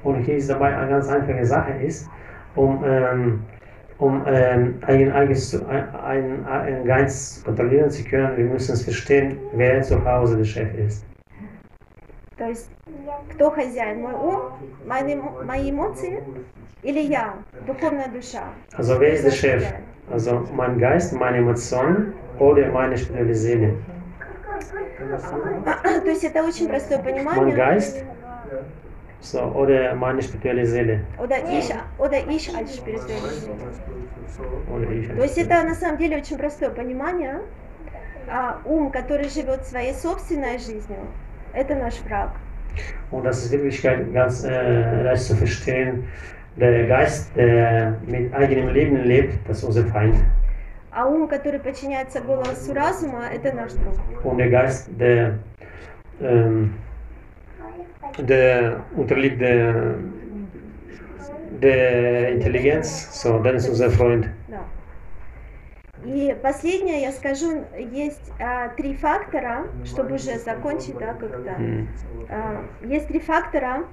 Und 0.04 0.24
hier 0.24 0.38
ist 0.38 0.50
dabei 0.50 0.76
eine 0.76 0.90
ganz 0.90 1.08
einfache 1.10 1.46
Sache 1.46 1.74
ist, 1.74 2.10
um, 2.56 2.84
ähm, 2.84 3.46
um 4.01 4.23
ähm, 4.27 4.79
ein, 4.87 5.11
eigenes, 5.13 5.51
zu- 5.51 5.67
ein, 5.67 5.95
ein, 5.97 6.47
ein 6.47 6.85
Geist 6.85 7.45
kontrollieren 7.45 7.91
zu 7.91 8.05
können, 8.05 8.37
wir 8.37 8.45
müssen 8.45 8.73
es 8.73 8.83
verstehen, 8.85 9.39
wer 9.55 9.83
zu 9.83 10.05
Hause 10.05 10.37
der 10.37 10.45
Chef 10.45 10.75
ist. 10.75 11.05
То 12.37 12.45
есть, 12.49 12.69
кто 13.31 13.51
хозяин, 13.51 14.03
мой 14.03 14.13
ум, 14.13 14.41
мои, 14.87 15.15
эмо- 15.15 15.43
мои 15.45 15.71
эмоции 15.71 16.23
или 16.83 17.01
я, 17.01 17.35
духовная 17.67 18.09
душа. 18.09 18.43
Also 18.77 19.01
wer 19.01 19.15
ist 19.15 19.25
der 19.25 19.31
Chef? 19.31 19.65
Also 20.11 20.47
mein 20.55 20.79
Geist, 20.79 21.15
meine 21.15 21.39
Emotionen 21.39 22.13
oder 22.39 22.71
meine 22.71 22.97
spirituelle 22.99 23.35
Seele? 23.35 23.75
То 26.05 26.11
есть 26.11 26.25
это 26.25 26.43
очень 26.45 26.69
простое 26.69 26.99
Mein 26.99 27.05
понимание. 27.15 27.57
Geist 27.57 28.05
so, 29.22 29.40
oder 29.42 29.96
meine 29.96 30.22
spirituelle 30.22 30.66
Seele? 30.66 31.02
Oder 31.18 31.38
ich, 31.50 31.74
oder 31.98 32.28
ich 32.28 32.56
als 32.56 32.76
spirituelle 32.76 33.30
Seele. 33.30 33.56
То 35.16 35.24
есть 35.24 35.38
это 35.38 35.64
на 35.64 35.76
самом 35.76 35.98
деле 35.98 36.18
очень 36.18 36.38
простое 36.38 36.70
понимание. 36.70 37.42
А 38.28 38.60
ум, 38.66 38.92
который 38.92 39.30
живет 39.30 39.66
своей 39.66 39.94
собственной 39.94 40.58
жизнью, 40.58 41.00
это 41.54 41.76
наш 41.76 42.00
враг. 42.02 42.32
Und 43.12 43.26
das 43.26 43.44
ist 43.44 43.52
wirklich 43.52 43.82
ganz 43.82 44.44
äh, 44.46 45.04
leicht 45.04 45.24
zu 45.24 45.36
verstehen. 45.36 46.08
Der 46.56 46.88
Geist, 46.88 47.36
der 47.36 47.98
mit 48.08 48.34
eigenem 48.34 48.70
Leben 48.70 48.98
lebt, 49.04 49.38
das 49.48 49.58
ist 49.58 49.64
unser 49.66 49.86
Feind. 49.86 50.16
А 50.92 51.06
ум, 51.06 51.28
который 51.28 51.60
подчиняется 51.60 52.22
голосу 52.22 52.74
разума, 52.74 53.24
это 53.32 53.54
наш 53.54 53.74
друг. 53.74 53.96
Und 54.24 54.38
der 54.38 54.50
Geist, 54.50 54.90
der, 55.00 55.40
ähm, 56.22 56.74
der 58.18 58.84
unterliegt 58.96 59.42
der, 59.42 59.96
der 61.62 62.32
Intelligenz, 62.34 63.22
so, 63.22 63.40
dann 63.40 63.56
ist 63.56 63.70
unser 63.70 63.90
Freund. 63.90 64.28
И 66.04 66.36
последнее 66.42 67.04
я 67.04 67.12
скажу, 67.12 67.64
есть 67.78 68.32
а, 68.40 68.70
три 68.70 68.96
фактора, 68.96 69.68
чтобы 69.86 70.16
уже 70.16 70.40
закончить, 70.40 70.98
да, 70.98 71.14
как-то. 71.14 71.52
Hm. 71.52 71.88
А, 72.28 72.66
есть 72.84 73.08
три 73.08 73.20
фактора, 73.20 73.84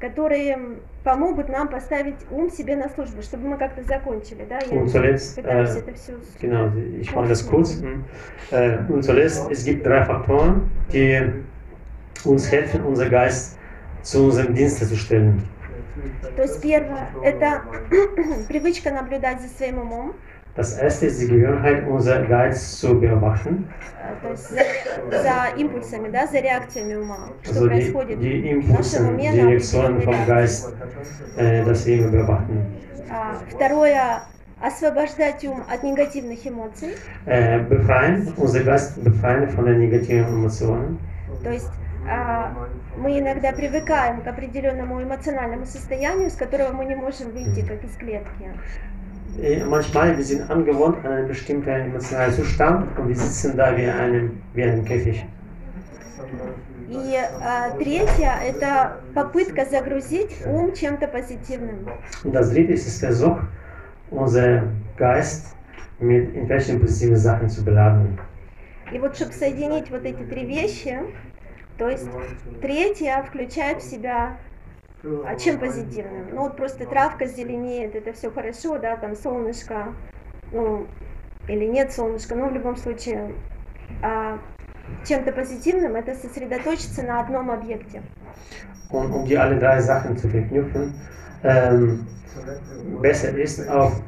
которые 0.00 0.58
помогут 1.04 1.48
нам 1.48 1.68
поставить 1.68 2.16
ум 2.30 2.50
себе 2.50 2.76
на 2.76 2.88
службу, 2.88 3.22
чтобы 3.22 3.48
мы 3.48 3.58
как-то 3.58 3.82
закончили, 3.82 4.46
да? 4.48 4.58
Я 4.70 4.86
zuletzt, 4.86 5.36
пытаюсь 5.36 5.76
äh, 5.76 5.78
это 5.80 5.94
все. 5.94 6.12
genau, 6.40 6.72
ich 7.00 7.14
mache 7.14 7.28
das 7.28 7.46
kurz. 7.46 7.82
Äh, 8.50 8.78
und 8.88 9.04
zuletzt, 9.04 9.50
es 9.50 9.64
gibt 9.64 9.86
drei 9.86 10.04
Faktoren, 10.04 10.70
die 10.92 11.20
uns 12.30 12.50
helfen, 12.50 12.82
unser 12.84 13.08
Geist 13.08 13.58
zu 14.02 14.24
unserem 14.24 14.54
Dienste 14.54 14.86
zu 14.86 14.96
stellen. 14.96 15.42
То 16.36 16.42
есть 16.42 16.60
первое– 16.62 17.08
это 17.22 17.62
привычка 18.48 18.90
наблюдать 18.90 19.40
за 19.42 19.48
своим 19.48 19.78
умом, 19.78 20.14
Das 20.54 20.76
erste 20.76 21.06
ist 21.06 21.18
die 21.18 21.28
Gewohnheit, 21.28 21.86
unser 21.88 22.22
Geist 22.26 22.78
zu 22.78 23.00
beobachten. 23.00 23.68
э, 24.02 24.22
то 24.22 24.30
есть 24.32 24.50
за, 24.50 25.22
за 25.22 25.56
импульсами, 25.56 26.10
да, 26.10 26.26
за 26.26 26.40
реакциями 26.40 26.94
ума, 26.96 27.28
что 27.42 27.52
Also 27.54 27.64
die, 27.64 27.68
происходит 27.68 28.18
die 28.18 28.60
в 28.60 28.68
нашем 28.68 29.06
Impulse, 29.06 29.08
уме 29.08 29.30
die 29.32 29.42
на 29.42 29.86
определенные. 29.86 30.26
Geist, 30.26 30.72
äh, 31.38 31.64
das 31.64 31.86
wir 31.86 32.06
beobachten. 32.08 32.66
А, 33.10 33.38
Второе 33.50 34.22
освобождать 34.60 35.42
ум 35.44 35.62
от 35.68 35.82
негативных 35.82 36.46
эмоций. 36.46 36.96
äh, 37.24 37.58
befreien, 37.60 38.32
unser 38.36 38.62
Geist 38.62 39.02
befreien 39.02 39.48
von 39.48 39.64
den 39.64 39.78
negativen 39.78 40.28
Emotionen. 40.28 40.98
То 41.42 41.50
есть 41.50 41.66
а, 41.68 41.91
мы 42.96 43.18
иногда 43.18 43.52
привыкаем 43.52 44.22
к 44.22 44.26
определенному 44.26 45.02
эмоциональному 45.02 45.66
состоянию, 45.66 46.28
из 46.28 46.34
которого 46.34 46.72
мы 46.72 46.84
не 46.84 46.94
можем 46.94 47.30
выйти, 47.30 47.66
как 47.66 47.82
из 47.84 47.96
клетки. 47.96 48.50
Äh, 49.38 49.64
Manchmal 49.64 50.16
wir 50.16 50.24
sind 50.24 50.50
angewohnt 50.50 51.04
an 51.06 51.12
einen 51.12 51.28
bestimmten 51.28 51.70
emotionalen 51.70 52.34
Zustand 52.34 52.98
und 52.98 53.08
wir 53.08 53.16
sitzen 53.16 53.56
da 53.56 53.74
wie 53.76 53.86
einem, 53.86 54.42
wie 54.52 54.62
einem 54.62 54.84
Käfig. 54.84 55.24
И 56.90 57.16
а, 57.16 57.70
tретье– 57.78 58.32
это 58.44 59.00
попытка 59.14 59.64
загрузить 59.64 60.44
ум 60.44 60.74
чем-то 60.74 61.08
позитивным. 61.08 61.88
Das 62.24 62.50
dritte 62.50 62.74
ist 62.74 63.00
der 63.00 63.12
Versuch, 63.12 63.38
unser 64.10 64.64
Geist 64.98 65.56
mit 66.00 66.34
irgendwelchen 66.34 66.80
positiven 66.80 67.16
Sachen 67.16 67.48
zu 67.48 67.64
beladen. 67.64 68.18
И 68.92 68.98
вот 68.98 69.16
чтобы 69.16 69.32
соединить 69.32 69.90
вот 69.90 70.04
эти 70.04 70.22
три 70.24 70.44
вещи, 70.44 70.98
то 71.78 71.88
есть 71.88 72.06
третье 72.60 73.24
включает 73.26 73.82
в 73.82 73.90
себя 73.90 74.38
а 75.24 75.34
чем 75.36 75.58
позитивным? 75.58 76.28
Ну 76.32 76.42
вот 76.42 76.56
просто 76.56 76.86
травка 76.86 77.26
зеленеет, 77.26 77.94
это 77.96 78.12
все 78.12 78.30
хорошо, 78.30 78.78
да, 78.78 78.96
там 78.96 79.16
солнышко, 79.16 79.94
ну 80.52 80.86
или 81.48 81.64
нет 81.64 81.92
солнышка, 81.92 82.36
но 82.36 82.48
в 82.48 82.52
любом 82.52 82.76
случае 82.76 83.34
а, 84.00 84.38
чем-то 85.04 85.32
позитивным 85.32 85.96
это 85.96 86.14
сосредоточиться 86.14 87.02
на 87.02 87.20
одном 87.20 87.50
объекте. 87.50 88.02
Und 88.90 89.10
um 89.10 89.24
die 89.24 89.38
alle 89.38 89.58
drei 89.58 89.80
Sachen 89.80 90.16
zu 90.18 90.28
verknüpfen, 90.28 90.94
ähm, 91.42 92.06
besser 93.00 93.36
ist 93.36 93.66
auf 93.68 94.00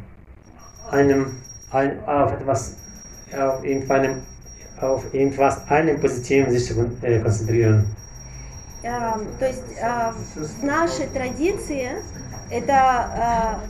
einem, 0.90 1.38
ein, 1.72 2.04
auf 2.04 2.32
etwas, 2.32 2.76
auf 3.36 3.64
irgendeinem, 3.64 4.22
auf 4.80 5.12
irgendwas, 5.12 5.68
einem 5.68 6.00
Positiven 6.00 6.50
sich 6.50 6.72
konzentrieren. 7.22 7.86
То 9.38 9.46
есть 9.46 9.62
а, 9.82 10.12
в 10.34 10.62
нашей 10.62 11.06
традиции 11.06 11.92
это 12.50 12.74
а, 12.74 13.60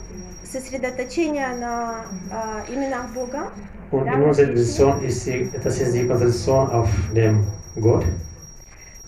сосредоточение 0.44 1.54
на 1.54 2.04
а, 2.32 2.64
именах 2.68 3.10
Бога, 3.14 3.52
Und 3.92 4.06
in 4.08 4.22
unserer. 4.22 4.46
Tradition 4.46 5.04
ist 5.04 5.24
die, 5.26 5.50
das 5.62 5.80
ist 5.80 5.94
die 5.94 6.06
Konzentration 6.06 6.68
auf 6.70 6.88
dem 7.14 7.46
Gott. 7.80 8.04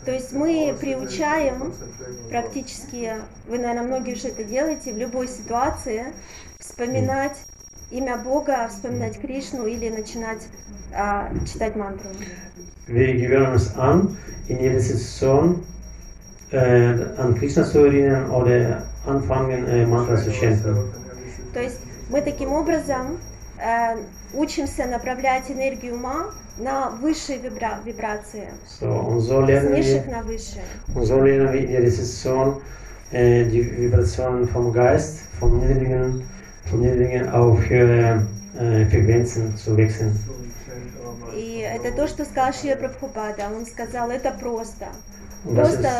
То 0.04 0.12
есть 0.12 0.32
мы 0.32 0.72
приучаем 0.80 1.72
практически, 2.30 3.14
вы, 3.48 3.58
наверное, 3.58 3.82
многие 3.82 4.14
уже 4.14 4.28
это 4.28 4.44
делаете, 4.44 4.92
в 4.92 4.98
любой 4.98 5.26
ситуации 5.26 6.04
вспоминать 6.60 7.36
имя 7.90 8.16
Бога, 8.16 8.68
вспоминать 8.68 9.20
Кришну 9.20 9.66
или 9.66 9.88
начинать 9.88 10.42
а, 10.94 11.30
читать 11.46 11.76
мантру. 11.76 12.08
Wir 12.88 13.14
gewöhnen 13.16 13.52
uns 13.52 13.76
an, 13.76 14.16
in 14.48 14.60
jeder 14.60 14.80
Situation 14.80 15.64
äh, 16.52 16.94
an 17.18 17.34
Krishna 17.36 17.64
zu 17.64 17.80
erinnern 17.80 18.30
oder 18.30 18.82
anfangen, 19.06 19.66
äh, 19.66 19.84
Mantra 19.86 20.16
zu 20.16 20.30
chanten. 20.32 20.76
То 21.52 21.60
есть 21.60 21.80
мы 22.10 22.20
таким 22.22 22.52
образом 22.52 23.18
э, 23.58 23.96
учимся 24.34 24.86
направлять 24.86 25.50
энергию 25.50 25.94
ума 25.94 26.26
на 26.58 26.90
высшие 26.90 27.38
вибра- 27.38 27.82
вибрации, 27.84 28.48
So, 28.80 28.88
und 28.88 29.20
so 29.20 29.42
с 29.44 29.48
lernen 29.48 29.74
низших 29.74 30.06
wir, 30.06 30.10
на 30.12 30.22
высшие. 30.22 30.62
und 30.94 31.04
so 31.04 31.20
lernen 31.20 31.52
wir 31.52 31.60
in 31.60 31.68
jeder 31.70 31.90
Situation 31.90 32.60
äh, 33.10 33.44
die 33.46 33.62
Vibrationen 33.78 34.48
vom 34.48 34.72
Geist, 34.72 35.20
vom 35.40 35.58
Niedrigen, 35.58 36.22
vom 36.70 36.80
Niedrigen 36.80 37.28
auf 37.30 37.58
höhere 37.68 38.26
äh, 38.58 38.84
Frequenzen 38.86 39.56
zu 39.56 39.76
wechseln. 39.76 40.12
И 41.34 41.58
это 41.60 41.92
то, 41.94 42.06
что 42.08 42.24
сказал 42.24 42.52
Шия 42.54 42.76
Прабхупада. 42.76 43.44
Он 43.54 43.66
сказал, 43.66 44.10
это 44.10 44.30
просто. 44.32 44.86
Просто 45.44 45.90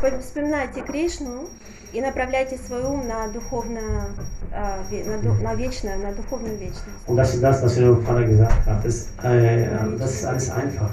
по- 0.00 0.18
вспоминайте 0.20 0.80
Кришну 0.82 1.48
и 1.92 2.00
направляйте 2.00 2.56
свой 2.56 2.82
ум 2.84 3.06
на 3.08 3.26
духовное, 3.28 4.06
а, 4.52 4.78
ве- 4.90 5.04
на, 5.42 5.54
вечное, 5.54 5.96
на 5.98 6.12
духовную 6.12 6.56
вечность. 6.56 6.84
und 7.08 7.16
das 7.16 7.34
ist 7.34 7.42
das, 7.42 7.62
was 7.62 7.74
der 7.74 7.96
Vater 7.96 8.24
gesagt 8.24 8.64
hat. 8.66 8.84
Das, 8.84 9.08
äh, 9.24 9.66
das 9.98 10.12
ist 10.14 10.24
alles 10.24 10.50
einfach. 10.50 10.90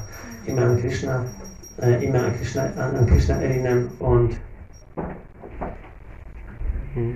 Immer 0.48 0.64
an 0.64 0.82
Krishna, 0.82 1.24
äh, 1.82 2.04
immer 2.04 2.26
an 2.26 2.36
Krishna, 2.36 2.64
an, 2.78 2.96
an 2.98 3.06
Krishna 3.08 3.36
erinnern 3.42 3.90
und 4.00 4.38
Hm. 6.96 7.16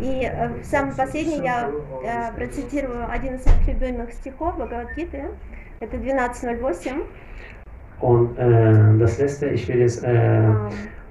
И 0.00 0.24
э, 0.24 0.27
в 0.46 0.64
самом 0.64 0.94
последнем 0.94 1.42
я 1.42 1.70
э, 2.04 2.32
процитирую 2.36 3.10
один 3.10 3.34
из 3.36 3.46
моих 3.46 3.68
любимых 3.68 4.12
стихов 4.12 4.56
Бхагавадгиты. 4.56 5.24
Это 5.80 5.96
12.08. 5.96 7.04
Und 8.00 8.38
äh, 8.38 8.98
das 8.98 9.18
letzte, 9.18 9.48
ich 9.48 9.66
will 9.66 9.78
jetzt 9.80 10.04
äh, 10.04 10.52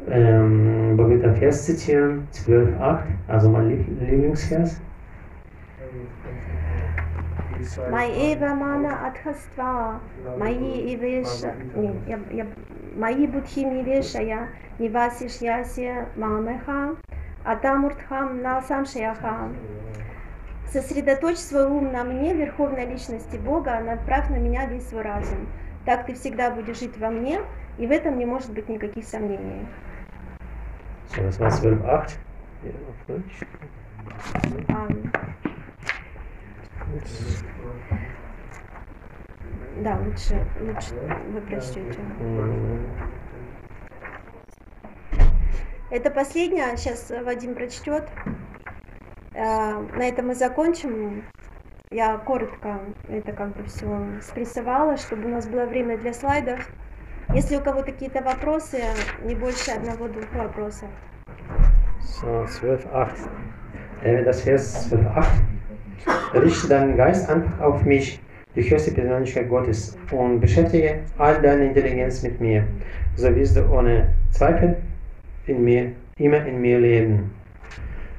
ähm, 0.10 0.96
Bhagavad 0.96 1.38
Vers 1.38 1.66
zitieren, 1.66 2.28
12.8, 2.32 3.00
also 3.28 3.50
mein 3.50 3.70
Lieb- 3.70 4.00
Lieblingsvers. 4.00 4.80
Маева 7.92 8.54
мана 8.56 9.08
адхаства, 9.08 10.00
маи 10.38 10.94
ивеша, 10.94 11.54
маи 12.96 13.28
будхи 13.28 13.60
нивешая, 13.62 14.50
нивасиш 14.80 15.42
яси 15.42 15.92
мамеха, 16.16 16.96
атамуртхам 17.48 18.42
на 18.42 18.62
самшаяха. 18.62 19.50
Сосредоточь 20.72 21.38
свой 21.38 21.66
ум 21.66 21.94
на 21.94 22.04
мне, 22.04 22.34
Верховной 22.34 22.86
Личности 22.86 23.38
Бога, 23.38 23.80
направь 23.80 24.30
на 24.30 24.36
меня 24.36 24.66
весь 24.66 24.88
свой 24.90 25.04
разум. 25.04 25.48
Так 25.86 26.06
ты 26.06 26.14
всегда 26.14 26.52
будешь 26.52 26.80
жить 26.80 26.98
во 26.98 27.10
мне, 27.10 27.40
и 27.78 27.88
в 27.88 27.92
этом 27.92 28.18
не 28.18 28.26
может 28.26 28.52
быть 28.52 28.68
никаких 28.68 29.06
сомнений. 29.06 29.66
So, 31.16 31.24
das 31.24 31.40
war 31.40 31.50
12.8. 31.50 32.18
Hier 32.64 32.74
auf 32.90 33.06
Deutsch. 33.08 33.46
Ам, 34.68 35.12
да, 39.84 39.98
лучше, 40.04 40.46
лучше 40.60 40.96
вы 41.32 41.42
прочтете. 41.42 42.00
Это 45.90 46.12
последнее, 46.12 46.76
сейчас 46.76 47.12
Вадим 47.24 47.56
прочтет. 47.56 48.04
Э, 49.34 49.80
На 49.98 50.04
этом 50.04 50.28
мы 50.28 50.36
закончим. 50.36 51.24
Я 51.92 52.18
коротко 52.18 52.82
это 53.08 53.32
как 53.32 53.56
бы 53.56 53.64
все 53.64 53.88
спрессовала, 54.22 54.98
чтобы 54.98 55.26
у 55.26 55.30
нас 55.30 55.48
было 55.48 55.66
время 55.66 55.98
для 55.98 56.14
слайдов. 56.14 56.60
Если 57.34 57.56
у 57.56 57.62
кого 57.62 57.84
какие-то 57.84 58.22
вопросы, 58.22 58.82
не 59.24 59.36
больше 59.36 59.72
одного-двух 59.72 60.30
вопросов. 60.34 60.90
So, 62.02 62.46
12.8. 62.46 63.10
Äh, 64.04 64.24
das 64.26 64.42
Vers 64.42 64.92
12.8. 64.92 65.26
Richte 66.34 66.68
deinen 66.68 66.98
Geist 66.98 67.30
einfach 67.30 67.62
auf 67.62 67.84
mich, 67.84 68.20
die 68.56 68.70
höchste 68.70 68.92
Persönlichkeit 68.92 69.48
Gottes, 69.48 69.98
und 70.12 70.42
beschäftige 70.42 71.04
all 71.18 71.42
deine 71.42 71.68
Intelligenz 71.68 72.24
mit 72.24 72.42
mir. 72.42 72.68
So 73.16 73.34
wirst 73.34 73.56
du 73.56 73.66
ohne 73.72 74.14
Zweifel 74.32 74.76
in 75.47 75.65
mir, 75.65 75.93
immer 76.17 76.45
in 76.47 76.61
mir 76.61 76.79
leben. 76.79 77.31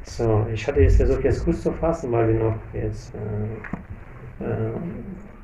So, 0.04 0.46
ich 0.54 0.68
hatte 0.68 0.82
jetzt 0.82 0.98
versucht, 0.98 1.24
jetzt 1.24 1.44
kurz 1.44 1.62
zu 1.62 1.72
fassen, 1.72 2.12
weil 2.12 2.28
wir 2.28 2.36
noch 2.36 2.56
jetzt 2.74 3.14
äh, 3.16 4.44
äh, 4.44 4.72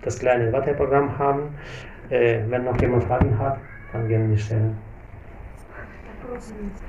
das 0.04 0.20
kleine 0.20 0.52
Warteprogramm 0.52 1.18
haben. 1.18 1.50
Äh, 2.10 2.42
wenn 2.50 2.64
noch 2.66 2.80
jemand 2.82 3.04
Fragen 3.04 3.38
hat, 3.40 3.58
dann 3.94 4.08
gerne 4.08 4.28
die 4.30 4.38
stellen. 4.38 4.76
Вопрос 6.06 6.52
есть. 6.62 6.84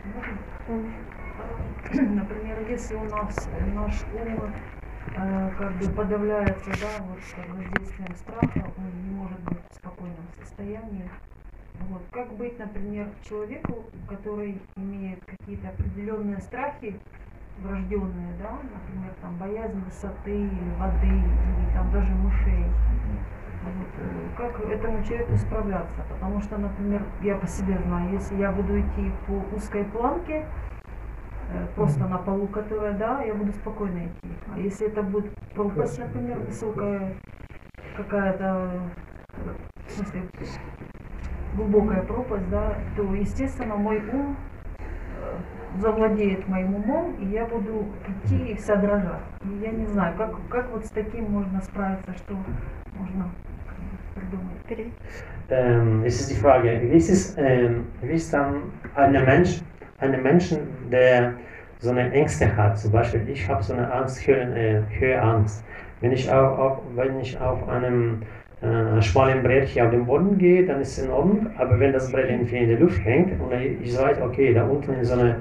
М. 0.68 0.76
Можно? 0.76 1.10
Например, 1.92 2.56
если 2.70 2.94
у 2.94 3.04
нас 3.04 3.48
э, 3.52 3.66
наш 3.74 4.04
ум 4.12 4.52
э, 5.16 5.50
как 5.58 5.72
бы 5.78 5.88
подавляется, 5.88 6.70
да, 6.80 6.98
вот 6.98 7.18
э, 7.36 7.42
воздействием 7.52 8.14
страха, 8.16 8.64
он 8.76 8.84
не 9.04 9.10
может 9.10 9.40
быть 9.40 9.60
в 9.70 9.74
спокойном 9.74 10.28
состоянии. 10.38 11.04
Вот. 11.81 12.01
Как 12.11 12.33
быть, 12.33 12.57
например, 12.57 13.07
человеку, 13.27 13.85
который 14.07 14.59
имеет 14.75 15.23
какие-то 15.25 15.69
определенные 15.69 16.39
страхи, 16.39 16.99
врожденные, 17.59 18.33
да, 18.39 18.51
например, 18.51 19.13
там 19.21 19.37
боязнь 19.37 19.79
высоты 19.81 20.31
или 20.31 20.73
воды, 20.77 21.07
или 21.07 21.73
там 21.73 21.91
даже 21.91 22.13
мышей. 22.13 22.65
Вот, 23.63 23.87
э, 23.97 24.29
Как 24.37 24.59
этому 24.69 25.03
человеку 25.03 25.35
справляться? 25.37 26.01
Потому 26.09 26.41
что, 26.41 26.57
например, 26.57 27.03
я 27.21 27.35
по 27.35 27.47
себе 27.47 27.79
знаю, 27.79 28.11
если 28.11 28.35
я 28.35 28.51
буду 28.51 28.79
идти 28.79 29.11
по 29.27 29.55
узкой 29.55 29.85
планке, 29.85 30.45
э, 31.51 31.67
просто 31.75 32.07
на 32.07 32.17
полу, 32.17 32.47
которая, 32.47 32.93
да, 32.93 33.21
я 33.21 33.33
буду 33.33 33.51
спокойно 33.53 34.07
идти. 34.07 34.33
А 34.53 34.59
если 34.59 34.87
это 34.87 35.01
будет 35.01 35.33
пропасть, 35.53 35.97
например, 35.99 36.39
высокая 36.39 37.15
какая-то, 37.97 38.81
в 39.87 39.91
смысле, 39.91 40.29
глубокая 41.55 42.01
пропасть, 42.03 42.49
да, 42.49 42.73
то, 42.95 43.03
естественно, 43.13 43.75
мой 43.75 43.97
ум 44.11 44.35
э, 45.17 45.79
завладеет 45.79 46.47
моим 46.47 46.75
умом, 46.75 47.15
и 47.15 47.25
я 47.27 47.45
буду 47.45 47.85
идти 48.07 48.51
и 48.53 48.57
содрожать. 48.57 49.21
И 49.43 49.63
я 49.63 49.71
не 49.71 49.85
знаю, 49.85 50.15
как, 50.17 50.31
как 50.49 50.69
вот 50.71 50.85
с 50.85 50.89
таким 50.89 51.31
можно 51.31 51.61
справиться, 51.61 52.13
что 52.13 52.33
можно 52.97 53.29
придумать. 54.15 54.57
Пере- 54.67 54.91
Ähm, 55.47 56.03
es 56.03 56.19
ist 56.21 56.31
die 56.31 56.35
Frage, 56.41 56.81
wie 56.81 56.97
ist 56.97 57.09
es, 57.09 57.35
ähm, 57.37 57.85
wie 58.01 58.13
ist 58.15 58.33
dann 58.33 58.71
ein 58.95 59.11
Mensch, 59.11 59.61
ein 59.99 60.23
Menschen, 60.23 60.57
der 60.89 61.33
so 61.79 61.91
eine 61.91 62.11
Ängste 62.11 62.55
hat, 62.57 62.79
zum 62.79 62.91
Beispiel, 62.91 63.29
ich 63.29 63.47
habe 63.47 63.61
so 63.61 63.73
eine 63.73 63.91
Angst, 63.93 64.25
Höhen, 64.25 64.53
äh, 64.53 64.81
Höheangst. 64.99 65.63
Wenn 66.01 66.11
ich 66.13 66.31
auch, 66.31 66.57
auch, 66.57 66.81
wenn 66.95 67.19
ich 67.19 67.39
auf 67.39 67.67
einem 67.69 68.23
äh, 68.62 69.00
schmalen 69.02 69.42
Brett 69.42 69.68
hier 69.68 69.84
auf 69.84 69.90
den 69.90 70.06
Boden 70.06 70.36
gehe, 70.38 70.66
dann 70.66 70.80
ist 70.80 70.98
es 70.98 71.04
in 71.04 71.10
Ordnung, 71.10 71.46
aber 71.56 71.80
wenn 71.80 71.92
das 71.92 72.10
Brett 72.12 72.30
irgendwie 72.30 72.58
in 72.58 72.68
der 72.68 72.78
Luft 72.78 73.02
hängt 73.04 73.40
und 73.40 73.52
ich 73.52 73.96
weiß, 73.96 74.20
okay, 74.20 74.52
da 74.52 74.64
unten 74.64 74.94
ist 74.94 75.08
so 75.08 75.14
eine, 75.18 75.36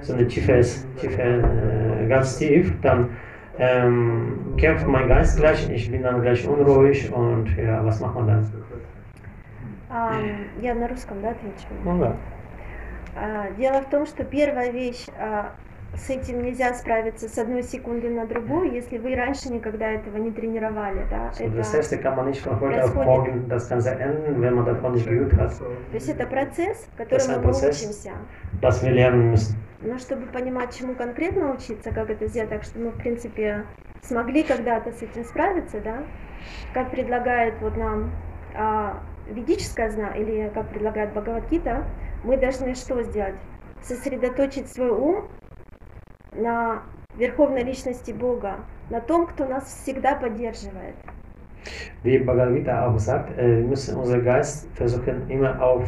so 0.00 0.14
eine 0.14 0.26
tiefe, 0.26 0.60
tiefe 1.00 1.22
äh, 1.22 2.08
ganz 2.08 2.38
tief, 2.38 2.72
dann 2.80 3.10
ähm, 3.58 4.54
kämpft 4.56 4.86
mein 4.86 5.08
Geist 5.08 5.38
gleich, 5.38 5.68
ich 5.70 5.90
bin 5.90 6.02
dann 6.02 6.22
gleich 6.22 6.46
unruhig 6.48 7.12
und 7.12 7.54
ja, 7.56 7.84
was 7.84 8.00
macht 8.00 8.14
man 8.14 8.26
dann? 8.26 8.52
А, 9.94 10.18
я 10.62 10.74
на 10.74 10.88
русском, 10.88 11.20
да, 11.20 11.32
отвечу? 11.32 11.66
Ну 11.84 11.98
да. 11.98 12.16
А, 13.14 13.50
Дело 13.58 13.82
в 13.82 13.90
том, 13.90 14.06
что 14.06 14.24
первая 14.24 14.70
вещь, 14.70 15.06
а, 15.18 15.52
с 15.95 16.09
этим 16.09 16.43
нельзя 16.43 16.73
справиться 16.73 17.27
с 17.27 17.37
одной 17.37 17.63
секунды 17.63 18.09
на 18.09 18.25
другую, 18.25 18.71
если 18.71 18.97
вы 18.97 19.15
раньше 19.15 19.51
никогда 19.51 19.89
этого 19.91 20.17
не 20.17 20.31
тренировали, 20.31 21.05
да. 21.09 21.31
So, 21.37 21.47
das 21.55 21.69
Это- 21.69 21.77
erste 21.77 21.97
kann 21.97 22.15
man 22.15 22.29
nicht 22.29 22.41
von 22.41 22.59
heute 22.59 22.83
auf 22.83 22.93
происходит. 22.93 23.05
morgen 23.05 23.47
das 23.49 23.67
Ganze 23.69 23.91
ändern, 23.91 24.41
wenn 24.41 24.53
man 24.53 24.65
davon 24.65 24.93
nicht 24.93 25.07
geübt 25.07 25.33
hat, 25.33 25.51
то 25.57 25.65
есть 25.93 26.09
это 26.09 26.25
процесс, 26.27 26.87
которому 26.97 27.47
мы 27.47 27.49
учимся. 27.51 28.11
dass 28.61 28.83
wir 28.83 28.91
lernen 28.91 29.31
müssen. 29.31 29.55
Но 29.81 29.97
чтобы 29.97 30.25
понимать, 30.27 30.75
чему 30.77 30.95
конкретно 30.95 31.53
учиться, 31.53 31.91
как 31.91 32.09
это 32.09 32.27
сделать, 32.27 32.49
так 32.49 32.63
что 32.63 32.79
мы, 32.79 32.89
в 32.91 32.97
принципе, 32.97 33.63
смогли 34.01 34.43
когда-то 34.43 34.91
с 34.91 35.01
этим 35.01 35.23
справиться, 35.23 35.79
да, 35.81 36.03
как 36.73 36.89
предлагает 36.91 37.55
вот 37.61 37.77
нам 37.77 38.11
а, 38.55 39.03
ведическое 39.29 39.89
зна 39.91 40.09
или 40.15 40.49
как 40.53 40.69
предлагает 40.69 41.11
Бхагавадгита, 41.11 41.85
мы 42.23 42.37
должны 42.37 42.73
что 42.75 43.03
сделать? 43.03 43.35
Сосредоточить 43.83 44.67
свой 44.71 44.89
ум 44.89 45.27
на 46.33 46.83
верховной 47.17 47.63
личности 47.63 48.11
Бога, 48.11 48.57
на 48.89 49.01
том, 49.01 49.27
кто 49.27 49.45
нас 49.45 49.65
всегда 49.65 50.15
поддерживает. 50.15 50.95
Wie 52.03 52.17
Bhagavad 52.19 52.55
Gita 52.55 52.87
auch 52.87 52.97
sagt, 52.97 53.37
äh, 53.37 53.57
wir 53.57 53.67
müssen 53.67 53.97
unser 53.97 54.19
Geist 54.19 54.69
versuchen 54.75 55.29
immer 55.29 55.61
auf 55.61 55.83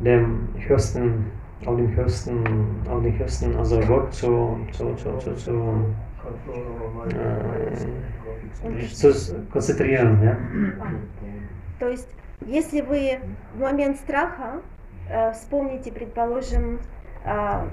dem 0.00 0.48
höchsten, 0.66 1.30
auf 1.64 1.76
dem 1.76 1.94
höchsten, 1.94 2.44
auf 2.90 3.02
dem 3.02 3.16
höchsten, 3.16 3.56
also 3.56 3.78
Gott 3.80 4.12
zu, 4.12 4.58
zu, 4.72 4.94
zu, 4.96 5.16
zu, 5.18 5.34
zu, 5.36 5.94
äh, 8.64 8.86
zu 8.88 9.12
konzentrieren. 9.52 10.22
Ja? 10.22 10.36
То 11.78 11.88
есть, 11.88 12.08
если 12.46 12.80
вы 12.80 13.20
в 13.54 13.60
момент 13.60 13.98
страха 13.98 14.60
э, 15.08 15.32
вспомните, 15.32 15.92
предположим, 15.92 16.80
а, 17.24 17.68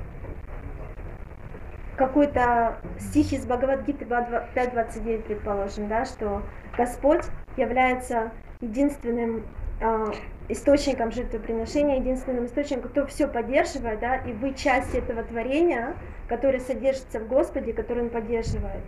какой-то 1.99 2.77
стих 2.97 3.33
из 3.33 3.45
Бхагавадгиты 3.45 4.05
5.29, 4.05 5.23
предположим, 5.23 5.89
да, 5.89 6.05
что 6.05 6.41
Господь 6.77 7.25
является 7.57 8.31
единственным 8.61 9.43
а, 9.81 10.13
источником 10.47 11.11
жертвоприношения, 11.11 11.97
единственным 11.97 12.45
источником, 12.45 12.89
кто 12.89 13.05
все 13.05 13.27
поддерживает, 13.27 13.99
да, 13.99 14.15
и 14.15 14.31
вы 14.31 14.53
часть 14.53 14.95
этого 14.95 15.23
творения, 15.23 15.93
которое 16.29 16.61
содержится 16.61 17.19
в 17.19 17.27
Господе, 17.27 17.73
который 17.73 18.03
Он 18.03 18.09
поддерживает, 18.09 18.81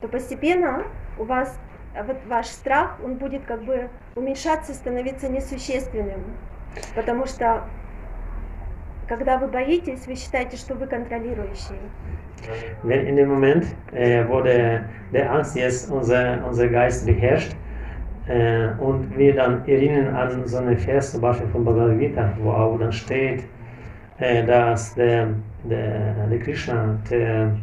то 0.00 0.08
постепенно 0.08 0.84
у 1.18 1.24
вас 1.24 1.54
а, 1.94 2.02
вот 2.02 2.16
ваш 2.26 2.46
страх, 2.46 2.98
он 3.04 3.16
будет 3.16 3.44
как 3.44 3.62
бы 3.62 3.90
уменьшаться, 4.16 4.72
становиться 4.72 5.28
несущественным, 5.28 6.24
потому 6.94 7.26
что 7.26 7.68
когда 9.07 9.37
вы 9.37 9.47
боитесь, 9.47 10.07
вы 10.07 10.15
считаете, 10.15 10.57
что 10.57 10.75
вы 10.75 10.87
контролирующий. 10.87 11.75
Wenn 12.83 13.07
in 13.07 13.15
dem 13.15 13.29
Moment, 13.29 13.65
äh, 13.93 14.27
wo 14.27 14.41
der, 14.41 14.85
der 15.13 15.31
Angst 15.31 15.55
jetzt 15.55 15.89
unser, 15.89 16.45
unser 16.45 16.67
Geist 16.67 17.05
beherrscht, 17.05 17.55
äh, 18.27 18.67
und 18.79 19.17
wir 19.17 19.35
dann 19.35 19.65
erinnern 19.67 20.15
an 20.15 20.45
so 20.47 20.57
eine 20.57 20.77
Vers, 20.77 21.11
zum 21.11 21.21
Beispiel 21.21 21.47
von 21.47 21.63
Bhagavad 21.63 21.99
Gita, 21.99 22.33
wo 22.41 22.51
auch 22.51 22.77
dann 22.79 22.91
steht, 22.91 23.43
äh, 24.19 24.45
dass 24.45 24.95
der, 24.95 25.29
der, 25.63 26.27
der 26.29 26.39
Krishna, 26.39 26.97
der, 27.09 27.55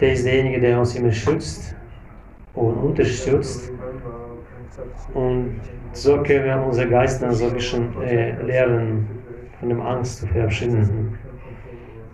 der 0.00 0.12
ist 0.12 0.26
derjenige, 0.26 0.60
der 0.60 0.78
uns 0.78 0.94
immer 0.96 1.12
schützt 1.12 1.74
und 2.54 2.74
unterstützt. 2.74 3.72
Und 5.14 5.60
so 5.92 6.22
können 6.22 6.44
wir 6.44 6.64
unser 6.64 6.86
Geist 6.86 7.22
dann 7.22 7.32
so 7.32 7.46
ein 7.46 7.54
bisschen 7.54 8.00
äh, 8.02 8.40
lernen, 8.42 9.08
Von 9.63 9.69
dem 9.69 9.81
Angst 9.81 10.19
zu 10.19 10.27
verabschieden. 10.27 11.17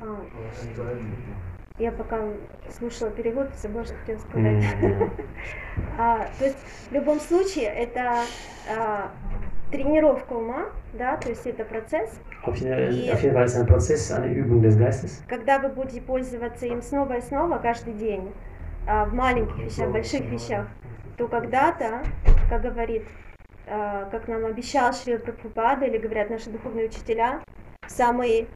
А, 0.02 0.22
Я 1.80 1.92
пока 1.92 2.20
слушала 2.70 3.10
перевод, 3.10 3.50
забыла, 3.56 3.86
что 3.86 3.96
хотела 3.96 4.20
сказать. 4.20 4.64
А, 5.98 6.28
то 6.38 6.46
есть 6.46 6.58
в 6.90 6.94
любом 6.94 7.20
случае 7.20 7.66
это 7.66 8.22
а, 8.70 9.12
тренировка 9.72 10.34
ума, 10.34 10.66
да, 10.94 11.18
то 11.18 11.30
есть 11.30 11.46
это 11.48 11.64
процесс, 11.66 12.10
Auf 12.46 12.56
jeden, 12.56 13.34
Fall 13.34 13.44
ist 13.46 13.56
es 13.56 13.60
ein 13.60 13.66
Prozess, 13.66 14.12
eine 14.12 14.28
Übung 14.28 14.62
des 14.62 14.78
Geistes. 14.78 15.22
когда 15.28 15.60
вы 15.60 15.70
будете 15.70 16.02
пользоваться 16.02 16.66
им 16.68 16.82
снова 16.82 17.18
и 17.18 17.22
снова 17.22 17.58
каждый 17.58 17.94
день, 17.94 18.32
а, 18.88 19.06
в 19.06 19.14
маленьких 19.14 19.58
вещах, 19.58 19.90
больших 19.90 20.22
вещах, 20.26 20.68
то 21.18 21.28
когда-то, 21.28 22.04
как 22.50 22.62
говорит, 22.62 23.04
как 24.12 24.28
нам 24.28 24.46
обещал 24.46 24.94
Шри 24.94 25.18
Прабхупада 25.18 25.86
или 25.86 25.98
говорят 25.98 26.30
наши 26.30 26.50
духовные 26.50 26.88
учителя, 26.88 27.42
самый, 27.88 28.48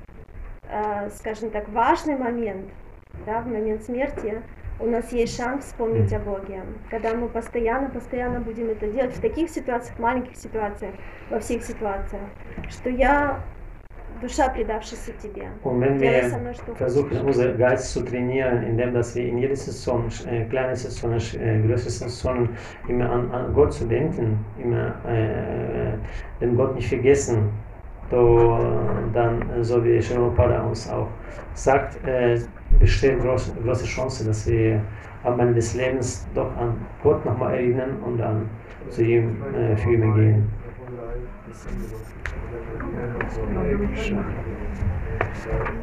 а, 0.69 1.09
скажем 1.09 1.51
так, 1.51 1.69
важный 1.69 2.17
момент, 2.17 2.71
да, 3.25 3.41
в 3.41 3.47
момент 3.47 3.83
смерти, 3.83 4.41
у 4.79 4.87
нас 4.87 5.11
есть 5.13 5.37
шанс 5.37 5.65
вспомнить 5.65 6.11
о 6.13 6.19
Боге. 6.19 6.63
Когда 6.89 7.13
мы 7.13 7.29
постоянно, 7.29 7.89
постоянно 7.89 8.39
будем 8.39 8.69
это 8.69 8.87
делать 8.87 9.15
в 9.15 9.21
таких 9.21 9.49
ситуациях, 9.49 9.99
маленьких 9.99 10.35
ситуациях, 10.35 10.95
во 11.29 11.39
всех 11.39 11.63
ситуациях, 11.63 12.23
что 12.69 12.89
я 12.89 13.43
душа, 14.22 14.48
предавшаяся 14.48 15.12
тебе. 15.12 15.48
Und 15.62 15.80
wenn 15.80 15.98
Делай 15.98 16.22
со 16.22 16.36
wir 16.36 16.38
мной 16.38 16.54
что 16.54 16.74
versuchen, 16.74 17.10
хочешь. 17.10 17.24
unseren 17.24 17.58
Geist 17.58 17.92
zu 17.92 18.04
trainieren, 18.04 18.62
indem 18.64 18.94
dass 18.94 19.14
wir 19.14 19.26
in 19.26 19.38
jeder 19.38 19.56
Saison, 19.56 20.08
äh, 20.26 20.44
kleine 20.44 20.74
Saison, 20.76 21.12
äh, 21.12 21.60
größere 21.66 21.90
Saison, 21.90 22.48
immer 22.88 23.10
an, 23.10 23.30
an 23.30 23.54
Gott 23.54 23.72
zu 23.72 23.86
denken, 23.86 24.44
immer 24.62 24.94
äh, 25.06 25.92
den 26.40 26.56
Gott 26.56 26.74
nicht 26.74 26.88
vergessen, 26.88 27.50
so, 28.10 28.58
dann, 29.12 29.42
äh, 29.50 29.62
so 29.62 29.84
wie 29.84 30.00
Shinopada 30.00 30.62
uns 30.62 30.90
auch 30.90 31.08
sagt, 31.54 31.98
äh, 32.06 32.40
besteht 32.80 33.20
große, 33.20 33.52
große 33.62 33.84
Chance, 33.84 34.24
dass 34.24 34.48
wir 34.48 34.80
am 35.24 35.38
Ende 35.40 35.54
des 35.54 35.74
Lebens 35.74 36.26
doch 36.34 36.56
an 36.56 36.74
Gott 37.02 37.24
nochmal 37.24 37.54
erinnern 37.54 37.98
und 38.04 38.18
dann 38.18 38.48
zu 38.88 39.02
ihm 39.02 39.42
äh, 39.54 39.76
für 39.76 39.92
immer 39.92 40.14
gehen. 40.14 40.48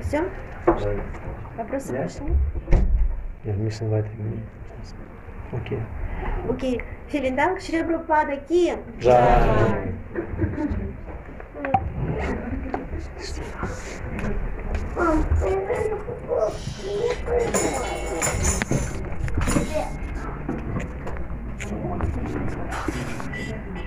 Все? 0.03 0.25
Вопросы 1.57 1.95
пошли? 1.95 2.27
Я 3.45 3.53
вместе 3.53 3.85
в. 3.85 4.05
Окей. 5.53 5.81
Окей. 6.49 6.83
Филин, 7.09 7.39
Dank, 7.39 7.61
Шри 7.61 7.83
Прабхупада 7.85 8.37
Ки. 8.37 8.77